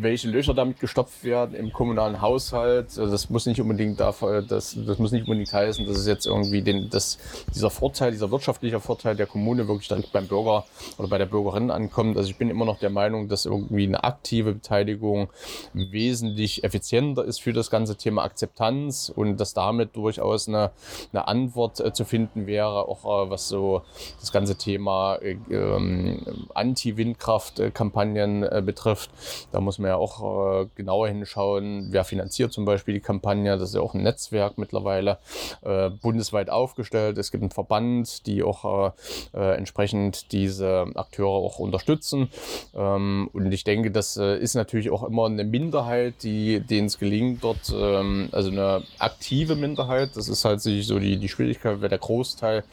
welche 0.00 0.28
Löcher 0.28 0.54
damit 0.54 0.80
gestopft 0.80 1.24
werden 1.24 1.54
im 1.54 1.72
kommunalen 1.72 2.20
Haushalt, 2.20 2.86
also 2.98 3.10
das 3.10 3.30
muss 3.30 3.46
nicht 3.46 3.60
unbedingt 3.60 4.00
dafür, 4.00 4.42
das, 4.42 4.76
das 4.86 4.98
muss 4.98 5.12
nicht 5.12 5.26
unbedingt 5.26 5.52
heißen, 5.52 5.86
dass 5.86 5.98
es 5.98 6.06
jetzt 6.06 6.26
irgendwie 6.26 6.62
den, 6.62 6.90
das, 6.90 7.18
dieser 7.54 7.70
Vorteil, 7.70 8.12
dieser 8.12 8.30
wirtschaftliche 8.30 8.80
Vorteil 8.80 9.16
der 9.16 9.26
Kommune 9.26 9.68
wirklich 9.68 9.88
direkt 9.88 10.12
beim 10.12 10.26
Bürger 10.26 10.64
oder 10.98 11.08
bei 11.08 11.18
der 11.18 11.26
Bürgerin 11.26 11.70
ankommt. 11.70 12.16
Also 12.16 12.30
ich 12.30 12.36
bin 12.36 12.50
immer 12.50 12.64
noch 12.64 12.78
der 12.78 12.90
Meinung, 12.90 13.28
dass 13.28 13.46
irgendwie 13.46 13.84
eine 13.84 14.04
aktive 14.04 14.52
Beteiligung 14.54 15.28
wesentlich 15.72 16.64
effizienter 16.64 17.24
ist 17.24 17.40
für 17.40 17.52
das 17.52 17.70
ganze 17.70 17.96
Thema 17.96 18.22
Akzeptanz 18.22 19.12
und 19.14 19.38
dass 19.38 19.54
damit 19.54 19.96
durchaus 19.96 20.48
eine, 20.48 20.70
eine 21.12 21.28
Antwort 21.28 21.80
äh, 21.80 21.92
zu 21.92 22.04
finden 22.04 22.46
wäre, 22.46 22.88
auch 22.88 23.04
äh, 23.04 23.30
was 23.30 23.48
so 23.48 23.82
das 24.20 24.32
ganze 24.32 24.56
Thema 24.56 25.16
äh, 25.16 25.36
ähm, 25.50 26.20
Anti-Windkraft 26.54 27.60
äh, 27.60 27.71
Kampagnen 27.72 28.42
äh, 28.42 28.62
betrifft. 28.64 29.10
Da 29.50 29.60
muss 29.60 29.78
man 29.78 29.88
ja 29.88 29.96
auch 29.96 30.62
äh, 30.62 30.66
genauer 30.74 31.08
hinschauen, 31.08 31.88
wer 31.90 32.04
finanziert 32.04 32.52
zum 32.52 32.64
Beispiel 32.64 32.94
die 32.94 33.00
Kampagne. 33.00 33.58
Das 33.58 33.70
ist 33.70 33.74
ja 33.74 33.80
auch 33.80 33.94
ein 33.94 34.02
Netzwerk 34.02 34.58
mittlerweile 34.58 35.18
äh, 35.62 35.90
bundesweit 35.90 36.50
aufgestellt. 36.50 37.18
Es 37.18 37.30
gibt 37.30 37.42
einen 37.42 37.50
Verband, 37.50 38.26
die 38.26 38.42
auch 38.42 38.92
äh, 39.34 39.38
äh, 39.38 39.56
entsprechend 39.56 40.32
diese 40.32 40.86
Akteure 40.94 41.30
auch 41.30 41.58
unterstützen. 41.58 42.28
Ähm, 42.74 43.28
und 43.32 43.52
ich 43.52 43.64
denke, 43.64 43.90
das 43.90 44.16
ist 44.16 44.54
natürlich 44.54 44.90
auch 44.90 45.02
immer 45.02 45.26
eine 45.26 45.44
Minderheit, 45.44 46.22
die 46.22 46.60
denen 46.60 46.86
es 46.86 46.98
gelingt, 46.98 47.44
dort, 47.44 47.72
ähm, 47.74 48.28
also 48.32 48.50
eine 48.50 48.82
aktive 48.98 49.56
Minderheit. 49.56 50.10
Das 50.16 50.28
ist 50.28 50.44
halt 50.44 50.60
so 50.60 50.98
die, 50.98 51.16
die 51.16 51.28
Schwierigkeit, 51.28 51.80
weil 51.80 51.88
der 51.88 51.98
Großteil, 51.98 52.64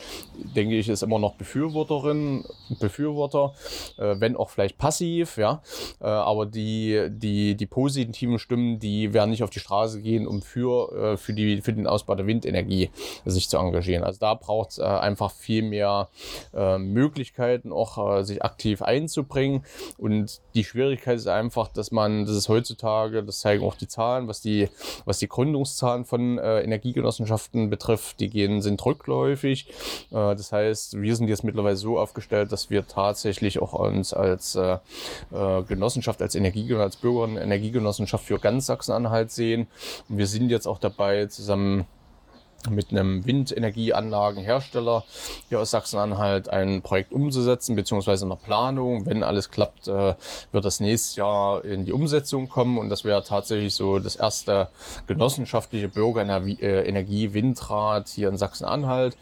denke 0.55 0.75
ich, 0.75 0.89
ist 0.89 1.03
immer 1.03 1.19
noch 1.19 1.35
Befürworterin, 1.35 2.45
Befürworter, 2.79 3.53
wenn 3.97 4.35
auch 4.35 4.49
vielleicht 4.49 4.77
passiv 4.77 4.88
passiv, 4.89 5.37
ja. 5.37 5.61
Äh, 6.01 6.05
aber 6.05 6.45
die, 6.47 7.09
die, 7.09 7.55
die 7.55 7.65
positiven 7.67 8.39
Stimmen, 8.39 8.79
die 8.79 9.13
werden 9.13 9.29
nicht 9.29 9.43
auf 9.43 9.51
die 9.51 9.59
Straße 9.59 10.01
gehen, 10.01 10.25
um 10.25 10.41
für, 10.41 11.13
äh, 11.13 11.17
für, 11.17 11.33
die, 11.33 11.61
für 11.61 11.73
den 11.73 11.85
Ausbau 11.85 12.15
der 12.15 12.25
Windenergie 12.25 12.89
sich 13.25 13.49
zu 13.49 13.57
engagieren. 13.57 14.03
Also 14.03 14.19
da 14.19 14.33
braucht 14.33 14.71
es 14.71 14.77
äh, 14.79 14.83
einfach 14.83 15.31
viel 15.31 15.61
mehr 15.61 16.09
äh, 16.55 16.79
Möglichkeiten, 16.79 17.71
auch 17.71 18.17
äh, 18.19 18.23
sich 18.23 18.43
aktiv 18.43 18.81
einzubringen. 18.81 19.63
Und 19.99 20.41
die 20.55 20.63
Schwierigkeit 20.63 21.17
ist 21.17 21.27
einfach, 21.27 21.67
dass 21.67 21.91
man, 21.91 22.25
das 22.25 22.35
ist 22.35 22.49
heutzutage, 22.49 23.23
das 23.23 23.41
zeigen 23.41 23.63
auch 23.63 23.75
die 23.75 23.87
Zahlen, 23.87 24.27
was 24.27 24.41
die, 24.41 24.69
was 25.05 25.19
die 25.19 25.27
Gründungszahlen 25.27 26.05
von 26.05 26.39
Energiegenossenschaften 26.39 27.69
betrifft, 27.69 28.19
die 28.19 28.29
gehen, 28.29 28.61
sind 28.61 28.83
rückläufig. 28.85 29.67
das 30.11 30.51
heißt, 30.51 31.01
wir 31.01 31.15
sind 31.15 31.27
jetzt 31.27 31.43
mittlerweile 31.43 31.75
so 31.75 31.99
aufgestellt, 31.99 32.51
dass 32.51 32.69
wir 32.69 32.87
tatsächlich 32.87 33.61
auch 33.61 33.73
uns 33.73 34.13
als 34.13 34.55
äh, 34.55 34.78
äh, 35.31 35.63
Genossenschaft, 35.63 36.21
als 36.21 36.35
Energie, 36.35 36.73
als 36.75 36.97
Bürger 36.97 37.23
Energiegenossenschaft 37.41 38.25
für 38.25 38.39
ganz 38.39 38.65
Sachsen-Anhalt 38.67 39.31
sehen. 39.31 39.67
Und 40.07 40.17
wir 40.17 40.27
sind 40.27 40.49
jetzt 40.49 40.67
auch 40.67 40.79
dabei, 40.79 41.25
zusammen 41.27 41.85
mit 42.69 42.91
einem 42.91 43.25
Windenergieanlagenhersteller 43.25 45.05
hier 45.47 45.61
aus 45.61 45.71
Sachsen-Anhalt 45.71 46.49
ein 46.49 46.81
Projekt 46.81 47.13
umzusetzen, 47.13 47.75
beziehungsweise 47.75 48.25
in 48.25 48.29
der 48.29 48.35
Planung. 48.35 49.05
Wenn 49.05 49.23
alles 49.23 49.49
klappt, 49.49 49.87
äh, 49.87 50.15
wird 50.51 50.65
das 50.65 50.81
nächstes 50.81 51.15
Jahr 51.15 51.63
in 51.63 51.85
die 51.85 51.93
Umsetzung 51.93 52.49
kommen 52.49 52.77
und 52.77 52.89
das 52.89 53.05
wäre 53.05 53.23
tatsächlich 53.23 53.75
so 53.75 53.99
das 53.99 54.17
erste 54.17 54.67
genossenschaftliche 55.07 55.87
Bürgerenergie-Windrad 55.87 58.09
hier 58.09 58.27
in 58.27 58.35
Sachsen-Anhalt. 58.37 59.15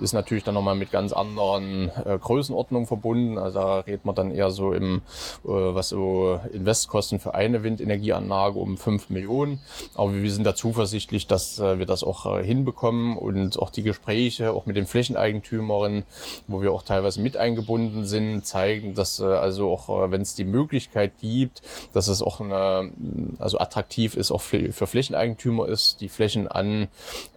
Ist 0.00 0.12
natürlich 0.12 0.42
dann 0.42 0.54
nochmal 0.54 0.74
mit 0.74 0.90
ganz 0.90 1.12
anderen 1.12 1.92
äh, 2.04 2.18
Größenordnungen 2.18 2.88
verbunden. 2.88 3.38
Also 3.38 3.60
da 3.60 3.78
redet 3.80 4.04
man 4.04 4.16
dann 4.16 4.32
eher 4.32 4.50
so 4.50 4.72
im, 4.72 5.02
äh, 5.44 5.48
was 5.48 5.90
so 5.90 6.40
Investkosten 6.52 7.20
für 7.20 7.34
eine 7.34 7.62
Windenergieanlage 7.62 8.58
um 8.58 8.76
fünf 8.76 9.10
Millionen. 9.10 9.60
Aber 9.94 10.12
wir 10.12 10.32
sind 10.32 10.42
da 10.44 10.56
zuversichtlich, 10.56 11.28
dass 11.28 11.60
wir 11.60 11.86
das 11.86 12.04
auch 12.04 12.38
hinbekommen 12.38 12.79
bekommen 12.80 13.18
und 13.18 13.58
auch 13.58 13.68
die 13.68 13.82
Gespräche, 13.82 14.52
auch 14.52 14.64
mit 14.64 14.74
den 14.74 14.86
Flächeneigentümerinnen, 14.86 16.04
wo 16.46 16.62
wir 16.62 16.72
auch 16.72 16.82
teilweise 16.82 17.20
mit 17.20 17.36
eingebunden 17.36 18.06
sind, 18.06 18.46
zeigen, 18.46 18.94
dass 18.94 19.20
äh, 19.20 19.24
also 19.24 19.70
auch, 19.70 19.88
äh, 19.90 20.10
wenn 20.10 20.22
es 20.22 20.34
die 20.34 20.44
Möglichkeit 20.44 21.12
gibt, 21.20 21.60
dass 21.92 22.08
es 22.08 22.22
auch 22.22 22.40
eine, 22.40 22.90
also 23.38 23.58
attraktiv 23.58 24.16
ist, 24.16 24.30
auch 24.30 24.40
für, 24.40 24.72
Flächeneigentümer 24.72 25.68
ist, 25.68 26.00
die 26.00 26.08
Flächen 26.08 26.48
an 26.48 26.88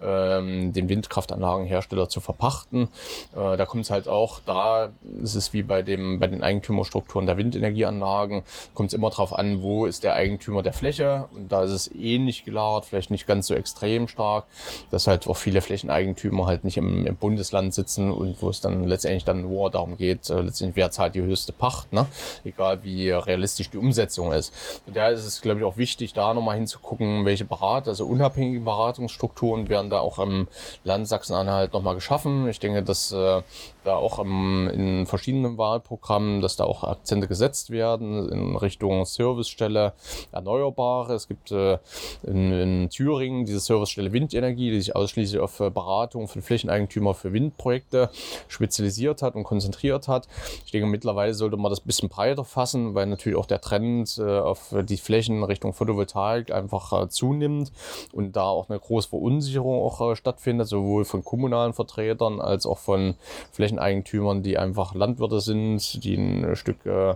ähm, 0.01 0.71
den 0.71 0.87
Windkraftanlagenhersteller 0.87 2.07
zu 2.07 2.21
verpachten. 2.21 2.87
Äh, 3.35 3.57
da 3.57 3.65
kommt 3.65 3.83
es 3.83 3.91
halt 3.91 4.07
auch, 4.07 4.39
da 4.45 4.91
ist 5.21 5.35
es 5.35 5.51
wie 5.51 5.63
bei 5.63 5.81
dem, 5.81 6.19
bei 6.19 6.27
den 6.27 6.41
Eigentümerstrukturen 6.41 7.25
der 7.25 7.35
Windenergieanlagen, 7.37 8.43
kommt 8.73 8.91
es 8.91 8.93
immer 8.93 9.09
darauf 9.09 9.37
an, 9.37 9.61
wo 9.61 9.85
ist 9.85 10.05
der 10.05 10.13
Eigentümer 10.13 10.63
der 10.63 10.73
Fläche 10.73 11.25
und 11.35 11.51
da 11.51 11.63
ist 11.63 11.71
es 11.71 11.93
ähnlich 11.93 12.45
gelagert, 12.45 12.85
vielleicht 12.85 13.11
nicht 13.11 13.27
ganz 13.27 13.47
so 13.47 13.55
extrem 13.55 14.07
stark, 14.07 14.45
dass 14.89 15.05
halt 15.07 15.27
auch 15.33 15.37
viele 15.37 15.61
Flächeneigentümer 15.61 16.45
halt 16.45 16.63
nicht 16.63 16.77
im, 16.77 17.07
im, 17.07 17.15
Bundesland 17.15 17.73
sitzen 17.73 18.11
und 18.11 18.39
wo 18.41 18.49
es 18.49 18.61
dann 18.61 18.83
letztendlich 18.83 19.25
dann 19.25 19.41
nur 19.41 19.71
darum 19.71 19.97
geht, 19.97 20.29
äh, 20.29 20.41
letztendlich 20.41 20.75
wer 20.75 20.91
zahlt 20.91 21.15
die 21.15 21.21
höchste 21.21 21.53
Pacht, 21.53 21.91
ne? 21.91 22.05
egal 22.43 22.83
wie 22.83 23.09
realistisch 23.09 23.71
die 23.71 23.77
Umsetzung 23.77 24.31
ist. 24.31 24.53
Und 24.85 24.95
daher 24.95 25.11
ist 25.11 25.25
es, 25.25 25.41
glaube 25.41 25.59
ich, 25.59 25.65
auch 25.65 25.77
wichtig, 25.77 26.13
da 26.13 26.33
nochmal 26.35 26.57
hinzugucken, 26.57 27.25
welche 27.25 27.45
Berat, 27.45 27.87
also 27.87 28.05
unabhängige 28.05 28.59
Beratungsstrukturen 28.59 29.69
werden 29.69 29.89
da 29.89 29.99
auch 29.99 30.19
im 30.19 30.47
Land 30.83 31.07
Sachsen-Anhalt 31.07 31.73
nochmal 31.73 31.95
geschaffen. 31.95 32.47
Ich 32.47 32.59
denke, 32.59 32.83
dass 32.83 33.11
äh, 33.11 33.41
da 33.83 33.95
auch 33.95 34.19
im, 34.19 34.69
in 34.69 35.05
verschiedenen 35.05 35.57
Wahlprogrammen, 35.57 36.41
dass 36.41 36.55
da 36.55 36.63
auch 36.63 36.83
Akzente 36.83 37.27
gesetzt 37.27 37.69
werden 37.69 38.29
in 38.29 38.55
Richtung 38.55 39.05
Servicestelle 39.05 39.93
Erneuerbare. 40.31 41.13
Es 41.13 41.27
gibt 41.27 41.51
äh, 41.51 41.77
in, 42.23 42.51
in 42.51 42.89
Thüringen 42.89 43.45
diese 43.45 43.59
Servicestelle 43.59 44.13
Windenergie, 44.13 44.71
die 44.71 44.79
sich 44.79 44.95
ausschließlich 44.95 45.41
auf 45.41 45.59
äh, 45.59 45.69
Beratung 45.69 46.27
von 46.27 46.41
Flächeneigentümer 46.41 47.13
für 47.13 47.33
Windprojekte 47.33 48.09
spezialisiert 48.47 49.21
hat 49.21 49.35
und 49.35 49.43
konzentriert 49.43 50.07
hat. 50.07 50.27
Ich 50.65 50.71
denke, 50.71 50.87
mittlerweile 50.87 51.33
sollte 51.33 51.57
man 51.57 51.69
das 51.69 51.81
ein 51.81 51.87
bisschen 51.87 52.09
breiter 52.09 52.45
fassen, 52.45 52.95
weil 52.95 53.07
natürlich 53.07 53.37
auch 53.37 53.45
der 53.45 53.61
Trend 53.61 54.17
äh, 54.17 54.39
auf 54.39 54.73
die 54.83 54.97
Flächen 54.97 55.43
Richtung 55.43 55.73
Photovoltaik 55.73 56.51
einfach 56.51 57.03
äh, 57.03 57.09
zunimmt 57.09 57.71
und 58.13 58.35
da 58.35 58.43
auch 58.43 58.69
eine 58.69 58.79
große 58.79 59.09
Verunsicherung 59.09 59.81
auch 59.81 60.15
stattfindet, 60.15 60.67
sowohl 60.67 61.05
von 61.05 61.23
kommunalen 61.23 61.73
Vertretern 61.73 62.41
als 62.41 62.65
auch 62.65 62.77
von 62.77 63.15
Flächen 63.51 63.72
Flächeneigentümern, 63.73 64.43
die 64.43 64.57
einfach 64.57 64.93
Landwirte 64.95 65.41
sind, 65.41 66.01
die 66.03 66.15
ein 66.15 66.55
Stück 66.55 66.85
äh, 66.85 67.15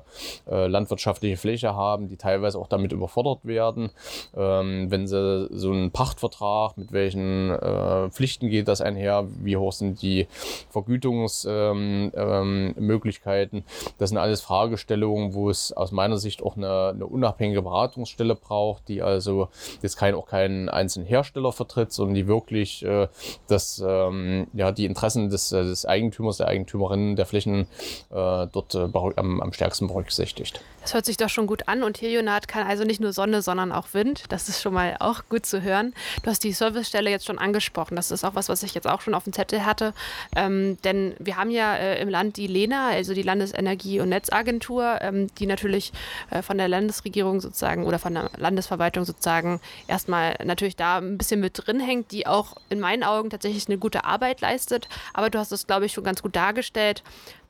äh, 0.50 0.68
landwirtschaftliche 0.68 1.38
Fläche 1.38 1.76
haben, 1.76 2.10
die 2.10 2.18
teilweise 2.18 2.60
auch 2.60 2.68
damit 2.68 2.92
überfordert 2.92 3.46
werden. 3.46 3.92
Ähm, 4.36 4.90
wenn 4.90 5.08
sie 5.08 5.48
so 5.52 5.72
einen 5.72 5.92
Pachtvertrag, 5.92 6.78
mit 6.78 6.92
welchen 6.92 7.52
äh, 7.52 8.10
Pflichten 8.10 8.50
geht 8.50 8.68
das 8.68 8.82
einher, 8.82 9.28
wie 9.42 9.56
hoch 9.58 9.74
sind 9.74 10.02
die 10.02 10.26
Vergütungsmöglichkeiten, 10.70 13.60
ähm, 13.60 13.66
ähm, 13.66 13.94
das 13.98 14.10
sind 14.10 14.18
alles 14.18 14.42
Fragestellungen, 14.42 15.34
wo 15.34 15.50
es 15.50 15.72
aus 15.74 15.92
meiner 15.92 16.18
Sicht 16.18 16.42
auch 16.42 16.58
eine, 16.58 16.90
eine 16.90 17.06
unabhängige 17.06 17.62
Beratungsstelle 17.62 18.36
braucht, 18.36 18.88
die 18.88 19.02
also 19.02 19.50
jetzt 19.82 19.98
kein, 19.98 20.16
auch 20.16 20.28
keinen 20.28 20.70
einzelnen 20.70 21.08
Hersteller 21.08 21.52
vertritt, 21.52 21.92
sondern 21.92 22.16
die 22.16 22.28
wirklich 22.28 22.84
äh, 22.84 23.08
das, 23.48 23.84
ähm, 23.86 24.48
ja, 24.54 24.72
die 24.72 24.86
Interessen 24.86 25.30
des, 25.30 25.52
äh, 25.52 25.64
des 25.64 25.86
Eigentümers, 25.86 26.38
der 26.48 26.54
Eigentümerin 26.54 27.16
der 27.16 27.26
Flächen 27.26 27.68
äh, 28.10 28.48
dort 28.52 28.76
äh, 28.76 28.88
am, 29.16 29.42
am 29.42 29.54
stärksten 29.54 29.88
berücksichtigt. 29.88 30.62
Das 30.82 30.94
hört 30.94 31.06
sich 31.06 31.18
doch 31.18 31.28
schon 31.28 31.48
gut 31.48 31.68
an 31.68 31.84
und 31.84 32.02
Helionat 32.02 32.48
kann 32.48 32.66
also 32.66 32.86
nicht 32.86 33.02
nur 33.02 33.12
Sonne, 33.12 33.42
sondern 33.42 33.74
auch 33.74 33.88
Wind. 33.92 34.24
Das 34.30 34.48
ist 34.48 34.62
schon 34.62 34.74
mal 34.74 34.96
auch 35.00 35.24
gut 35.28 35.46
zu 35.46 35.62
hören. 35.62 35.94
Du 36.24 36.30
hast 36.30 36.46
die 36.46 36.54
Servicestelle 36.54 37.10
jetzt 37.10 37.26
schon 37.26 37.38
angesprochen. 37.38 37.98
Das 37.98 38.10
ist 38.10 38.24
auch 38.24 38.36
was, 38.36 38.48
was 38.48 38.64
ich 38.64 38.74
jetzt 38.74 38.88
auch 38.88 39.02
schon 39.02 39.14
auf 39.14 39.26
dem 39.26 39.34
Zettel 39.34 39.66
hatte. 39.66 39.94
Ähm, 40.34 40.78
denn 40.86 41.14
wir 41.20 41.36
haben 41.36 41.52
ja 41.52 41.76
äh, 41.76 42.02
im 42.02 42.08
Land 42.08 42.38
die 42.38 42.48
LENA, 42.48 42.92
also 42.92 43.14
die 43.14 43.22
Landesenergie- 43.22 44.00
und 44.00 44.08
Netzagentur, 44.08 45.00
ähm, 45.02 45.28
die 45.40 45.46
natürlich 45.46 45.92
äh, 46.30 46.42
von 46.42 46.58
der 46.58 46.70
Landesregierung 46.70 47.42
sozusagen 47.42 47.84
oder 47.84 48.00
von 48.00 48.14
der 48.14 48.32
Landesverwaltung 48.38 49.04
sozusagen 49.04 49.60
erstmal 49.90 50.38
natürlich 50.46 50.78
da 50.78 51.00
ein 51.00 51.18
bisschen 51.18 51.42
mit 51.42 51.66
drin 51.66 51.82
hängt, 51.82 52.14
die 52.14 52.28
auch 52.28 52.56
in 52.70 52.80
meinen 52.80 53.04
Augen 53.04 53.30
tatsächlich 53.30 53.68
eine 53.68 53.78
gute 53.78 54.06
Arbeit 54.06 54.40
leistet. 54.40 54.88
Aber 55.14 55.30
du 55.30 55.38
hast 55.38 55.52
es, 55.52 55.68
glaube 55.68 55.86
ich, 55.86 55.92
schon 55.92 56.06
ganz 56.06 56.22
gut 56.22 56.37
dargestellt. 56.38 57.04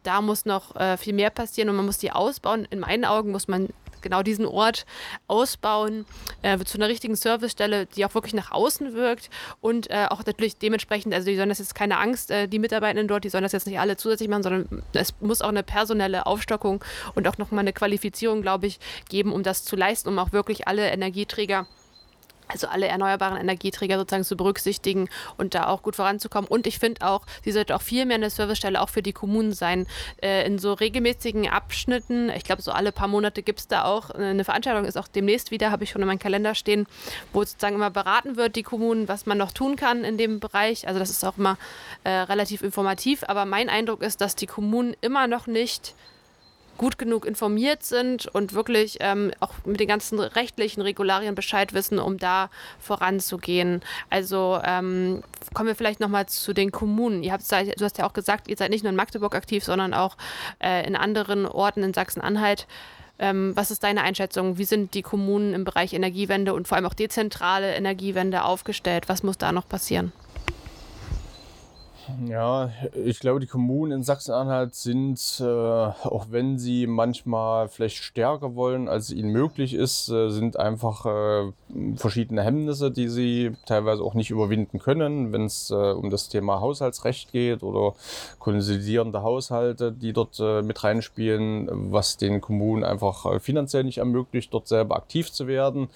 Da 0.04 0.22
muss 0.22 0.46
noch 0.46 0.76
äh, 0.76 0.98
viel 0.98 1.14
mehr 1.14 1.30
passieren 1.30 1.70
und 1.70 1.76
man 1.76 1.86
muss 1.86 1.98
die 1.98 2.12
ausbauen. 2.12 2.66
In 2.70 2.80
meinen 2.80 3.04
Augen 3.04 3.32
muss 3.32 3.48
man 3.48 3.68
genau 4.02 4.24
diesen 4.24 4.46
Ort 4.46 4.86
ausbauen 5.28 6.06
äh, 6.42 6.58
zu 6.60 6.78
einer 6.78 6.88
richtigen 6.88 7.16
Servicestelle, 7.16 7.88
die 7.88 8.06
auch 8.06 8.14
wirklich 8.14 8.34
nach 8.34 8.52
außen 8.52 8.94
wirkt 8.94 9.30
und 9.60 9.90
äh, 9.90 10.06
auch 10.10 10.26
natürlich 10.26 10.58
dementsprechend, 10.58 11.14
also 11.14 11.30
die 11.30 11.36
sollen 11.36 11.50
das 11.50 11.60
jetzt 11.60 11.76
keine 11.76 11.98
Angst, 11.98 12.32
äh, 12.32 12.48
die 12.48 12.60
Mitarbeitenden 12.60 13.08
dort, 13.08 13.24
die 13.24 13.30
sollen 13.30 13.44
das 13.44 13.52
jetzt 13.52 13.68
nicht 13.68 13.80
alle 13.80 13.98
zusätzlich 13.98 14.30
machen, 14.30 14.44
sondern 14.44 14.84
es 14.94 15.14
muss 15.20 15.42
auch 15.42 15.50
eine 15.50 15.64
personelle 15.64 16.26
Aufstockung 16.26 16.84
und 17.16 17.28
auch 17.28 17.38
nochmal 17.38 17.62
eine 17.62 17.74
Qualifizierung, 17.74 18.42
glaube 18.42 18.68
ich, 18.68 18.80
geben, 19.10 19.34
um 19.34 19.44
das 19.44 19.64
zu 19.64 19.76
leisten, 19.76 20.10
um 20.10 20.20
auch 20.20 20.32
wirklich 20.32 20.68
alle 20.68 20.90
Energieträger 20.90 21.68
also 22.48 22.68
alle 22.68 22.88
erneuerbaren 22.88 23.38
Energieträger 23.38 23.98
sozusagen 23.98 24.24
zu 24.24 24.38
berücksichtigen 24.38 25.10
und 25.38 25.56
da 25.56 25.68
auch 25.68 25.82
gut 25.82 25.96
voranzukommen. 25.96 26.48
Und 26.48 26.68
ich 26.68 26.80
finde 26.80 27.06
auch, 27.06 27.26
sie 27.44 27.52
sollte 27.52 27.76
auch 27.76 27.82
viel 27.82 28.06
mehr 28.06 28.16
eine 28.16 28.30
Servicestelle 28.30 28.82
auch 28.82 28.90
für 28.90 29.02
die 29.02 29.14
Kommunen 29.14 29.54
sein. 29.54 29.88
Äh, 30.22 30.46
in 30.46 30.60
so 30.60 30.74
regelmäßigen 30.74 31.50
Abschnitten, 31.50 32.30
ich 32.30 32.44
glaube, 32.44 32.62
so 32.62 32.72
alle 32.72 32.92
paar 32.92 33.08
Monate 33.08 33.44
gibt 33.44 33.60
es 33.60 33.68
da 33.68 33.84
auch 33.86 34.10
eine 34.12 34.44
Veranstaltung, 34.44 34.86
ist 34.86 34.98
auch 34.98 35.08
demnächst 35.08 35.52
wieder, 35.52 35.72
habe 35.72 35.84
ich 35.84 35.90
schon 35.90 36.02
in 36.02 36.08
meinem 36.08 36.20
Kalender 36.20 36.56
stehen, 36.56 36.88
wo 37.34 37.44
sozusagen 37.44 37.76
immer 37.76 37.92
beraten 37.92 38.38
wird, 38.38 38.56
die 38.56 38.64
Kommunen, 38.64 39.08
was 39.08 39.26
man 39.26 39.38
noch 39.38 39.52
tun 39.52 39.76
kann 39.76 40.04
in 40.04 40.18
dem 40.18 40.40
Bereich. 40.40 40.88
Also 40.88 41.00
das 41.00 41.10
ist 41.10 41.24
auch 41.24 41.38
immer 41.38 41.58
äh, 42.04 42.10
relativ 42.10 42.62
informativ. 42.62 43.24
Aber 43.28 43.46
mein 43.46 43.70
Eindruck 43.70 44.02
ist, 44.02 44.22
dass 44.22 44.36
die 44.36 44.48
Kommunen 44.48 44.96
immer 45.02 45.28
noch 45.28 45.48
nicht 45.48 45.96
gut 46.78 46.98
genug 46.98 47.26
informiert 47.26 47.84
sind 47.84 48.28
und 48.28 48.54
wirklich 48.54 48.98
ähm, 49.00 49.32
auch 49.40 49.54
mit 49.66 49.80
den 49.80 49.88
ganzen 49.88 50.20
rechtlichen 50.20 50.82
Regularien 50.82 51.36
Bescheid 51.36 51.74
wissen, 51.74 52.00
um 52.00 52.18
da 52.18 52.50
voranzugehen. 52.80 53.82
Also 54.10 54.60
ähm, 54.64 55.24
kommen 55.54 55.68
wir 55.68 55.76
vielleicht 55.76 56.00
nochmal 56.00 56.28
zu 56.28 56.54
den 56.54 56.72
Kommunen. 56.72 57.24
Ihr 57.24 57.34
habt, 57.34 57.44
du 57.52 57.86
hast 57.86 57.98
ja 57.98 58.08
auch 58.08 58.14
gesagt, 58.14 58.48
ihr 58.48 58.58
seid 58.58 58.70
nicht 58.70 58.84
nur 58.84 58.92
in 58.92 58.96
Magdeburg 58.96 59.36
aktiv, 59.36 59.64
sondern 59.64 59.94
auch 59.94 60.18
äh, 60.60 60.86
in 60.88 60.96
anderen 60.96 61.46
Orten 61.46 61.84
in 61.84 61.94
Sachsen-Anhalt. 61.94 62.68
Ähm, 63.20 63.56
was 63.56 63.72
ist 63.72 63.84
deine 63.84 64.04
Einschätzung? 64.04 64.58
Wie 64.58 64.66
sind 64.66 64.94
die 64.94 65.02
Kommunen 65.02 65.54
im 65.54 65.64
Bereich 65.64 65.94
Energiewende 65.94 66.54
und 66.54 66.68
vor 66.68 66.76
allem 66.76 66.86
auch 66.86 66.94
dezentrale 66.94 67.74
Energiewende 67.76 68.44
aufgestellt? 68.44 69.10
Was 69.10 69.24
muss 69.24 69.38
da 69.38 69.52
noch 69.52 69.68
passieren? 69.68 70.12
Ja, 72.26 72.72
ich 72.94 73.20
glaube, 73.20 73.42
die 73.42 73.48
Kommunen 73.48 73.92
in 73.92 74.04
Sachsen-Anhalt 74.04 74.76
sind, 74.76 75.42
äh, 75.42 75.44
auch 75.44 76.28
wenn 76.30 76.58
sie 76.58 76.88
manchmal 76.88 77.68
vielleicht 77.68 77.98
stärker 77.98 78.56
wollen, 78.56 78.88
als 78.88 79.12
ihnen 79.12 79.32
möglich 79.32 79.74
ist, 79.74 80.10
äh, 80.10 80.30
sind 80.30 80.58
einfach 80.58 81.06
äh, 81.06 81.52
verschiedene 81.96 82.44
Hemmnisse, 82.44 82.92
die 82.92 83.10
sie 83.10 83.52
teilweise 83.66 84.04
auch 84.04 84.14
nicht 84.14 84.30
überwinden 84.30 84.80
können, 84.80 85.34
wenn 85.34 85.46
es 85.46 85.70
äh, 85.70 85.74
um 85.74 86.10
das 86.10 86.30
Thema 86.30 86.62
Haushaltsrecht 86.62 87.32
geht 87.34 87.62
oder 87.62 87.94
konsolidierende 88.40 89.22
Haushalte, 89.22 89.92
die 89.92 90.14
dort 90.14 90.40
äh, 90.40 90.62
mit 90.62 90.84
reinspielen, 90.84 91.92
was 91.92 92.16
den 92.16 92.40
Kommunen 92.40 92.86
einfach 92.86 93.26
äh, 93.26 93.40
finanziell 93.40 93.84
nicht 93.84 93.98
ermöglicht, 93.98 94.54
dort 94.54 94.68
selber 94.68 94.96
aktiv 94.96 95.32
zu 95.32 95.48
werden. 95.48 95.90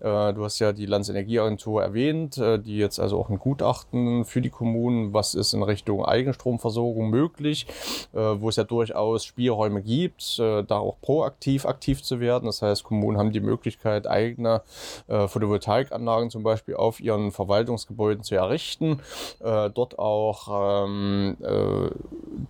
du 0.00 0.44
hast 0.44 0.58
ja 0.58 0.72
die 0.72 0.86
Landesenergieagentur 0.86 1.82
erwähnt, 1.82 2.36
die 2.36 2.76
jetzt 2.76 2.98
also 2.98 3.18
auch 3.18 3.28
ein 3.28 3.38
Gutachten 3.38 4.24
für 4.24 4.40
die 4.40 4.50
Kommunen, 4.50 5.12
was 5.12 5.34
ist 5.34 5.54
in 5.58 5.62
Richtung 5.64 6.04
Eigenstromversorgung 6.04 7.10
möglich, 7.10 7.66
äh, 8.12 8.18
wo 8.18 8.48
es 8.48 8.56
ja 8.56 8.64
durchaus 8.64 9.24
Spielräume 9.24 9.82
gibt, 9.82 10.38
äh, 10.38 10.62
da 10.62 10.78
auch 10.78 11.00
proaktiv 11.00 11.66
aktiv 11.66 12.02
zu 12.02 12.20
werden. 12.20 12.46
Das 12.46 12.62
heißt, 12.62 12.84
Kommunen 12.84 13.18
haben 13.18 13.32
die 13.32 13.40
Möglichkeit, 13.40 14.06
eigene 14.06 14.62
äh, 15.08 15.28
Photovoltaikanlagen 15.28 16.30
zum 16.30 16.42
Beispiel 16.42 16.76
auf 16.76 17.00
ihren 17.00 17.32
Verwaltungsgebäuden 17.32 18.22
zu 18.22 18.34
errichten, 18.34 19.00
dort 19.40 19.98
auch 19.98 20.84
ähm, 20.84 21.36
äh, 21.42 21.90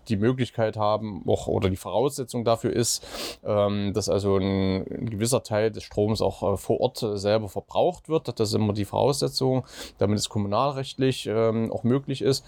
die 0.08 0.16
Möglichkeit 0.16 0.76
haben, 0.76 1.22
auch, 1.26 1.46
oder 1.46 1.70
die 1.70 1.76
Voraussetzung 1.76 2.44
dafür 2.44 2.72
ist, 2.72 3.06
ähm, 3.44 3.92
dass 3.92 4.08
also 4.08 4.36
ein, 4.36 4.84
gewisser 5.06 5.42
Teil 5.42 5.70
des 5.70 5.84
Stroms 5.84 6.20
auch 6.20 6.58
vor 6.58 6.80
Ort 6.80 6.98
selber 7.14 7.48
verbraucht 7.48 8.08
wird. 8.08 8.28
Das 8.38 8.48
ist 8.48 8.54
immer 8.54 8.72
die 8.72 8.84
Voraussetzung, 8.84 9.64
damit 9.98 10.18
es 10.18 10.28
kommunalrechtlich 10.28 11.26
ähm, 11.26 11.72
auch 11.72 11.84
möglich 11.84 12.22
ist. 12.22 12.44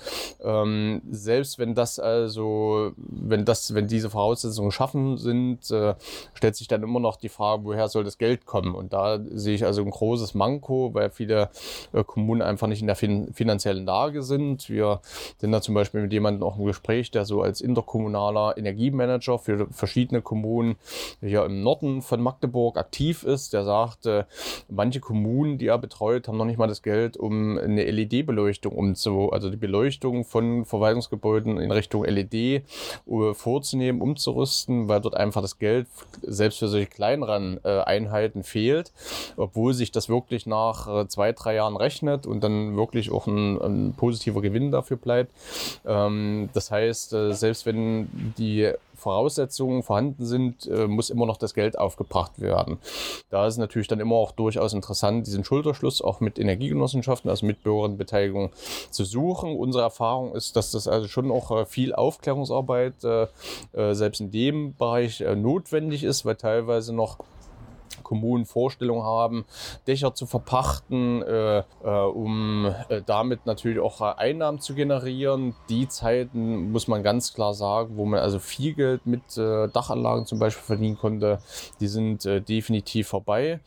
Ähm, 0.50 1.02
selbst 1.10 1.58
wenn 1.58 1.74
das 1.74 1.98
also, 1.98 2.92
wenn 2.96 3.44
das, 3.44 3.74
wenn 3.74 3.86
diese 3.86 4.10
Voraussetzungen 4.10 4.70
geschaffen 4.70 5.16
sind, 5.16 5.70
äh, 5.70 5.94
stellt 6.34 6.56
sich 6.56 6.68
dann 6.68 6.82
immer 6.82 7.00
noch 7.00 7.16
die 7.16 7.28
Frage, 7.28 7.64
woher 7.64 7.88
soll 7.88 8.04
das 8.04 8.18
Geld 8.18 8.46
kommen? 8.46 8.74
Und 8.74 8.92
da 8.92 9.20
sehe 9.32 9.54
ich 9.54 9.64
also 9.64 9.82
ein 9.82 9.90
großes 9.90 10.34
Manko, 10.34 10.92
weil 10.94 11.10
viele 11.10 11.50
äh, 11.92 12.04
Kommunen 12.04 12.42
einfach 12.42 12.66
nicht 12.66 12.80
in 12.80 12.86
der 12.86 12.96
fin 12.96 13.32
finanziellen 13.32 13.84
Lage 13.84 14.22
sind. 14.22 14.68
Wir 14.68 15.00
sind 15.38 15.52
da 15.52 15.60
zum 15.60 15.74
Beispiel 15.74 16.02
mit 16.02 16.12
jemandem 16.12 16.42
auch 16.42 16.58
im 16.58 16.64
Gespräch, 16.64 17.10
der 17.10 17.24
so 17.24 17.42
als 17.42 17.60
interkommunaler 17.60 18.56
Energiemanager 18.56 19.38
für 19.38 19.66
verschiedene 19.70 20.22
Kommunen 20.22 20.76
hier 21.20 21.44
im 21.44 21.62
Norden 21.62 22.02
von 22.02 22.20
Magdeburg 22.20 22.76
aktiv 22.76 23.22
ist. 23.22 23.52
Der 23.52 23.64
sagt, 23.64 24.06
äh, 24.06 24.24
manche 24.68 25.00
Kommunen, 25.00 25.58
die 25.58 25.66
er 25.66 25.78
betreut, 25.78 26.28
haben 26.28 26.38
noch 26.38 26.44
nicht 26.44 26.58
mal 26.58 26.66
das 26.66 26.82
Geld, 26.82 27.16
um 27.16 27.58
eine 27.58 27.84
LED-Beleuchtung 27.84 28.72
umzu, 28.72 29.30
also 29.30 29.50
die 29.50 29.56
Beleuchtung 29.56 30.24
von 30.24 30.39
von 30.40 30.64
Verwaltungsgebäuden 30.64 31.58
in 31.58 31.70
Richtung 31.70 32.04
LED 32.04 32.34
äh, 32.34 32.62
vorzunehmen, 33.34 34.00
umzurüsten, 34.00 34.88
weil 34.88 35.00
dort 35.00 35.14
einfach 35.14 35.42
das 35.42 35.58
Geld 35.58 35.86
selbst 36.22 36.58
für 36.58 36.68
solche 36.68 36.86
kleineren 36.86 37.60
äh, 37.64 37.80
Einheiten 37.80 38.42
fehlt, 38.42 38.92
obwohl 39.36 39.74
sich 39.74 39.92
das 39.92 40.08
wirklich 40.08 40.46
nach 40.46 40.88
äh, 40.88 41.08
zwei, 41.08 41.32
drei 41.32 41.54
Jahren 41.56 41.76
rechnet 41.76 42.26
und 42.26 42.42
dann 42.42 42.76
wirklich 42.76 43.10
auch 43.10 43.26
ein, 43.26 43.60
ein 43.60 43.94
positiver 43.94 44.40
Gewinn 44.40 44.70
dafür 44.70 44.96
bleibt. 44.96 45.32
Ähm, 45.84 46.48
das 46.54 46.70
heißt, 46.70 47.10
selbst 47.10 47.66
wenn 47.66 48.08
die 48.38 48.72
Voraussetzungen 49.00 49.82
vorhanden 49.82 50.24
sind, 50.24 50.66
äh, 50.66 50.86
muss 50.86 51.10
immer 51.10 51.26
noch 51.26 51.36
das 51.36 51.54
Geld 51.54 51.78
aufgebracht 51.78 52.40
werden. 52.40 52.78
Da 53.30 53.46
ist 53.46 53.58
natürlich 53.58 53.88
dann 53.88 54.00
immer 54.00 54.16
auch 54.16 54.32
durchaus 54.32 54.72
interessant, 54.72 55.26
diesen 55.26 55.44
Schulterschluss 55.44 56.02
auch 56.02 56.20
mit 56.20 56.38
Energiegenossenschaften, 56.38 57.30
also 57.30 57.46
mit 57.46 57.62
Bürgerinnenbeteiligung 57.62 58.50
zu 58.90 59.04
suchen. 59.04 59.56
Unsere 59.56 59.82
Erfahrung 59.82 60.34
ist, 60.34 60.56
dass 60.56 60.70
das 60.70 60.86
also 60.86 61.08
schon 61.08 61.30
auch 61.30 61.50
äh, 61.50 61.66
viel 61.66 61.94
Aufklärungsarbeit 61.94 63.02
äh, 63.04 63.26
selbst 63.94 64.20
in 64.20 64.30
dem 64.30 64.74
Bereich 64.76 65.20
notwendig 65.20 66.04
ist, 66.04 66.24
weil 66.24 66.36
teilweise 66.36 66.94
noch 66.94 67.18
Kommunen 68.10 68.44
Vorstellungen 68.44 69.04
haben, 69.04 69.44
Dächer 69.86 70.16
zu 70.16 70.26
verpachten, 70.26 71.22
äh, 71.22 71.58
äh, 71.60 71.64
um 71.84 72.74
äh, 72.88 73.02
damit 73.06 73.46
natürlich 73.46 73.78
auch 73.78 74.00
Einnahmen 74.00 74.58
zu 74.58 74.74
generieren. 74.74 75.54
Die 75.68 75.86
Zeiten 75.86 76.72
muss 76.72 76.88
man 76.88 77.04
ganz 77.04 77.34
klar 77.34 77.54
sagen, 77.54 77.96
wo 77.96 78.04
man 78.06 78.18
also 78.18 78.40
viel 78.40 78.74
Geld 78.74 79.06
mit 79.06 79.38
äh, 79.38 79.68
Dachanlagen 79.68 80.26
zum 80.26 80.40
Beispiel 80.40 80.64
verdienen 80.64 80.98
konnte, 80.98 81.38
die 81.78 81.86
sind 81.86 82.26
äh, 82.26 82.40
definitiv 82.40 83.06
vorbei. 83.06 83.60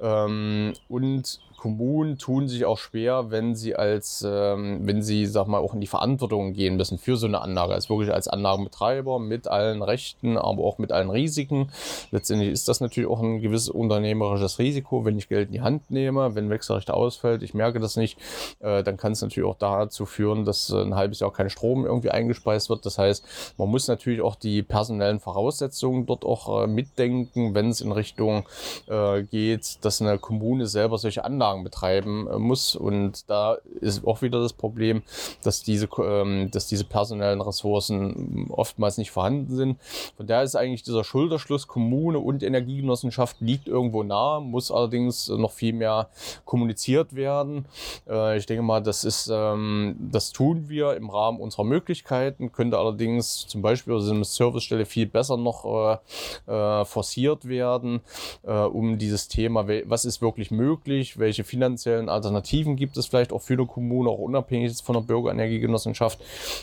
Ähm, 0.00 0.72
und 0.88 1.40
Kommunen 1.60 2.16
tun 2.16 2.48
sich 2.48 2.64
auch 2.64 2.78
schwer, 2.78 3.30
wenn 3.30 3.54
sie 3.54 3.76
als, 3.76 4.26
ähm, 4.26 4.80
wenn 4.86 5.02
sie, 5.02 5.26
sag 5.26 5.46
mal, 5.46 5.58
auch 5.58 5.74
in 5.74 5.82
die 5.82 5.86
Verantwortung 5.86 6.54
gehen 6.54 6.76
müssen 6.76 6.96
für 6.96 7.18
so 7.18 7.26
eine 7.26 7.42
Anlage. 7.42 7.74
Also 7.74 7.90
wirklich 7.90 8.14
als 8.14 8.28
Anlagenbetreiber 8.28 9.18
mit 9.18 9.46
allen 9.46 9.82
Rechten, 9.82 10.38
aber 10.38 10.64
auch 10.64 10.78
mit 10.78 10.90
allen 10.90 11.10
Risiken. 11.10 11.70
Letztendlich 12.12 12.50
ist 12.50 12.66
das 12.66 12.80
natürlich 12.80 13.10
auch 13.10 13.20
ein 13.20 13.42
gewisses 13.42 13.68
unternehmerisches 13.68 14.58
Risiko, 14.58 15.04
wenn 15.04 15.18
ich 15.18 15.28
Geld 15.28 15.48
in 15.48 15.52
die 15.52 15.60
Hand 15.60 15.90
nehme, 15.90 16.34
wenn 16.34 16.48
Wechselrecht 16.48 16.90
ausfällt, 16.90 17.42
ich 17.42 17.52
merke 17.52 17.78
das 17.78 17.96
nicht, 17.96 18.18
äh, 18.60 18.82
dann 18.82 18.96
kann 18.96 19.12
es 19.12 19.20
natürlich 19.20 19.46
auch 19.46 19.58
dazu 19.58 20.06
führen, 20.06 20.46
dass 20.46 20.70
äh, 20.70 20.80
ein 20.80 20.94
halbes 20.94 21.20
Jahr 21.20 21.30
kein 21.30 21.50
Strom 21.50 21.84
irgendwie 21.84 22.10
eingespeist 22.10 22.70
wird. 22.70 22.86
Das 22.86 22.96
heißt, 22.96 23.54
man 23.58 23.68
muss 23.68 23.86
natürlich 23.86 24.22
auch 24.22 24.36
die 24.36 24.62
personellen 24.62 25.20
Voraussetzungen 25.20 26.06
dort 26.06 26.24
auch 26.24 26.62
äh, 26.62 26.66
mitdenken, 26.66 27.54
wenn 27.54 27.68
es 27.68 27.82
in 27.82 27.92
Richtung 27.92 28.44
äh, 28.88 29.24
geht, 29.24 29.84
dass 29.84 30.00
eine 30.00 30.18
Kommune 30.18 30.66
selber 30.66 30.96
solche 30.96 31.22
Anlagen 31.22 31.49
betreiben 31.58 32.28
äh, 32.28 32.38
muss. 32.38 32.76
Und 32.76 33.28
da 33.28 33.58
ist 33.80 34.06
auch 34.06 34.22
wieder 34.22 34.40
das 34.40 34.52
Problem, 34.52 35.02
dass 35.42 35.62
diese, 35.62 35.88
ähm, 36.02 36.50
dass 36.50 36.66
diese 36.66 36.84
personellen 36.84 37.40
Ressourcen 37.40 38.46
oftmals 38.50 38.98
nicht 38.98 39.10
vorhanden 39.10 39.54
sind. 39.54 39.78
Von 40.16 40.26
daher 40.26 40.42
ist 40.44 40.56
eigentlich 40.56 40.82
dieser 40.82 41.04
Schulterschluss 41.04 41.66
Kommune 41.66 42.18
und 42.18 42.42
Energiegenossenschaft 42.42 43.40
liegt 43.40 43.68
irgendwo 43.68 44.02
nah, 44.02 44.40
muss 44.40 44.70
allerdings 44.70 45.28
noch 45.28 45.52
viel 45.52 45.72
mehr 45.72 46.08
kommuniziert 46.44 47.14
werden. 47.14 47.66
Äh, 48.08 48.36
ich 48.36 48.46
denke 48.46 48.62
mal, 48.62 48.82
das 48.82 49.04
ist, 49.04 49.30
ähm, 49.32 49.96
das 49.98 50.32
tun 50.32 50.68
wir 50.68 50.96
im 50.96 51.10
Rahmen 51.10 51.40
unserer 51.40 51.64
Möglichkeiten, 51.64 52.52
könnte 52.52 52.78
allerdings 52.78 53.46
zum 53.46 53.62
Beispiel 53.62 53.94
aus 53.94 54.08
einer 54.08 54.24
Servicestelle 54.24 54.86
viel 54.86 55.06
besser 55.06 55.36
noch 55.36 56.00
äh, 56.46 56.84
forciert 56.84 57.48
werden, 57.48 58.00
um 58.42 58.98
dieses 58.98 59.28
Thema, 59.28 59.66
was 59.84 60.04
ist 60.04 60.22
wirklich 60.22 60.50
möglich, 60.50 61.18
welche 61.18 61.39
finanziellen 61.44 62.08
Alternativen 62.08 62.76
gibt 62.76 62.96
es 62.96 63.06
vielleicht 63.06 63.32
auch 63.32 63.42
für 63.42 63.54
eine 63.54 63.66
Kommune, 63.66 64.10
auch 64.10 64.18
unabhängig 64.18 64.70
von 64.82 64.94
der 64.94 65.02
Bürgerenergiegenossenschaft. 65.02 66.20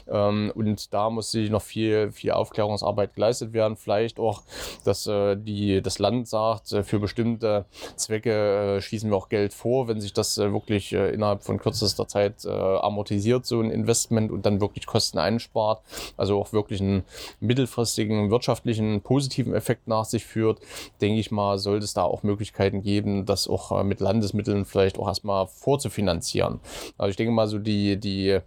Ähm, 0.09 0.51
und 0.55 0.93
da 0.93 1.09
muss 1.09 1.31
sich 1.31 1.49
noch 1.49 1.61
viel, 1.61 2.11
viel 2.11 2.31
Aufklärungsarbeit 2.31 3.15
geleistet 3.15 3.53
werden. 3.53 3.77
Vielleicht 3.77 4.19
auch, 4.19 4.43
dass 4.83 5.07
äh, 5.07 5.35
die, 5.35 5.81
das 5.81 5.99
Land 5.99 6.27
sagt, 6.27 6.71
äh, 6.71 6.83
für 6.83 6.99
bestimmte 6.99 7.65
Zwecke 7.95 8.77
äh, 8.77 8.81
schießen 8.81 9.09
wir 9.09 9.17
auch 9.17 9.29
Geld 9.29 9.53
vor, 9.53 9.87
wenn 9.87 10.01
sich 10.01 10.13
das 10.13 10.37
äh, 10.37 10.51
wirklich 10.51 10.93
äh, 10.93 11.13
innerhalb 11.13 11.43
von 11.43 11.59
kürzester 11.59 12.07
Zeit 12.07 12.45
äh, 12.45 12.49
amortisiert, 12.49 13.45
so 13.45 13.59
ein 13.61 13.71
Investment 13.71 14.31
und 14.31 14.45
dann 14.45 14.61
wirklich 14.61 14.85
Kosten 14.85 15.17
einspart. 15.17 15.81
Also 16.15 16.39
auch 16.39 16.53
wirklich 16.53 16.81
einen 16.81 17.03
mittelfristigen 17.39 18.29
wirtschaftlichen 18.29 19.01
positiven 19.01 19.53
Effekt 19.53 19.87
nach 19.87 20.05
sich 20.05 20.25
führt, 20.25 20.59
denke 21.01 21.19
ich 21.19 21.31
mal, 21.31 21.57
sollte 21.57 21.85
es 21.85 21.93
da 21.93 22.03
auch 22.03 22.23
Möglichkeiten 22.23 22.81
geben, 22.81 23.25
das 23.25 23.47
auch 23.47 23.83
mit 23.83 23.99
Landesmitteln 23.99 24.65
vielleicht 24.67 24.99
auch 24.99 25.07
erstmal 25.07 25.47
vorzufinanzieren. 25.47 26.59
Also 26.97 27.09
ich 27.09 27.15
denke 27.15 27.31
mal, 27.31 27.47
so 27.47 27.59
die, 27.59 27.97
die 27.97 28.39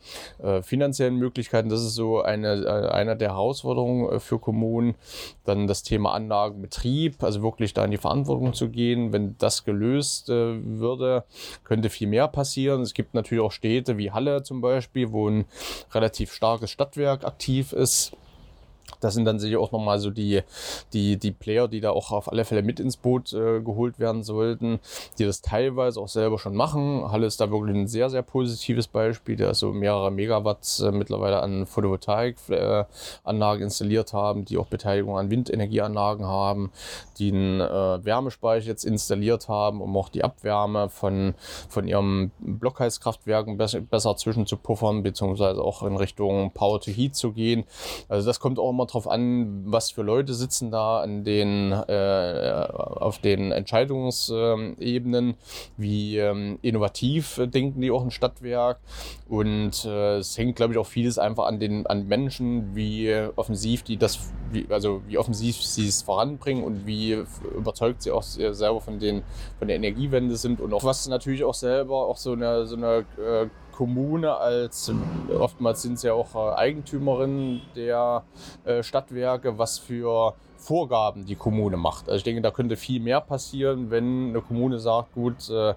finanziellen 0.62 1.16
Möglichkeiten, 1.16 1.68
das 1.68 1.83
ist 1.83 1.95
so 1.95 2.23
eine, 2.23 2.91
eine 2.93 3.16
der 3.16 3.31
Herausforderungen 3.31 4.21
für 4.21 4.39
Kommunen. 4.39 4.95
Dann 5.45 5.66
das 5.66 5.83
Thema 5.83 6.12
Anlagenbetrieb, 6.12 7.23
also 7.23 7.43
wirklich 7.43 7.75
da 7.75 7.85
in 7.85 7.91
die 7.91 7.97
Verantwortung 7.97 8.55
zu 8.55 8.68
gehen. 8.68 9.12
Wenn 9.12 9.37
das 9.39 9.64
gelöst 9.64 10.29
äh, 10.29 10.59
würde, 10.62 11.25
könnte 11.64 11.91
viel 11.91 12.09
mehr 12.09 12.29
passieren. 12.29 12.83
Es 12.83 12.95
gibt 12.95 13.14
natürlich 13.14 13.43
auch 13.43 13.53
Städte 13.53 13.99
wie 13.99 14.11
Halle 14.11 14.43
zum 14.43 14.61
Beispiel, 14.61 15.12
wo 15.12 15.29
ein 15.29 15.47
relativ 15.93 16.33
starkes 16.33 16.71
Stadtwerk 16.71 17.25
aktiv 17.25 17.73
ist 17.73 18.12
das 19.01 19.14
sind 19.14 19.24
dann 19.24 19.38
sicher 19.38 19.61
auch 19.61 19.72
nochmal 19.72 19.98
so 19.98 20.11
die, 20.11 20.42
die, 20.92 21.16
die 21.16 21.32
Player, 21.32 21.68
die 21.68 21.80
da 21.80 21.90
auch 21.90 22.12
auf 22.12 22.30
alle 22.30 22.44
Fälle 22.44 22.62
mit 22.62 22.80
ins 22.80 22.96
Boot 22.96 23.32
äh, 23.32 23.61
geholt 23.61 23.98
werden 23.98 24.22
sollten, 24.22 24.80
die 25.18 25.24
das 25.24 25.42
teilweise 25.42 26.01
auch 26.01 26.09
selber 26.09 26.38
schon 26.38 26.55
machen. 26.55 27.11
Halle 27.11 27.26
ist 27.26 27.40
da 27.40 27.51
wirklich 27.51 27.76
ein 27.76 27.88
sehr, 27.88 28.11
sehr 28.11 28.22
positives 28.22 28.86
Beispiel, 28.86 29.36
der 29.36 29.48
also 29.48 29.72
mehrere 29.72 30.11
Megawatt 30.11 30.80
äh, 30.80 30.90
mittlerweile 30.90 31.40
an 31.42 31.66
Photovoltaikanlagen 31.66 33.61
äh, 33.61 33.64
installiert 33.64 34.12
haben, 34.12 34.44
die 34.44 34.59
auch 34.59 34.66
Beteiligung 34.66 35.18
an 35.18 35.30
Windenergieanlagen 35.30 36.26
haben, 36.26 36.70
die 37.18 37.32
einen 37.32 37.61
äh, 37.61 38.05
Wärmespeicher 38.05 38.66
jetzt 38.66 38.84
installiert 38.84 39.48
haben, 39.48 39.80
um 39.80 39.96
auch 39.96 40.09
die 40.09 40.24
Abwärme 40.24 40.88
von, 40.88 41.34
von 41.68 41.88
ihrem 41.88 42.30
Blockheizkraftwerken 42.40 43.57
besser, 43.57 43.80
besser 43.80 44.16
zwischenzupuffern, 44.16 45.03
beziehungsweise 45.03 45.62
auch 45.62 45.82
in 45.82 45.96
Richtung 45.96 46.51
Power 46.53 46.80
to 46.80 46.90
Heat 46.90 47.14
zu 47.14 47.32
gehen. 47.32 47.64
Also 48.09 48.26
das 48.26 48.40
kommt 48.40 48.59
auch 48.59 48.70
immer 48.70 48.86
drauf 48.93 49.09
an, 49.09 49.62
was 49.64 49.91
für 49.91 50.03
Leute 50.03 50.34
sitzen 50.34 50.70
da 50.70 51.01
an 51.01 51.24
den, 51.24 51.72
äh, 51.72 52.66
auf 52.70 53.18
den 53.18 53.53
Entscheidungsebenen, 53.53 55.34
wie 55.76 56.18
ähm, 56.18 56.59
innovativ 56.62 57.41
denken 57.45 57.80
die 57.80 57.91
auch 57.91 58.03
ein 58.03 58.11
Stadtwerk. 58.11 58.80
Und 59.28 59.84
äh, 59.84 60.18
es 60.18 60.36
hängt, 60.36 60.57
glaube 60.57 60.74
ich, 60.74 60.78
auch 60.78 60.86
vieles 60.86 61.18
einfach 61.18 61.47
an 61.47 61.61
den 61.61 61.86
an 61.86 62.07
Menschen, 62.07 62.74
wie 62.74 63.14
offensiv 63.36 63.82
die 63.82 63.97
das, 63.97 64.32
wie, 64.51 64.66
also 64.70 65.03
wie 65.07 65.18
offensiv 65.18 65.57
sie 65.57 65.88
es 65.88 66.03
voranbringen 66.03 66.64
und 66.64 66.86
wie 66.86 67.24
überzeugt 67.57 68.03
sie 68.03 68.11
auch 68.11 68.22
selber 68.22 68.80
von 68.80 68.99
den 68.99 69.22
von 69.59 69.68
der 69.68 69.76
Energiewende 69.76 70.36
sind 70.36 70.61
und 70.61 70.72
auch 70.74 70.84
was 70.84 71.09
natürlich 71.09 71.45
auch 71.45 71.55
selber 71.55 72.07
auch 72.07 72.16
so 72.16 72.32
eine 72.32 72.66
so 72.66 72.76
eine 72.76 73.05
äh, 73.18 73.49
Kommune 73.73 74.37
als, 74.37 74.93
oftmals 75.39 75.83
sind 75.83 75.99
sie 75.99 76.09
ja 76.09 76.14
auch 76.14 76.35
äh, 76.35 76.57
Eigentümerinnen 76.57 77.62
der 77.75 78.25
äh, 78.64 78.83
Stadtwerke, 78.83 79.59
was 79.59 79.79
für 79.79 80.35
Vorgaben 80.61 81.25
die 81.25 81.37
Kommune 81.37 81.77
macht. 81.77 82.09
Also 82.09 82.19
ich 82.19 82.25
denke, 82.25 82.43
da 82.43 82.51
könnte 82.51 82.77
viel 82.77 83.01
mehr 83.01 83.21
passieren, 83.21 83.91
wenn 83.91 84.29
eine 84.29 84.43
Kommune 84.43 84.79
sagt, 84.79 85.15
gut, 85.15 85.49
äh, 85.51 85.71
äh 85.71 85.75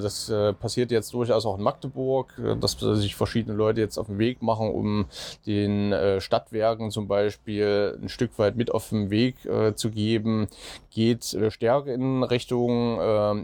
das 0.00 0.28
äh, 0.28 0.52
passiert 0.52 0.90
jetzt 0.90 1.14
durchaus 1.14 1.46
auch 1.46 1.56
in 1.56 1.62
Magdeburg, 1.62 2.34
äh, 2.38 2.56
dass 2.56 2.72
sich 2.72 3.14
verschiedene 3.14 3.56
Leute 3.56 3.80
jetzt 3.80 3.98
auf 3.98 4.08
den 4.08 4.18
Weg 4.18 4.42
machen, 4.42 4.70
um 4.70 5.06
den 5.46 5.92
äh, 5.92 6.20
Stadtwerken 6.20 6.90
zum 6.90 7.06
Beispiel 7.06 7.98
ein 8.02 8.08
Stück 8.08 8.38
weit 8.38 8.56
mit 8.56 8.72
auf 8.72 8.88
den 8.88 9.10
Weg 9.10 9.44
äh, 9.44 9.74
zu 9.74 9.90
geben, 9.90 10.48
geht 10.90 11.36
stärker 11.50 11.94
in 11.94 12.24
Richtung 12.24 12.98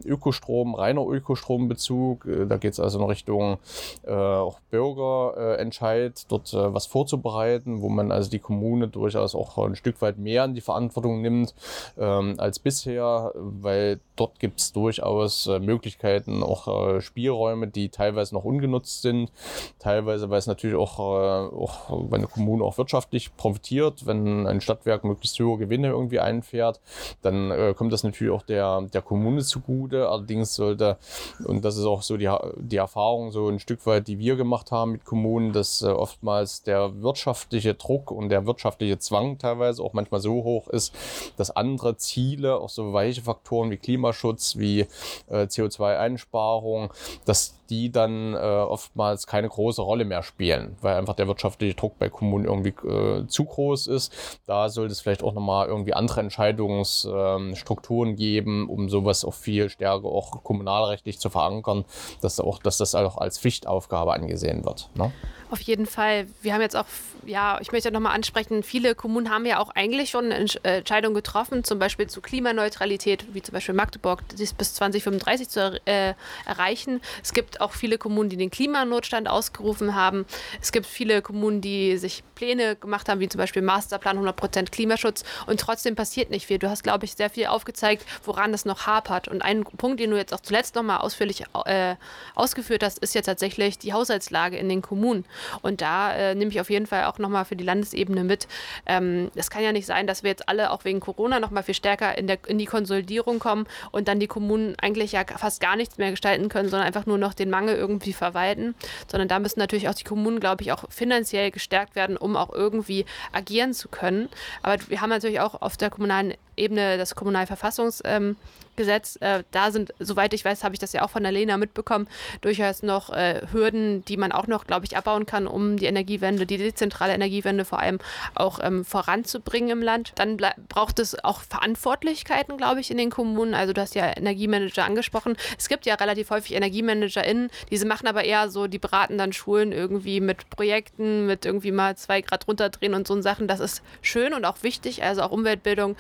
Ökostrom, 0.05 0.75
reiner 0.75 1.07
Ökostrombezug. 1.07 2.27
da 2.49 2.57
geht 2.57 2.73
es 2.73 2.81
also 2.81 2.99
in 2.99 3.05
Richtung 3.05 3.59
auch 4.05 4.59
Bürgerentscheid, 4.71 6.25
dort 6.29 6.53
was 6.53 6.87
vorzubereiten, 6.87 7.83
wo 7.83 7.89
man 7.89 8.11
also 8.11 8.31
die 8.31 8.41
Kommune 8.41 8.89
durchaus 8.89 9.37
auch 9.37 9.59
ein 9.59 9.77
Stück 9.77 10.03
weit 10.03 10.19
mehr 10.19 10.43
an 10.43 10.56
die 10.57 10.61
Verantwortung 10.61 11.23
nimmt 11.23 11.55
ähm, 11.99 12.35
als 12.39 12.59
bisher, 12.59 13.33
weil 13.35 14.01
dort 14.17 14.39
gibt 14.39 14.61
es 14.61 14.73
durchaus 14.73 15.47
äh, 15.47 15.61
Möglichkeiten, 15.61 16.43
auch 16.43 16.97
äh, 16.97 17.01
Spielräume, 17.01 17.69
die 17.69 17.91
teilweise 17.91 18.35
noch 18.35 18.45
ungenutzt 18.45 19.03
sind, 19.03 19.31
teilweise, 19.79 20.31
weil 20.31 20.39
es 20.39 20.47
natürlich 20.47 20.77
auch, 20.77 20.99
äh, 20.99 21.55
auch 21.55 22.11
wenn 22.11 22.21
eine 22.21 22.27
Kommune 22.27 22.65
auch 22.65 22.79
wirtschaftlich 22.79 23.37
profitiert, 23.37 24.07
wenn 24.07 24.47
ein 24.47 24.61
Stadtwerk 24.61 25.05
möglichst 25.05 25.39
hohe 25.39 25.59
Gewinne 25.59 25.89
irgendwie 25.89 26.21
einfährt, 26.21 26.81
dann 27.23 27.51
äh, 27.51 27.75
kommt 27.77 27.93
das 27.93 28.05
natürlich 28.05 28.33
auch 28.33 28.43
der, 28.43 28.83
der 28.93 29.03
Kommune 29.03 29.43
zugute. 29.43 30.09
Allerdings 30.09 30.55
sollte, 30.55 30.97
und 31.45 31.65
das 31.65 31.77
ist 31.77 31.85
auch 31.85 32.03
so 32.03 32.17
die, 32.17 32.31
die 32.57 32.77
Erfahrung 32.77 33.31
so 33.31 33.49
ein 33.49 33.59
Stück 33.59 33.85
weit, 33.87 34.09
die 34.09 34.19
wir 34.19 34.37
gemacht 34.37 34.71
haben 34.71 34.93
mit 34.93 35.05
Kommunen, 35.05 35.53
dass 35.53 35.83
äh, 35.83 35.87
oftmals 35.87 36.63
der 36.63 37.03
wirtschaftliche 37.03 37.75
Druck 37.75 38.11
und 38.11 38.31
der 38.31 38.47
wirtschaftliche 38.47 38.99
Zwang 38.99 39.39
teilweise 39.39 39.83
auch 39.83 39.93
manchmal 39.93 40.21
so 40.21 40.45
hoch 40.47 40.69
ist, 40.69 40.95
dass 41.37 41.51
andere 41.51 41.99
Ziele, 41.99 42.57
auch 42.57 42.71
so 42.71 42.95
weiche 42.95 43.21
Faktoren 43.21 43.71
wie 43.71 43.77
Klimaschutz, 43.77 44.57
wie 44.57 44.87
äh, 45.29 45.45
CO2-Einsparung, 45.45 46.91
dass 47.27 47.57
die 47.71 47.91
dann 47.91 48.35
äh, 48.35 48.37
oftmals 48.37 49.27
keine 49.27 49.49
große 49.49 49.83
Rolle 49.83 50.05
mehr 50.05 50.23
spielen, 50.23 50.77
weil 50.81 50.97
einfach 50.97 51.15
der 51.15 51.27
wirtschaftliche 51.27 51.75
Druck 51.75 51.99
bei 51.99 52.09
Kommunen 52.09 52.45
irgendwie 52.45 52.75
äh, 52.87 53.27
zu 53.27 53.45
groß 53.45 53.89
ist. 53.89 54.13
Da 54.47 54.69
sollte 54.69 54.93
es 54.93 55.01
vielleicht 55.01 55.23
auch 55.23 55.33
nochmal 55.33 55.67
irgendwie 55.67 55.95
andere 55.95 56.21
Entscheidungsstrukturen 56.21 58.11
ähm, 58.11 58.17
geben, 58.17 58.69
um 58.69 58.89
sowas 58.89 59.25
auch 59.25 59.35
viel 59.35 59.69
stärker 59.69 60.07
auch 60.07 60.43
kommunalrechtlich 60.43 61.19
zu 61.19 61.31
verankern, 61.31 61.85
dass, 62.21 62.41
auch, 62.41 62.59
dass 62.61 62.79
das 62.79 62.95
auch 62.95 63.19
als 63.19 63.39
Pflichtaufgabe 63.39 64.13
angesehen 64.13 64.65
wird. 64.65 64.89
Ne? 64.95 65.13
Auf 65.51 65.61
jeden 65.61 65.87
Fall. 65.87 66.27
Wir 66.43 66.55
haben 66.55 66.61
jetzt 66.61 66.77
auch, 66.77 66.87
ja, 67.25 67.59
ich 67.61 67.71
möchte 67.71 67.93
nochmal 67.93 68.15
ansprechen, 68.15 68.63
viele 68.63 68.95
Kommunen 68.95 69.31
haben 69.31 69.47
ja 69.47 69.61
auch 69.61 69.71
eigentlich 69.71 70.11
schon 70.11 70.31
äh, 70.63 70.79
Entscheidung 70.79 71.15
getroffen, 71.15 71.65
zum 71.65 71.79
Beispiel 71.79 72.07
zu 72.07 72.21
Klimaneutralität, 72.21 73.35
wie 73.35 73.43
zum 73.43 73.53
Beispiel 73.53 73.75
Magdeburg, 73.75 74.23
dies 74.37 74.53
bis 74.53 74.75
2035 74.75 75.49
zu 75.49 75.81
äh, 75.85 76.15
erreichen. 76.45 77.01
Es 77.23 77.33
gibt 77.33 77.61
auch 77.61 77.73
viele 77.73 77.99
Kommunen, 77.99 78.29
die 78.29 78.37
den 78.37 78.51
Klimanotstand 78.51 79.29
ausgerufen 79.29 79.95
haben. 79.95 80.27
Es 80.61 80.73
gibt 80.73 80.87
viele 80.87 81.23
Kommunen, 81.23 81.61
die 81.61 81.97
sich 81.99 82.23
Pläne 82.35 82.77
gemacht 82.77 83.09
haben, 83.09 83.21
wie 83.21 83.29
zum 83.29 83.39
Beispiel 83.39 83.63
Masterplan 83.63 84.19
100% 84.19 84.71
Klimaschutz 84.71 85.25
und 85.47 85.59
trotzdem 85.59 85.97
passiert 85.97 86.31
nicht 86.31 86.47
viel. 86.47 86.59
Du 86.59 86.71
hast, 86.71 86.83
glaube 86.85 87.05
ich, 87.05 87.15
sehr 87.15 87.31
viel 87.31 87.47
aufgezeigt, 87.47 88.05
woran 88.25 88.53
das 88.53 88.65
noch 88.65 88.87
hapert. 88.87 89.27
Und 89.29 89.43
ein 89.43 89.65
Punkt, 89.65 89.99
den 90.01 90.11
du 90.11 90.17
jetzt 90.17 90.33
auch 90.33 90.41
zuletzt 90.41 90.75
nochmal 90.75 90.99
ausführlich 90.99 91.45
äh, 91.65 91.97
ausgeführt 92.35 92.83
hast, 92.83 92.99
ist 92.99 93.15
ja 93.15 93.23
tatsächlich 93.23 93.79
die 93.79 93.93
Haushaltslage 93.93 94.57
in 94.57 94.69
den 94.69 94.83
Kommunen. 94.83 95.25
Und 95.63 95.81
da 95.81 96.15
äh, 96.15 96.35
nehme 96.35 96.51
ich 96.51 96.61
auf 96.61 96.71
jeden 96.71 96.87
Fall 96.87 97.05
auch 97.05 97.19
nochmal 97.19 97.45
für 97.45 97.57
die 97.57 97.65
Landesebene 97.65 98.23
mit. 98.23 98.47
Ähm, 98.85 99.31
es 99.35 99.51
kann 99.51 99.63
ja 99.63 99.73
nicht 99.73 99.87
sein, 99.87 100.07
dass 100.07 100.23
wir 100.27 100.31
jetzt 100.31 100.49
alle 100.49 100.71
auch 100.71 100.85
wegen 100.85 101.01
Corona 101.01 101.41
noch 101.41 101.51
mal 101.51 101.63
viel 101.63 101.75
stärker 101.75 102.19
in, 102.19 102.27
der, 102.27 102.39
in 102.47 102.59
die 102.59 102.67
Konsolidierung 102.67 103.39
kommen 103.39 103.67
und 103.93 104.09
dann 104.09 104.21
die 104.21 104.27
Kommunen 104.27 104.75
eigentlich 104.81 105.13
ja 105.13 105.25
fast 105.25 105.61
gar 105.61 105.77
nichts 105.77 105.97
mehr 105.97 106.11
gestalten 106.11 106.49
können, 106.49 106.69
sondern 106.69 106.87
einfach 106.87 107.07
nur 107.07 107.17
noch 107.17 107.33
den 107.33 107.49
Mangel 107.49 107.77
irgendwie 107.77 108.13
verwalten. 108.13 108.75
Sondern 109.11 109.29
da 109.29 109.39
müssen 109.39 109.59
natürlich 109.59 109.89
auch 109.89 109.95
die 109.95 110.05
Kommunen, 110.05 110.41
glaube 110.41 110.63
ich, 110.63 110.73
auch 110.73 110.85
finanziell 110.91 111.51
gestärkt 111.51 111.97
werden, 111.97 112.17
um 112.17 112.37
auch 112.37 112.53
irgendwie 112.53 113.07
agieren 113.33 113.73
zu 113.73 113.89
können. 113.89 114.29
Aber 114.63 114.77
wir 114.89 115.01
haben 115.01 115.11
natürlich 115.11 115.41
auch 115.41 115.63
auf 115.63 115.77
der 115.77 115.91
kommunalen 115.91 116.35
Ebene 116.57 116.99
das 116.99 117.17
Kommunalverfassungs- 117.17 118.03
ähm. 118.05 118.37
Äh, 118.79 119.43
da 119.53 119.71
sind, 119.71 119.95
soweit 119.99 120.35
ich 120.35 120.45
weiß, 120.45 120.63
habe 120.63 120.75
ich 120.75 120.79
das 120.79 120.93
ja 120.93 121.03
auch 121.03 121.09
von 121.09 121.23
der 121.23 121.33
Lena 121.33 121.57
mitbekommen, 121.57 122.09
durchaus 122.43 122.83
noch 122.83 123.11
äh, 123.11 123.41
Hürden, 123.51 124.05
die 124.05 124.19
man 124.19 124.33
auch 124.33 124.47
noch, 124.49 124.67
glaube 124.67 124.85
ich, 124.85 124.99
abbauen 124.99 125.25
kann, 125.25 125.47
um 125.47 125.79
die 125.79 125.87
Energiewende, 125.87 126.45
die 126.45 126.59
dezentrale 126.59 127.15
Energiewende 127.15 127.65
vor 127.65 127.79
allem 127.79 127.99
auch 128.35 128.59
ähm, 128.63 128.85
voranzubringen 128.85 129.71
im 129.71 129.83
Land. 129.83 130.13
Dann 130.17 130.37
braucht 130.69 130.99
es 130.99 131.25
auch 131.25 131.41
Verantwortlichkeiten, 131.41 132.59
glaube 132.59 132.81
ich, 132.81 132.91
in 132.91 132.99
den 132.99 133.09
Kommunen. 133.09 133.55
Also 133.55 133.73
du 133.73 133.81
hast 133.81 133.95
ja 133.95 134.15
Energiemanager 134.15 134.85
angesprochen. 134.85 135.37
Es 135.57 135.71
gibt 135.71 135.87
ja 135.87 135.95
relativ 135.95 136.29
häufig 136.29 136.55
EnergiemanagerInnen, 136.55 137.49
diese 137.71 137.87
machen 137.87 138.07
aber 138.07 138.25
eher 138.25 138.51
so, 138.51 138.67
die 138.67 138.79
beraten 138.79 139.17
dann 139.17 139.33
Schulen 139.33 139.73
irgendwie 139.73 140.21
mit 140.21 140.51
Projekten, 140.51 141.25
mit 141.25 141.47
irgendwie 141.47 141.73
mal 141.73 141.97
zwei 141.97 142.21
Grad 142.21 142.47
runterdrehen 142.47 142.93
und 142.93 143.09
so 143.09 143.17
Sachen. 143.23 143.49
Das 143.49 143.61
ist 143.61 143.83
schön 144.03 144.35
und 144.35 144.45
auch 144.45 144.63
wichtig. 144.63 145.03
Also 145.03 145.23
auch 145.23 145.31
Umweltbildung, 145.31 145.97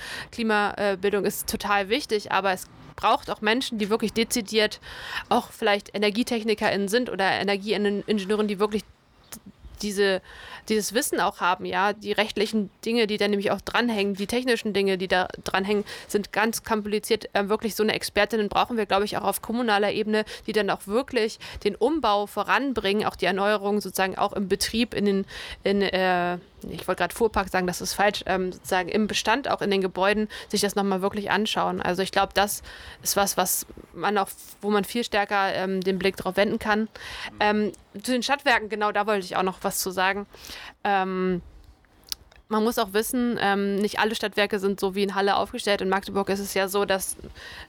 Klimabildung 0.47 1.24
ist 1.24 1.49
total 1.49 1.88
wichtig, 1.88 2.32
aber 2.32 2.53
es 2.53 2.68
braucht 2.94 3.30
auch 3.30 3.40
Menschen, 3.40 3.78
die 3.78 3.90
wirklich 3.90 4.12
dezidiert 4.12 4.80
auch 5.28 5.51
vielleicht 5.51 5.94
EnergietechnikerInnen 5.94 6.88
sind 6.88 7.11
oder 7.11 7.30
Energieingenieuren, 7.30 8.49
die 8.49 8.59
wirklich 8.59 8.84
diese, 9.82 10.22
dieses 10.70 10.94
Wissen 10.94 11.20
auch 11.20 11.40
haben, 11.40 11.66
ja, 11.66 11.92
die 11.92 12.12
rechtlichen 12.12 12.70
Dinge, 12.86 13.07
die 13.07 13.18
da 13.18 13.28
nämlich 13.28 13.51
auch 13.51 13.61
dranhängen, 13.61 14.14
die 14.14 14.26
technischen 14.26 14.72
Dinge, 14.72 14.97
die 14.97 15.09
da 15.09 15.28
dranhängen, 15.44 15.84
sind 16.09 16.32
ganz 16.32 16.64
kompliziert. 16.64 17.28
Äh, 17.34 17.51
wirklich 17.51 17.74
so 17.74 17.82
eine 17.82 17.92
Expertin 17.92 18.49
brauchen 18.49 18.78
wir, 18.78 18.86
glaube 18.86 19.05
ich, 19.05 19.18
auch 19.18 19.24
auf 19.24 19.42
kommunaler 19.42 19.92
Ebene, 19.92 20.24
die 20.47 20.53
dann 20.53 20.70
auch 20.70 20.86
wirklich 20.86 21.38
den 21.64 21.74
Umbau 21.74 22.26
voranbringen, 22.26 23.05
auch 23.05 23.16
die 23.16 23.26
Erneuerung 23.26 23.82
sozusagen 23.82 24.16
auch 24.16 24.32
im 24.32 24.49
Betrieb, 24.49 24.94
in 24.94 25.05
den, 25.05 25.26
in, 25.62 25.82
äh, 25.82 26.38
ich 26.71 26.87
wollte 26.87 27.01
gerade 27.01 27.14
Fuhrpark 27.14 27.49
sagen, 27.49 27.67
das 27.67 27.81
ist 27.81 27.95
falsch, 27.95 28.23
ähm, 28.27 28.53
sozusagen 28.53 28.89
im 28.89 29.07
Bestand, 29.07 29.51
auch 29.51 29.62
in 29.62 29.71
den 29.71 29.81
Gebäuden, 29.81 30.29
sich 30.49 30.61
das 30.61 30.75
nochmal 30.75 31.03
wirklich 31.03 31.31
anschauen. 31.31 31.81
Also 31.81 32.03
ich 32.03 32.12
glaube, 32.12 32.33
das 32.35 32.62
ist 33.03 33.17
was, 33.17 33.37
was 33.37 33.67
man 33.95 34.19
auch, 34.19 34.29
wo 34.61 34.71
man 34.71 34.85
viel 34.85 35.05
stärker 35.05 35.55
ähm, 35.55 35.81
den 35.81 35.99
Blick 35.99 36.17
drauf 36.17 36.37
wenden 36.37 36.59
kann. 36.59 36.89
Ähm, 37.41 37.73
zu 38.03 38.12
den 38.12 38.23
Stadtwerken, 38.23 38.69
genau 38.69 38.93
da 38.93 39.07
wollte 39.07 39.25
ich 39.25 39.37
auch 39.37 39.43
noch 39.43 39.59
was 39.62 39.79
zu 39.79 39.91
sagen. 39.91 40.27
Ähm, 40.85 41.43
man 42.49 42.62
muss 42.62 42.78
auch 42.78 42.92
wissen, 42.92 43.38
ähm, 43.40 43.76
nicht 43.76 43.99
alle 43.99 44.14
Stadtwerke 44.14 44.61
sind 44.61 44.78
so 44.78 44.94
wie 44.94 45.03
in 45.03 45.16
Halle 45.16 45.36
aufgestellt. 45.36 45.80
In 45.80 45.88
Magdeburg 45.88 46.28
ist 46.28 46.38
es 46.38 46.55
ja 46.55 46.68
so, 46.68 46.84
dass 46.84 47.16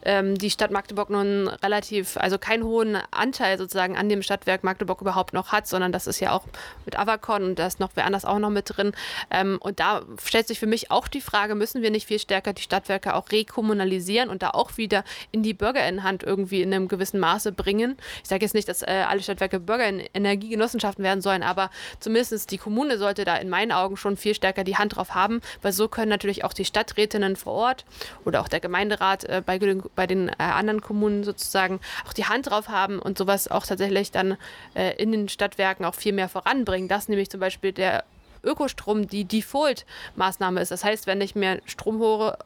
ähm, 0.06 0.38
die 0.38 0.52
Stadt 0.52 0.70
Magdeburg 0.70 1.10
nun 1.10 1.48
relativ, 1.48 2.16
also 2.18 2.38
keinen 2.38 2.64
hohen 2.64 2.96
Anteil 3.10 3.58
sozusagen 3.58 3.98
an 3.98 4.08
dem 4.08 4.22
Stadtwerk 4.22 4.64
Magdeburg 4.64 5.02
überhaupt 5.02 5.34
noch 5.34 5.52
hat, 5.52 5.68
sondern 5.68 5.92
das 5.92 6.06
ist 6.06 6.20
ja 6.20 6.32
auch 6.32 6.44
mit 6.86 6.98
Avacon 7.00 7.44
und 7.44 7.60
da 7.60 7.66
ist 7.66 7.80
noch 7.80 7.90
wer 7.96 8.06
anders 8.06 8.24
auch 8.24 8.38
noch 8.38 8.52
mit 8.52 8.78
drin. 8.78 8.92
Ähm, 9.32 9.58
und 9.62 9.80
da 9.80 10.04
stellt 10.24 10.48
sich 10.48 10.60
für 10.60 10.68
mich 10.68 10.92
auch 10.92 11.08
die 11.08 11.22
Frage, 11.22 11.56
müssen 11.56 11.82
wir 11.82 11.90
nicht 11.90 12.06
viel 12.06 12.20
stärker 12.20 12.54
die 12.54 12.62
Stadtwerke 12.62 13.16
auch 13.16 13.32
rekommunalisieren 13.32 14.30
und 14.30 14.44
da 14.44 14.52
auch 14.52 14.78
wieder 14.78 15.04
in 15.32 15.42
die 15.42 15.56
Bürgerinnenhand 15.56 16.22
irgendwie 16.22 16.62
in 16.62 16.72
einem 16.72 16.88
gewissen 16.88 17.20
Maße 17.20 17.52
bringen? 17.52 17.98
Ich 18.22 18.30
sage 18.30 18.46
jetzt 18.46 18.54
nicht, 18.54 18.68
dass 18.68 18.84
äh, 18.84 19.06
alle 19.08 19.24
Stadtwerke 19.24 19.60
Bürger 19.60 19.88
in 19.88 20.04
Energiegenossenschaften 20.14 21.04
werden 21.04 21.22
sollen, 21.22 21.42
aber 21.42 21.72
zumindest 22.00 22.52
die 22.52 22.60
Kommune 22.60 23.00
sollte 23.00 23.26
da 23.26 23.38
in 23.38 23.50
meinen 23.50 23.72
Augen 23.72 23.98
schon 23.98 24.18
viel 24.18 24.36
stärker 24.36 24.67
die 24.68 24.78
Hand 24.78 24.96
drauf 24.96 25.16
haben, 25.16 25.42
weil 25.62 25.72
so 25.72 25.88
können 25.88 26.10
natürlich 26.10 26.44
auch 26.44 26.54
die 26.54 26.66
Stadträtinnen 26.66 27.36
vor 27.36 27.54
Ort 27.54 27.86
oder 28.26 28.42
auch 28.42 28.48
der 28.48 28.60
Gemeinderat 28.60 29.24
äh, 29.24 29.42
bei, 29.46 29.60
bei 29.96 30.08
den 30.08 30.30
äh, 30.30 30.34
anderen 30.38 30.82
Kommunen 30.82 31.24
sozusagen 31.24 31.80
auch 32.08 32.14
die 32.14 32.26
Hand 32.26 32.50
drauf 32.50 32.70
haben 32.70 33.00
und 33.00 33.18
sowas 33.18 33.48
auch 33.48 33.66
tatsächlich 33.66 34.12
dann 34.12 34.38
äh, 34.76 34.96
in 35.02 35.12
den 35.12 35.30
Stadtwerken 35.30 35.86
auch 35.86 35.96
viel 35.96 36.14
mehr 36.14 36.30
voranbringen. 36.30 36.88
Das 36.88 37.08
nämlich 37.10 37.30
zum 37.30 37.40
Beispiel 37.40 37.72
der 37.72 38.04
Ökostrom 38.48 39.08
die 39.08 39.26
Default-Maßnahme 39.26 40.62
ist. 40.62 40.72
Das 40.72 40.84
heißt, 40.84 41.08
wenn 41.08 41.22
ich 41.22 41.36
mir 41.36 41.62
Strom 41.66 42.00
hole, 42.00 42.38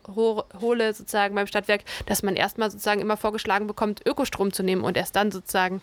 hole, 0.62 0.94
sozusagen 0.94 1.36
beim 1.36 1.48
Stadtwerk, 1.48 1.84
dass 2.06 2.24
man 2.24 2.36
erstmal 2.36 2.72
sozusagen 2.72 3.02
immer 3.02 3.18
vorgeschlagen 3.18 3.68
bekommt, 3.68 4.06
Ökostrom 4.06 4.52
zu 4.52 4.64
nehmen 4.64 4.84
und 4.84 4.98
erst 4.98 5.16
dann 5.16 5.32
sozusagen 5.32 5.82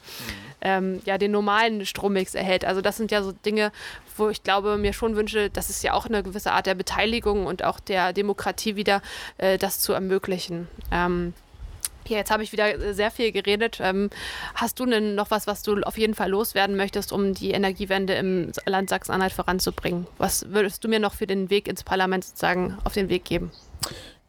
ähm, 0.61 1.01
ja, 1.05 1.19
den 1.19 1.31
normalen 1.31 1.87
Strommix 1.87 2.35
erhält. 2.35 2.65
Also 2.65 2.81
das 2.81 2.97
sind 2.97 3.11
ja 3.11 3.23
so 3.23 3.33
Dinge, 3.33 3.73
wo 4.17 4.29
ich 4.29 4.43
glaube, 4.43 4.77
mir 4.77 4.93
schon 4.93 5.17
wünsche, 5.17 5.51
das 5.51 5.71
ist 5.71 5.83
ja 5.83 5.93
auch 5.95 6.07
eine 6.07 6.23
gewisse 6.23 6.53
Art 6.53 6.67
der 6.67 6.75
Beteiligung 6.75 7.47
und 7.47 7.65
auch 7.65 7.81
der 7.81 8.13
Demokratie 8.13 8.77
wieder, 8.77 9.03
äh, 9.39 9.59
das 9.59 9.81
zu 9.81 9.93
ermöglichen. 9.93 10.69
Ähm, 10.91 11.35
ja, 12.09 12.19
jetzt 12.19 12.31
habe 12.31 12.43
ich 12.43 12.53
wieder 12.53 12.75
äh, 12.75 12.95
sehr 12.95 13.11
viel 13.11 13.33
geredet. 13.33 13.79
Ähm, 13.81 14.11
hast 14.55 14.79
du 14.81 14.87
denn 14.87 15.15
noch 15.15 15.31
was, 15.31 15.47
was 15.47 15.63
du 15.63 15.81
auf 15.83 15.99
jeden 15.99 16.15
Fall 16.15 16.31
loswerden 16.31 16.77
möchtest, 16.77 17.13
um 17.13 17.35
die 17.35 17.51
Energiewende 17.51 18.15
im 18.15 18.53
Land 18.67 18.91
Sachsen-Anhalt 18.91 19.33
voranzubringen? 19.33 20.07
Was 20.19 20.51
würdest 20.51 20.85
du 20.85 20.89
mir 20.89 21.01
noch 21.01 21.15
für 21.15 21.27
den 21.27 21.51
Weg 21.51 21.69
ins 21.69 21.85
Parlament 21.85 22.25
sozusagen 22.25 22.79
auf 22.85 22.95
den 22.95 23.09
Weg 23.09 23.25
geben? 23.25 23.51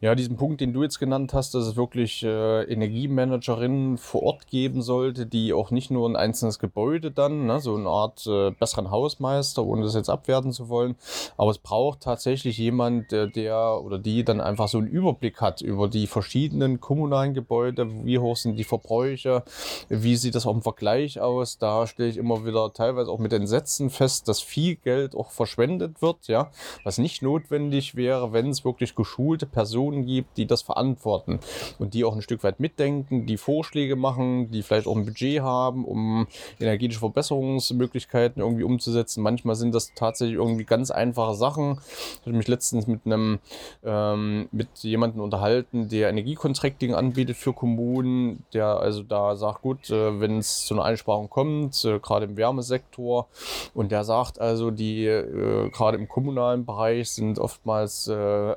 Ja, 0.02 0.14
diesen 0.14 0.38
Punkt, 0.38 0.62
den 0.62 0.72
du 0.72 0.82
jetzt 0.82 0.98
genannt 0.98 1.34
hast, 1.34 1.52
dass 1.54 1.66
es 1.66 1.76
wirklich 1.76 2.22
äh, 2.22 2.62
Energiemanagerinnen 2.62 3.98
vor 3.98 4.22
Ort 4.22 4.46
geben 4.46 4.80
sollte, 4.80 5.26
die 5.26 5.52
auch 5.52 5.70
nicht 5.70 5.90
nur 5.90 6.08
ein 6.08 6.16
einzelnes 6.16 6.58
Gebäude 6.58 7.10
dann, 7.10 7.44
ne, 7.44 7.60
so 7.60 7.76
eine 7.76 7.90
Art 7.90 8.26
äh, 8.26 8.50
besseren 8.50 8.90
Hausmeister, 8.90 9.62
ohne 9.62 9.82
das 9.82 9.94
jetzt 9.94 10.08
abwerten 10.08 10.52
zu 10.52 10.70
wollen, 10.70 10.96
aber 11.36 11.50
es 11.50 11.58
braucht 11.58 12.00
tatsächlich 12.00 12.56
jemand, 12.56 13.12
der, 13.12 13.26
der 13.26 13.82
oder 13.84 13.98
die 13.98 14.24
dann 14.24 14.40
einfach 14.40 14.68
so 14.68 14.78
einen 14.78 14.86
Überblick 14.86 15.42
hat 15.42 15.60
über 15.60 15.86
die 15.86 16.06
verschiedenen 16.06 16.80
kommunalen 16.80 17.34
Gebäude, 17.34 17.86
wie 18.06 18.18
hoch 18.18 18.38
sind 18.38 18.56
die 18.56 18.64
Verbräuche, 18.64 19.44
wie 19.90 20.16
sieht 20.16 20.34
das 20.34 20.46
auch 20.46 20.54
im 20.54 20.62
Vergleich 20.62 21.20
aus. 21.20 21.58
Da 21.58 21.86
stelle 21.86 22.08
ich 22.08 22.16
immer 22.16 22.46
wieder 22.46 22.72
teilweise 22.72 23.10
auch 23.10 23.18
mit 23.18 23.32
den 23.32 23.46
Sätzen 23.46 23.90
fest, 23.90 24.28
dass 24.28 24.40
viel 24.40 24.76
Geld 24.76 25.14
auch 25.14 25.30
verschwendet 25.30 26.00
wird, 26.00 26.26
ja, 26.26 26.50
was 26.84 26.96
nicht 26.96 27.20
notwendig 27.20 27.96
wäre, 27.96 28.32
wenn 28.32 28.48
es 28.48 28.64
wirklich 28.64 28.94
geschulte 28.94 29.44
Personen 29.44 29.89
Personen 29.90 30.06
gibt, 30.06 30.36
die 30.36 30.46
das 30.46 30.62
verantworten 30.62 31.40
und 31.78 31.94
die 31.94 32.04
auch 32.04 32.14
ein 32.14 32.22
Stück 32.22 32.44
weit 32.44 32.60
mitdenken, 32.60 33.26
die 33.26 33.36
Vorschläge 33.36 33.96
machen, 33.96 34.50
die 34.50 34.62
vielleicht 34.62 34.86
auch 34.86 34.96
ein 34.96 35.04
Budget 35.04 35.40
haben, 35.40 35.84
um 35.84 36.26
energetische 36.58 37.00
Verbesserungsmöglichkeiten 37.00 38.42
irgendwie 38.42 38.62
umzusetzen. 38.62 39.22
Manchmal 39.22 39.56
sind 39.56 39.74
das 39.74 39.92
tatsächlich 39.94 40.36
irgendwie 40.36 40.64
ganz 40.64 40.90
einfache 40.90 41.34
Sachen. 41.34 41.78
Ich 42.20 42.26
habe 42.26 42.36
mich 42.36 42.48
letztens 42.48 42.86
mit 42.86 43.00
einem 43.04 43.38
ähm, 43.84 44.48
mit 44.52 44.68
jemandem 44.78 45.22
unterhalten, 45.22 45.88
der 45.88 46.10
Energiecontracting 46.10 46.94
anbietet 46.94 47.36
für 47.36 47.52
Kommunen, 47.52 48.44
der 48.52 48.78
also 48.78 49.02
da 49.02 49.36
sagt, 49.36 49.62
gut, 49.62 49.90
äh, 49.90 50.20
wenn 50.20 50.38
es 50.38 50.64
zu 50.64 50.74
einer 50.74 50.84
Einsparung 50.84 51.28
kommt, 51.28 51.84
äh, 51.84 51.98
gerade 51.98 52.26
im 52.26 52.36
Wärmesektor, 52.36 53.26
und 53.74 53.92
der 53.92 54.04
sagt 54.04 54.40
also, 54.40 54.70
die 54.70 55.06
äh, 55.06 55.70
gerade 55.70 55.96
im 55.96 56.08
kommunalen 56.08 56.64
Bereich 56.64 57.10
sind 57.10 57.38
oftmals 57.38 58.08
äh, 58.08 58.54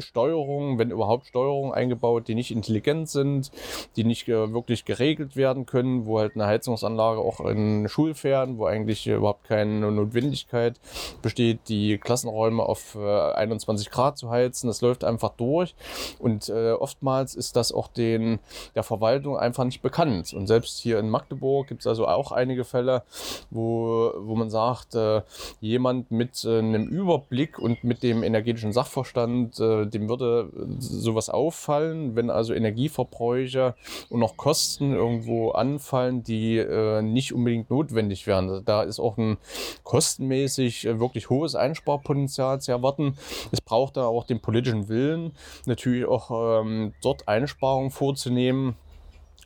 Steuerungen, 0.00 0.78
wenn 0.78 0.90
überhaupt 0.90 1.26
Steuerungen 1.26 1.72
eingebaut, 1.72 2.28
die 2.28 2.34
nicht 2.34 2.50
intelligent 2.50 3.08
sind, 3.08 3.50
die 3.96 4.04
nicht 4.04 4.28
äh, 4.28 4.52
wirklich 4.52 4.84
geregelt 4.84 5.36
werden 5.36 5.66
können, 5.66 6.06
wo 6.06 6.18
halt 6.18 6.34
eine 6.34 6.46
Heizungsanlage 6.46 7.20
auch 7.20 7.40
in 7.40 7.88
Schulferien, 7.88 8.58
wo 8.58 8.66
eigentlich 8.66 9.06
überhaupt 9.06 9.44
keine 9.44 9.90
Notwendigkeit 9.90 10.80
besteht, 11.22 11.60
die 11.68 11.98
Klassenräume 11.98 12.62
auf 12.62 12.94
äh, 12.94 13.32
21 13.32 13.90
Grad 13.90 14.18
zu 14.18 14.30
heizen. 14.30 14.68
Das 14.68 14.80
läuft 14.80 15.04
einfach 15.04 15.30
durch 15.36 15.74
und 16.18 16.48
äh, 16.48 16.72
oftmals 16.72 17.34
ist 17.34 17.56
das 17.56 17.72
auch 17.72 17.88
den, 17.88 18.38
der 18.74 18.82
Verwaltung 18.82 19.36
einfach 19.36 19.64
nicht 19.64 19.82
bekannt. 19.82 20.32
Und 20.32 20.46
selbst 20.46 20.78
hier 20.78 20.98
in 20.98 21.10
Magdeburg 21.10 21.68
gibt 21.68 21.80
es 21.80 21.86
also 21.86 22.06
auch 22.06 22.32
einige 22.32 22.64
Fälle, 22.64 23.02
wo, 23.50 24.12
wo 24.18 24.34
man 24.34 24.50
sagt, 24.50 24.94
äh, 24.94 25.22
jemand 25.60 26.10
mit 26.10 26.44
äh, 26.44 26.58
einem 26.58 26.86
Überblick 26.86 27.58
und 27.58 27.84
mit 27.84 28.02
dem 28.02 28.22
energetischen 28.22 28.72
Sachverstand 28.72 29.58
äh, 29.60 29.86
dem 29.88 30.08
würde 30.08 30.50
sowas 30.78 31.30
auffallen, 31.30 32.16
wenn 32.16 32.30
also 32.30 32.54
Energieverbräuche 32.54 33.74
und 34.08 34.20
noch 34.20 34.36
Kosten 34.36 34.94
irgendwo 34.94 35.50
anfallen, 35.50 36.22
die 36.22 36.58
äh, 36.58 37.02
nicht 37.02 37.32
unbedingt 37.32 37.70
notwendig 37.70 38.26
wären. 38.26 38.48
Also 38.48 38.60
da 38.60 38.82
ist 38.82 39.00
auch 39.00 39.16
ein 39.18 39.38
kostenmäßig 39.82 40.86
äh, 40.86 41.00
wirklich 41.00 41.30
hohes 41.30 41.54
Einsparpotenzial 41.54 42.60
zu 42.60 42.72
erwarten. 42.72 43.16
Es 43.52 43.60
braucht 43.60 43.96
da 43.96 44.06
auch 44.06 44.24
den 44.24 44.40
politischen 44.40 44.88
Willen, 44.88 45.32
natürlich 45.66 46.06
auch 46.06 46.60
ähm, 46.60 46.92
dort 47.02 47.28
Einsparungen 47.28 47.90
vorzunehmen 47.90 48.76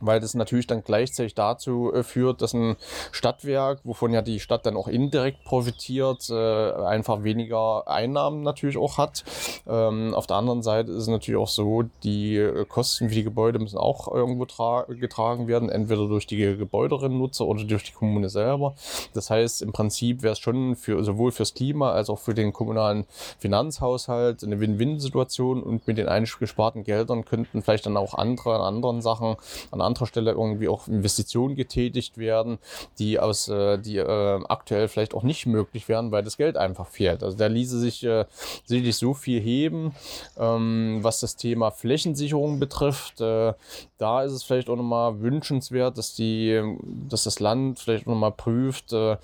weil 0.02 0.20
das 0.20 0.34
natürlich 0.34 0.66
dann 0.66 0.84
gleichzeitig 0.84 1.34
dazu 1.34 1.92
äh, 1.92 2.02
führt, 2.02 2.42
dass 2.42 2.52
ein 2.52 2.76
Stadtwerk, 3.12 3.80
wovon 3.84 4.12
ja 4.12 4.22
die 4.22 4.40
Stadt 4.40 4.66
dann 4.66 4.76
auch 4.76 4.88
indirekt 4.88 5.44
profitiert, 5.44 6.28
äh, 6.30 6.72
einfach 6.72 7.22
weniger 7.22 7.88
Einnahmen 7.88 8.42
natürlich 8.42 8.76
auch 8.76 8.98
hat. 8.98 9.24
Ähm, 9.66 10.14
auf 10.14 10.26
der 10.26 10.36
anderen 10.36 10.62
Seite 10.62 10.90
ist 10.90 11.02
es 11.02 11.08
natürlich 11.08 11.40
auch 11.40 11.48
so, 11.48 11.84
die 12.02 12.36
äh, 12.36 12.64
Kosten 12.66 13.08
für 13.08 13.14
die 13.14 13.24
Gebäude 13.24 13.58
müssen 13.58 13.78
auch 13.78 14.12
irgendwo 14.12 14.46
getragen 14.88 15.46
werden, 15.46 15.68
entweder 15.68 16.08
durch 16.08 16.26
die 16.26 16.56
Gebäuderinnennutzer 16.56 17.46
oder 17.46 17.64
durch 17.64 17.84
die 17.84 17.92
Kommune 17.92 18.28
selber. 18.28 18.74
Das 19.14 19.30
heißt, 19.30 19.62
im 19.62 19.72
Prinzip 19.72 20.22
wäre 20.22 20.32
es 20.32 20.38
schon 20.38 20.76
für, 20.76 21.02
sowohl 21.04 21.32
fürs 21.32 21.54
Klima 21.54 21.92
als 21.92 22.10
auch 22.10 22.18
für 22.18 22.34
den 22.34 22.52
kommunalen 22.52 23.04
Finanzhaushalt 23.38 24.42
eine 24.42 24.60
Win-Win-Situation 24.60 25.62
und 25.62 25.86
mit 25.86 25.98
den 25.98 26.08
eingesparten 26.08 26.84
Geldern 26.84 27.24
könnten 27.24 27.62
vielleicht 27.62 27.86
dann 27.86 27.96
auch 27.96 28.14
andere 28.14 28.54
an 28.54 28.62
anderen 28.62 29.02
Sachen, 29.02 29.36
an 29.70 29.80
anderer 29.92 30.06
Stelle 30.06 30.32
irgendwie 30.32 30.68
auch 30.68 30.88
Investitionen 30.88 31.54
getätigt 31.54 32.18
werden, 32.18 32.58
die 32.98 33.18
aus, 33.18 33.48
äh, 33.48 33.78
die 33.78 33.98
äh, 33.98 34.40
aktuell 34.48 34.88
vielleicht 34.88 35.14
auch 35.14 35.22
nicht 35.22 35.46
möglich 35.46 35.88
wären, 35.88 36.10
weil 36.10 36.22
das 36.22 36.36
Geld 36.36 36.56
einfach 36.56 36.88
fehlt. 36.88 37.22
Also 37.22 37.36
da 37.36 37.46
ließe 37.46 37.78
sich 37.78 38.04
äh, 38.04 38.24
sicherlich 38.64 38.96
so 38.96 39.14
viel 39.14 39.40
heben, 39.40 39.94
ähm, 40.38 40.98
was 41.02 41.20
das 41.20 41.36
Thema 41.36 41.70
Flächensicherung 41.70 42.58
betrifft. 42.58 43.20
Äh, 43.20 43.54
da 43.98 44.24
ist 44.24 44.32
es 44.32 44.42
vielleicht 44.42 44.68
auch 44.68 44.76
nochmal 44.76 45.20
wünschenswert, 45.20 45.96
dass 45.96 46.14
die, 46.14 46.60
dass 47.08 47.24
das 47.24 47.38
Land 47.38 47.78
vielleicht 47.78 48.06
nochmal 48.06 48.32
prüft, 48.32 48.92
äh, 48.92 49.16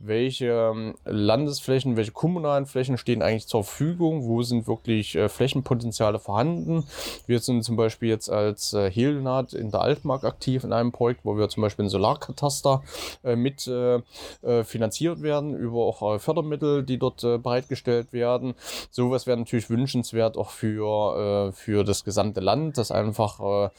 welche 0.00 0.46
ähm, 0.46 0.94
Landesflächen, 1.04 1.96
welche 1.96 2.10
kommunalen 2.10 2.66
Flächen 2.66 2.98
stehen 2.98 3.22
eigentlich 3.22 3.46
zur 3.46 3.62
Verfügung, 3.62 4.24
wo 4.24 4.42
sind 4.42 4.66
wirklich 4.66 5.14
äh, 5.14 5.28
Flächenpotenziale 5.28 6.18
vorhanden. 6.18 6.84
Wir 7.26 7.38
sind 7.38 7.62
zum 7.62 7.76
Beispiel 7.76 8.08
jetzt 8.08 8.28
als 8.28 8.72
äh, 8.72 8.90
Helnat 8.90 9.52
in 9.52 9.70
der 9.70 9.82
Altmark 10.04 10.24
aktiv 10.24 10.64
in 10.64 10.72
einem 10.74 10.92
Projekt, 10.92 11.24
wo 11.24 11.38
wir 11.38 11.48
zum 11.48 11.62
Beispiel 11.62 11.86
ein 11.86 11.88
Solarkataster 11.88 12.82
äh, 13.22 13.36
mit 13.36 13.66
äh, 13.66 14.00
äh, 14.42 14.62
finanziert 14.64 15.22
werden 15.22 15.56
über 15.56 15.84
auch 15.84 16.20
Fördermittel, 16.20 16.82
die 16.82 16.98
dort 16.98 17.22
bereitgestellt 17.22 18.12
werden. 18.12 18.54
Sowas 18.90 19.26
wäre 19.26 19.38
natürlich 19.38 19.70
wünschenswert 19.70 20.36
auch 20.36 20.50
für, 20.50 21.52
für 21.54 21.84
das 21.84 22.04
gesamte 22.04 22.40
Land, 22.40 22.76
dass 22.78 22.90
einfach 22.90 23.70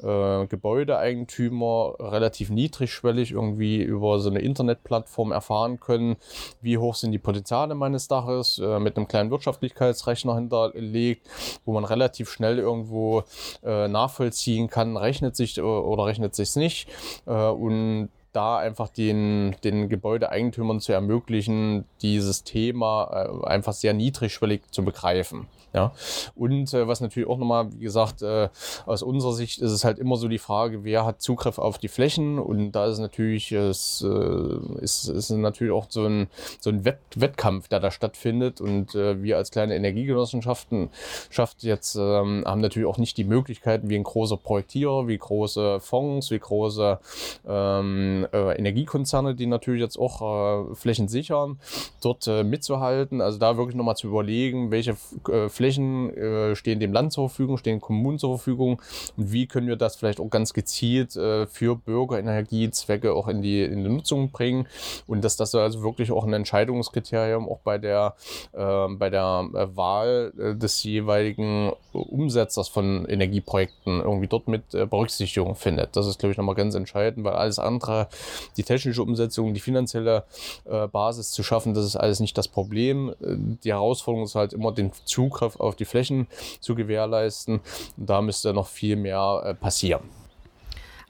Gebäudeeigentümer 0.00 1.94
relativ 1.98 2.50
niedrigschwellig 2.50 3.32
irgendwie 3.32 3.82
über 3.82 4.20
so 4.20 4.30
eine 4.30 4.40
Internetplattform 4.40 5.32
erfahren 5.32 5.80
können, 5.80 6.16
wie 6.60 6.78
hoch 6.78 6.94
sind 6.94 7.12
die 7.12 7.18
Potenziale 7.18 7.74
meines 7.74 8.08
Daches, 8.08 8.58
mit 8.58 8.96
einem 8.96 9.08
kleinen 9.08 9.30
Wirtschaftlichkeitsrechner 9.30 10.34
hinterlegt, 10.36 11.28
wo 11.64 11.72
man 11.72 11.84
relativ 11.84 12.30
schnell 12.30 12.58
irgendwo 12.58 13.24
nachvollziehen 13.62 14.68
kann, 14.68 14.96
rechnet 14.96 15.36
sich 15.36 15.54
oder 15.80 16.06
rechnet 16.06 16.34
sich 16.34 16.54
nicht. 16.56 16.88
Äh, 17.26 17.48
und 17.48 18.08
da 18.34 18.58
einfach 18.58 18.88
den, 18.88 19.56
den 19.64 19.88
Gebäudeeigentümern 19.88 20.80
zu 20.80 20.92
ermöglichen, 20.92 21.84
dieses 22.02 22.44
Thema 22.44 23.10
äh, 23.44 23.46
einfach 23.46 23.72
sehr 23.72 23.94
niedrigschwellig 23.94 24.62
zu 24.70 24.84
begreifen. 24.84 25.46
Ja. 25.74 25.92
Und 26.36 26.72
äh, 26.72 26.86
was 26.86 27.00
natürlich 27.00 27.28
auch 27.28 27.36
nochmal, 27.36 27.72
wie 27.72 27.84
gesagt, 27.84 28.22
äh, 28.22 28.48
aus 28.86 29.02
unserer 29.02 29.32
Sicht 29.32 29.60
ist 29.60 29.72
es 29.72 29.84
halt 29.84 29.98
immer 29.98 30.16
so 30.16 30.28
die 30.28 30.38
Frage, 30.38 30.84
wer 30.84 31.04
hat 31.04 31.20
Zugriff 31.20 31.58
auf 31.58 31.78
die 31.78 31.88
Flächen 31.88 32.38
und 32.38 32.72
da 32.72 32.86
ist 32.86 33.00
natürlich, 33.00 33.50
es 33.50 34.06
äh, 34.06 34.80
ist, 34.80 35.08
ist 35.08 35.30
natürlich 35.30 35.72
auch 35.72 35.86
so 35.88 36.06
ein, 36.06 36.28
so 36.60 36.70
ein 36.70 36.84
Wett 36.84 37.00
Wettkampf, 37.16 37.66
der 37.66 37.80
da 37.80 37.90
stattfindet 37.90 38.60
und 38.60 38.94
äh, 38.94 39.20
wir 39.22 39.36
als 39.36 39.50
kleine 39.50 39.74
Energiegenossenschaften 39.74 40.90
schafft 41.30 41.64
jetzt 41.64 41.96
ähm, 41.96 42.44
haben 42.46 42.60
natürlich 42.60 42.88
auch 42.88 42.98
nicht 42.98 43.16
die 43.16 43.24
Möglichkeiten 43.24 43.90
wie 43.90 43.96
ein 43.96 44.04
großer 44.04 44.36
Projektierer, 44.36 45.08
wie 45.08 45.18
große 45.18 45.80
Fonds, 45.80 46.30
wie 46.30 46.38
große 46.38 47.00
ähm, 47.48 48.23
äh, 48.32 48.52
Energiekonzerne, 48.58 49.34
die 49.34 49.46
natürlich 49.46 49.80
jetzt 49.80 49.98
auch 49.98 50.70
äh, 50.70 50.74
Flächen 50.74 51.08
sichern, 51.08 51.58
dort 52.02 52.26
äh, 52.26 52.44
mitzuhalten. 52.44 53.20
Also 53.20 53.38
da 53.38 53.56
wirklich 53.56 53.76
nochmal 53.76 53.96
zu 53.96 54.08
überlegen, 54.08 54.70
welche 54.70 54.96
äh, 55.28 55.48
Flächen 55.48 56.16
äh, 56.16 56.56
stehen 56.56 56.80
dem 56.80 56.92
Land 56.92 57.12
zur 57.12 57.28
Verfügung, 57.28 57.58
stehen 57.58 57.80
Kommunen 57.80 58.18
zur 58.18 58.38
Verfügung 58.38 58.80
und 59.16 59.32
wie 59.32 59.46
können 59.46 59.66
wir 59.66 59.76
das 59.76 59.96
vielleicht 59.96 60.20
auch 60.20 60.30
ganz 60.30 60.52
gezielt 60.52 61.16
äh, 61.16 61.46
für 61.46 61.76
Bürgerenergiezwecke 61.76 63.12
auch 63.14 63.28
in 63.28 63.42
die, 63.42 63.62
in 63.62 63.84
die 63.84 63.90
Nutzung 63.90 64.30
bringen 64.30 64.66
und 65.06 65.24
dass 65.24 65.36
das 65.36 65.54
also 65.54 65.82
wirklich 65.82 66.12
auch 66.12 66.24
ein 66.24 66.32
Entscheidungskriterium 66.32 67.48
auch 67.48 67.60
bei 67.60 67.78
der, 67.78 68.14
äh, 68.52 68.88
bei 68.88 69.10
der 69.10 69.48
Wahl 69.74 70.32
des 70.34 70.82
jeweiligen 70.82 71.72
Umsetzers 71.92 72.68
von 72.68 73.06
Energieprojekten 73.06 74.00
irgendwie 74.00 74.26
dort 74.26 74.48
mit 74.48 74.70
Berücksichtigung 74.70 75.54
findet. 75.54 75.96
Das 75.96 76.06
ist, 76.06 76.18
glaube 76.18 76.32
ich, 76.32 76.38
nochmal 76.38 76.54
ganz 76.54 76.74
entscheidend, 76.74 77.24
weil 77.24 77.34
alles 77.34 77.58
andere, 77.58 78.08
die 78.56 78.62
technische 78.62 79.02
Umsetzung, 79.02 79.54
die 79.54 79.60
finanzielle 79.60 80.24
Basis 80.64 81.32
zu 81.32 81.42
schaffen, 81.42 81.74
das 81.74 81.84
ist 81.84 81.96
alles 81.96 82.20
nicht 82.20 82.36
das 82.36 82.48
Problem. 82.48 83.14
Die 83.20 83.72
Herausforderung 83.72 84.24
ist 84.24 84.34
halt 84.34 84.52
immer 84.52 84.72
den 84.72 84.92
Zugriff 85.04 85.56
auf 85.56 85.76
die 85.76 85.84
Flächen 85.84 86.26
zu 86.60 86.74
gewährleisten. 86.74 87.60
Und 87.96 88.10
da 88.10 88.22
müsste 88.22 88.52
noch 88.52 88.68
viel 88.68 88.96
mehr 88.96 89.42
äh, 89.44 89.54
passieren. 89.54 90.02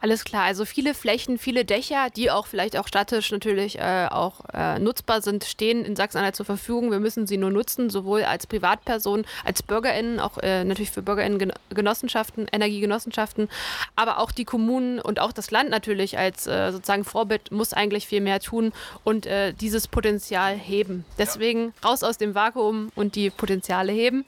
Alles 0.04 0.26
klar, 0.26 0.42
also 0.42 0.66
viele 0.66 0.92
Flächen, 0.92 1.38
viele 1.38 1.64
Dächer, 1.64 2.10
die 2.14 2.30
auch 2.30 2.46
vielleicht 2.46 2.76
auch 2.76 2.86
statisch 2.86 3.30
natürlich 3.30 3.78
äh, 3.78 4.06
auch 4.10 4.40
äh, 4.52 4.78
nutzbar 4.78 5.22
sind, 5.22 5.44
stehen 5.44 5.82
in 5.82 5.96
Sachsen-Anhalt 5.96 6.36
zur 6.36 6.44
Verfügung. 6.44 6.90
Wir 6.90 7.00
müssen 7.00 7.26
sie 7.26 7.38
nur 7.38 7.50
nutzen, 7.50 7.88
sowohl 7.88 8.22
als 8.24 8.46
Privatperson, 8.46 9.24
als 9.46 9.62
BürgerInnen, 9.62 10.20
auch 10.20 10.36
äh, 10.42 10.62
natürlich 10.62 10.90
für 10.90 11.00
BürgerInnen-Genossenschaften, 11.00 12.48
Energiegenossenschaften, 12.52 13.48
aber 13.96 14.18
auch 14.18 14.30
die 14.30 14.44
Kommunen 14.44 14.98
und 14.98 15.20
auch 15.20 15.32
das 15.32 15.50
Land 15.50 15.70
natürlich 15.70 16.18
als 16.18 16.46
äh, 16.46 16.70
sozusagen 16.70 17.04
Vorbild 17.04 17.50
muss 17.50 17.72
eigentlich 17.72 18.06
viel 18.06 18.20
mehr 18.20 18.40
tun 18.40 18.74
und 19.04 19.24
äh, 19.24 19.54
dieses 19.54 19.88
Potenzial 19.88 20.54
heben. 20.54 21.06
Deswegen 21.16 21.72
raus 21.82 22.02
aus 22.02 22.18
dem 22.18 22.34
Vakuum 22.34 22.92
und 22.94 23.14
die 23.14 23.30
Potenziale 23.30 23.92
heben. 23.92 24.26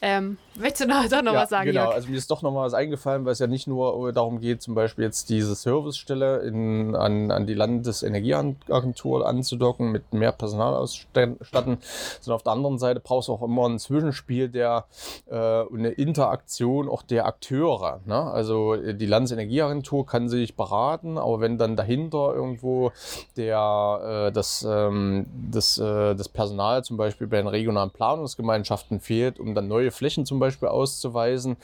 Ähm, 0.00 0.38
Möchtest 0.60 0.84
du 0.84 0.86
noch, 0.88 1.08
doch 1.08 1.22
noch 1.22 1.32
ja, 1.32 1.42
was 1.42 1.50
sagen? 1.50 1.66
Genau, 1.66 1.84
Jörg? 1.84 1.94
also 1.94 2.08
mir 2.08 2.16
ist 2.16 2.30
doch 2.30 2.42
noch 2.42 2.52
mal 2.52 2.66
was 2.66 2.74
eingefallen, 2.74 3.24
weil 3.24 3.32
es 3.32 3.38
ja 3.38 3.46
nicht 3.46 3.66
nur 3.66 4.12
darum 4.12 4.40
geht, 4.40 4.62
zum 4.62 4.74
Beispiel 4.74 5.04
jetzt 5.04 5.30
diese 5.30 5.54
Servicestelle 5.54 6.38
in, 6.40 6.94
an, 6.94 7.30
an 7.30 7.46
die 7.46 7.54
Landesenergieagentur 7.54 9.26
anzudocken, 9.26 9.90
mit 9.90 10.12
mehr 10.12 10.32
Personal 10.32 10.74
ausstatten, 10.74 11.38
sondern 12.20 12.36
auf 12.36 12.42
der 12.42 12.52
anderen 12.52 12.78
Seite 12.78 13.00
brauchst 13.00 13.28
du 13.28 13.32
auch 13.32 13.42
immer 13.42 13.68
ein 13.68 13.78
Zwischenspiel 13.78 14.48
der 14.48 14.84
äh, 15.30 15.34
eine 15.34 15.90
Interaktion 15.90 16.88
auch 16.88 17.02
der 17.02 17.26
Akteure. 17.26 18.00
Ne? 18.04 18.20
Also 18.20 18.76
die 18.76 19.06
Landesenergieagentur 19.06 20.06
kann 20.06 20.28
sich 20.28 20.56
beraten, 20.56 21.18
aber 21.18 21.40
wenn 21.40 21.58
dann 21.58 21.76
dahinter 21.76 22.34
irgendwo 22.34 22.92
der, 23.36 24.28
äh, 24.28 24.32
das, 24.32 24.66
ähm, 24.68 25.26
das, 25.50 25.78
äh, 25.78 26.14
das 26.14 26.28
Personal 26.28 26.84
zum 26.84 26.96
Beispiel 26.96 27.26
bei 27.26 27.38
den 27.38 27.46
regionalen 27.46 27.90
Planungsgemeinschaften 27.90 29.00
fehlt, 29.00 29.40
um 29.40 29.54
dann 29.54 29.68
neue 29.68 29.90
Flächen 29.90 30.26
zum 30.26 30.38
Beispiel 30.38 30.49
auszuweisen, 30.62 31.56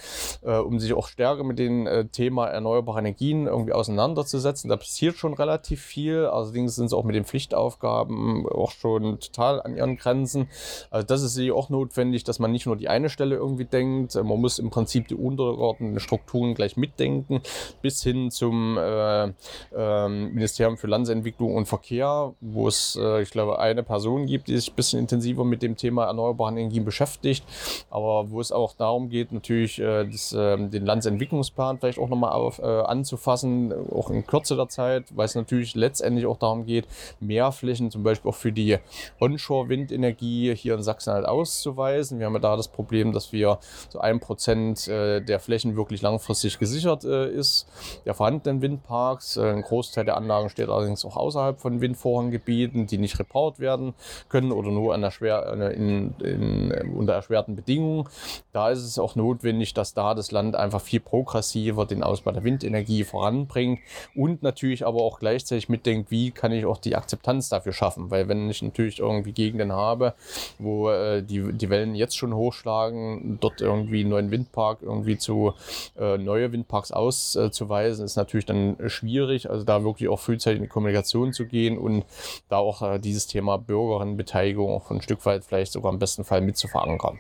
äh, 0.43 0.57
um 0.59 0.79
sich 0.79 0.95
auch 0.95 1.09
stärker 1.09 1.45
mit 1.45 1.59
dem 1.59 1.87
äh, 1.87 2.07
Thema 2.07 2.47
erneuerbare 2.47 2.99
Energien 2.99 3.47
irgendwie 3.47 3.73
auseinanderzusetzen. 3.73 4.71
Da 4.71 4.77
passiert 4.77 5.17
schon 5.17 5.35
relativ 5.35 5.83
viel. 5.83 6.27
Allerdings 6.27 6.77
sind 6.77 6.89
sie 6.89 6.97
auch 6.97 7.05
mit 7.05 7.15
den 7.15 7.25
Pflichtaufgaben 7.25 8.47
auch 8.49 8.71
schon 8.71 9.21
total 9.21 9.63
an 9.63 9.77
ihren 9.77 9.97
Grenzen. 9.97 10.49
Also 10.91 11.07
das 11.07 11.23
ist 11.23 11.37
auch 11.51 11.69
notwendig, 11.69 12.25
dass 12.25 12.39
man 12.39 12.53
nicht 12.53 12.67
nur 12.67 12.77
die 12.77 12.89
eine 12.89 13.09
Stelle 13.11 13.37
irgendwie 13.37 13.65
denkt. 13.65 14.15
Äh, 14.15 14.23
man 14.23 14.41
muss 14.41 14.59
im 14.59 14.71
Prinzip 14.71 15.09
die 15.09 15.15
untergeordneten 15.15 16.01
Strukturen 16.01 16.55
gleich 16.55 16.77
mitdenken, 16.77 17.41
bis 17.83 18.03
hin 18.03 18.31
zum 18.31 18.79
äh, 18.79 19.27
äh, 19.27 20.09
Ministerium 20.09 20.77
für 20.77 20.87
Landesentwicklung 20.87 21.55
und 21.55 21.67
Verkehr, 21.67 22.35
wo 22.41 22.69
es, 22.69 22.99
äh, 23.01 23.23
ich 23.23 23.31
glaube, 23.31 23.59
eine 23.59 23.83
Person 23.83 24.27
gibt, 24.27 24.49
die 24.49 24.57
sich 24.57 24.71
ein 24.71 24.77
bisschen 24.77 25.01
intensiver 25.01 25.45
mit 25.45 25.63
dem 25.63 25.77
Thema 25.77 26.07
erneuerbare 26.07 26.53
Energien 26.53 26.85
beschäftigt, 26.85 27.45
aber 27.91 28.31
wo 28.31 28.41
es 28.41 28.53
auch 28.53 28.66
auch 28.67 28.75
darum 28.75 29.09
geht, 29.09 29.31
natürlich 29.31 29.79
äh, 29.79 30.05
das, 30.05 30.33
äh, 30.33 30.57
den 30.57 30.85
Landesentwicklungsplan 30.85 31.79
vielleicht 31.79 32.01
auch 32.01 32.09
nochmal 32.09 32.33
auf, 32.33 32.59
äh, 32.59 32.63
anzufassen, 32.65 33.73
auch 33.93 34.11
in 34.11 34.27
kürzerer 34.27 34.69
Zeit, 34.69 35.05
weil 35.15 35.27
es 35.27 35.37
natürlich 35.37 35.77
letztendlich 35.77 36.27
auch 36.27 36.37
darum 36.37 36.67
geht, 36.67 36.87
mehr 37.21 37.53
Flächen 37.53 37.93
zum 37.93 38.03
Beispiel 38.03 38.31
auch 38.31 38.35
für 38.35 38.51
die 38.51 38.79
Onshore-Windenergie 39.21 40.55
hier 40.57 40.75
in 40.75 40.83
Sachsen 40.83 41.13
halt 41.13 41.27
auszuweisen. 41.27 42.19
Wir 42.19 42.27
haben 42.27 42.35
ja 42.35 42.41
da 42.41 42.57
das 42.57 42.69
Problem, 42.69 43.13
dass 43.13 43.33
wir 43.33 43.59
so 43.89 44.01
ein 44.01 44.19
Prozent 44.19 44.89
äh, 44.89 45.21
der 45.21 45.39
Flächen 45.39 45.77
wirklich 45.77 46.03
langfristig 46.03 46.59
gesichert 46.59 47.05
ist, 47.05 47.69
der 48.05 48.15
vorhandenen 48.15 48.63
Windparks. 48.63 49.39
Ein 49.39 49.63
Großteil 49.63 50.05
der 50.05 50.17
Anlagen 50.17 50.49
steht 50.49 50.69
allerdings 50.69 51.05
auch 51.05 51.17
außerhalb 51.17 51.61
von 51.61 51.81
Windvorranggebieten, 51.81 52.87
die 52.87 52.99
nicht 52.99 53.19
repaut 53.19 53.61
werden 53.61 53.95
können 54.29 54.51
oder 54.53 54.71
nur 54.71 54.95
an 54.95 55.03
erschwer, 55.03 55.73
in, 55.73 56.15
in, 56.21 56.73
unter 56.97 57.15
erschwerten 57.15 57.55
Bedingungen. 57.55 58.09
Da 58.57 58.71
ist 58.71 58.83
es 58.83 58.99
auch 58.99 59.17
notwendig, 59.17 59.75
dass 59.75 59.93
da 59.93 60.15
das 60.15 60.31
Land 60.31 60.57
einfach 60.57 60.81
viel 60.81 61.01
progressiver 61.01 61.85
den 61.85 62.03
Ausbau 62.03 62.33
der 62.33 62.43
Windenergie 62.43 63.05
voranbringt 63.05 63.81
und 64.15 64.43
natürlich 64.43 64.87
aber 64.87 65.03
auch 65.03 65.19
gleichzeitig 65.19 65.69
mitdenkt, 65.69 66.11
wie 66.11 66.31
kann 66.31 66.53
ich 66.53 66.65
auch 66.65 66.79
die 66.79 66.97
Akzeptanz 66.97 67.51
dafür 67.51 67.75
schaffen. 67.75 68.11
Weil 68.11 68.29
wenn 68.29 68.49
ich 68.49 68.63
natürlich 68.63 69.01
irgendwie 69.01 69.33
Gegenden 69.33 69.73
habe, 69.73 70.15
wo 70.59 70.89
äh, 70.89 71.23
die, 71.23 71.53
die 71.53 71.69
Wellen 71.69 71.95
jetzt 71.95 72.17
schon 72.17 72.33
hochschlagen, 72.33 73.37
dort 73.43 73.61
irgendwie 73.61 74.01
einen 74.01 74.09
neuen 74.09 74.31
Windpark 74.31 74.79
irgendwie 74.81 75.19
zu 75.19 75.53
äh, 75.99 76.17
neue 76.17 76.51
Windparks 76.51 76.93
auszuweisen, 76.93 78.07
ist 78.07 78.17
natürlich 78.17 78.47
dann 78.47 78.79
schwierig. 78.87 79.51
Also 79.51 79.65
da 79.65 79.85
wirklich 79.85 80.09
auch 80.09 80.19
frühzeitig 80.19 80.61
in 80.61 80.63
die 80.63 80.71
Kommunikation 80.71 81.35
zu 81.35 81.45
gehen 81.45 81.77
und 81.77 82.07
da 82.49 82.57
auch 82.57 82.81
äh, 82.81 82.99
dieses 82.99 83.27
Thema 83.27 83.59
Bürgerinnenbeteiligung 83.59 84.73
auch 84.73 84.91
ein 84.91 85.03
Stück 85.03 85.27
weit 85.27 85.45
vielleicht 85.45 85.73
sogar 85.73 85.93
im 85.93 85.99
besten 85.99 86.25
Fall 86.25 86.41
mit 86.41 86.57
zu 86.57 86.69
verankern. 86.69 87.19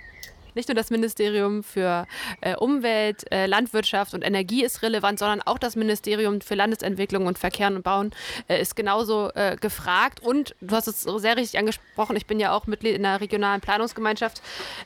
Nicht 0.56 0.70
nur 0.70 0.74
das 0.74 0.88
Ministerium 0.88 1.62
für 1.62 2.06
äh, 2.40 2.56
Umwelt, 2.56 3.30
äh, 3.30 3.44
Landwirtschaft 3.44 4.14
und 4.14 4.22
Energie 4.22 4.64
ist 4.64 4.82
relevant, 4.82 5.18
sondern 5.18 5.42
auch 5.42 5.58
das 5.58 5.76
Ministerium 5.76 6.40
für 6.40 6.54
Landesentwicklung 6.54 7.26
und 7.26 7.38
Verkehr 7.38 7.68
und 7.68 7.82
Bauen 7.82 8.10
äh, 8.48 8.58
ist 8.58 8.74
genauso 8.74 9.30
äh, 9.34 9.56
gefragt. 9.60 10.20
Und 10.20 10.54
du 10.62 10.74
hast 10.74 10.86
es 10.86 11.02
sehr 11.02 11.36
richtig 11.36 11.58
angesprochen, 11.58 12.16
ich 12.16 12.24
bin 12.24 12.40
ja 12.40 12.52
auch 12.52 12.66
Mitglied 12.66 12.96
in 12.96 13.02
der 13.02 13.20
regionalen 13.20 13.60
Planungsgemeinschaft. 13.60 14.40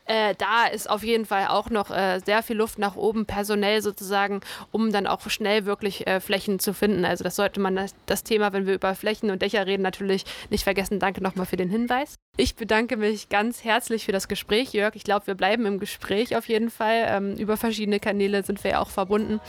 Äh, 0.06 0.34
da 0.38 0.66
ist 0.66 0.90
auf 0.90 1.04
jeden 1.04 1.24
Fall 1.24 1.46
auch 1.46 1.70
noch 1.70 1.92
äh, 1.92 2.18
sehr 2.18 2.42
viel 2.42 2.56
Luft 2.56 2.80
nach 2.80 2.96
oben, 2.96 3.24
personell 3.24 3.80
sozusagen, 3.80 4.40
um 4.72 4.90
dann 4.90 5.06
auch 5.06 5.30
schnell 5.30 5.66
wirklich 5.66 6.04
Flächen 6.18 6.58
zu 6.58 6.74
finden. 6.74 7.04
Also 7.04 7.22
das 7.22 7.36
sollte 7.36 7.60
man 7.60 7.76
das, 7.76 7.94
das 8.06 8.24
Thema, 8.24 8.52
wenn 8.52 8.66
wir 8.66 8.74
über 8.74 8.96
Flächen 8.96 9.30
und 9.30 9.40
Dächer 9.42 9.66
reden, 9.66 9.82
natürlich 9.82 10.24
nicht 10.48 10.64
vergessen. 10.64 10.98
Danke 10.98 11.22
nochmal 11.22 11.46
für 11.46 11.56
den 11.56 11.70
Hinweis. 11.70 12.16
Ich 12.40 12.56
bedanke 12.56 12.96
mich 12.96 13.28
ganz 13.28 13.64
herzlich 13.64 14.06
für 14.06 14.12
das 14.12 14.26
Gespräch, 14.26 14.72
Jörg. 14.72 14.94
Ich 14.94 15.04
glaube, 15.04 15.26
wir 15.26 15.34
bleiben 15.34 15.66
im 15.66 15.78
Gespräch 15.78 16.34
auf 16.36 16.48
jeden 16.48 16.70
Fall. 16.70 17.04
Ähm, 17.06 17.36
über 17.36 17.58
verschiedene 17.58 18.00
Kanäle 18.00 18.42
sind 18.42 18.64
wir 18.64 18.70
ja 18.70 18.80
auch 18.80 18.88
verbunden. 18.88 19.40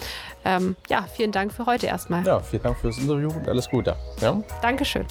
Ähm, 0.43 0.75
ja, 0.89 1.03
vielen 1.03 1.31
Dank 1.31 1.53
für 1.53 1.65
heute 1.65 1.87
erstmal. 1.87 2.25
Ja, 2.25 2.41
vielen 2.41 2.63
Dank 2.63 2.77
fürs 2.77 2.97
Interview 2.97 3.29
und 3.29 3.47
alles 3.47 3.69
Gute. 3.69 3.95
Ja? 4.19 4.43
Dankeschön. 4.61 5.05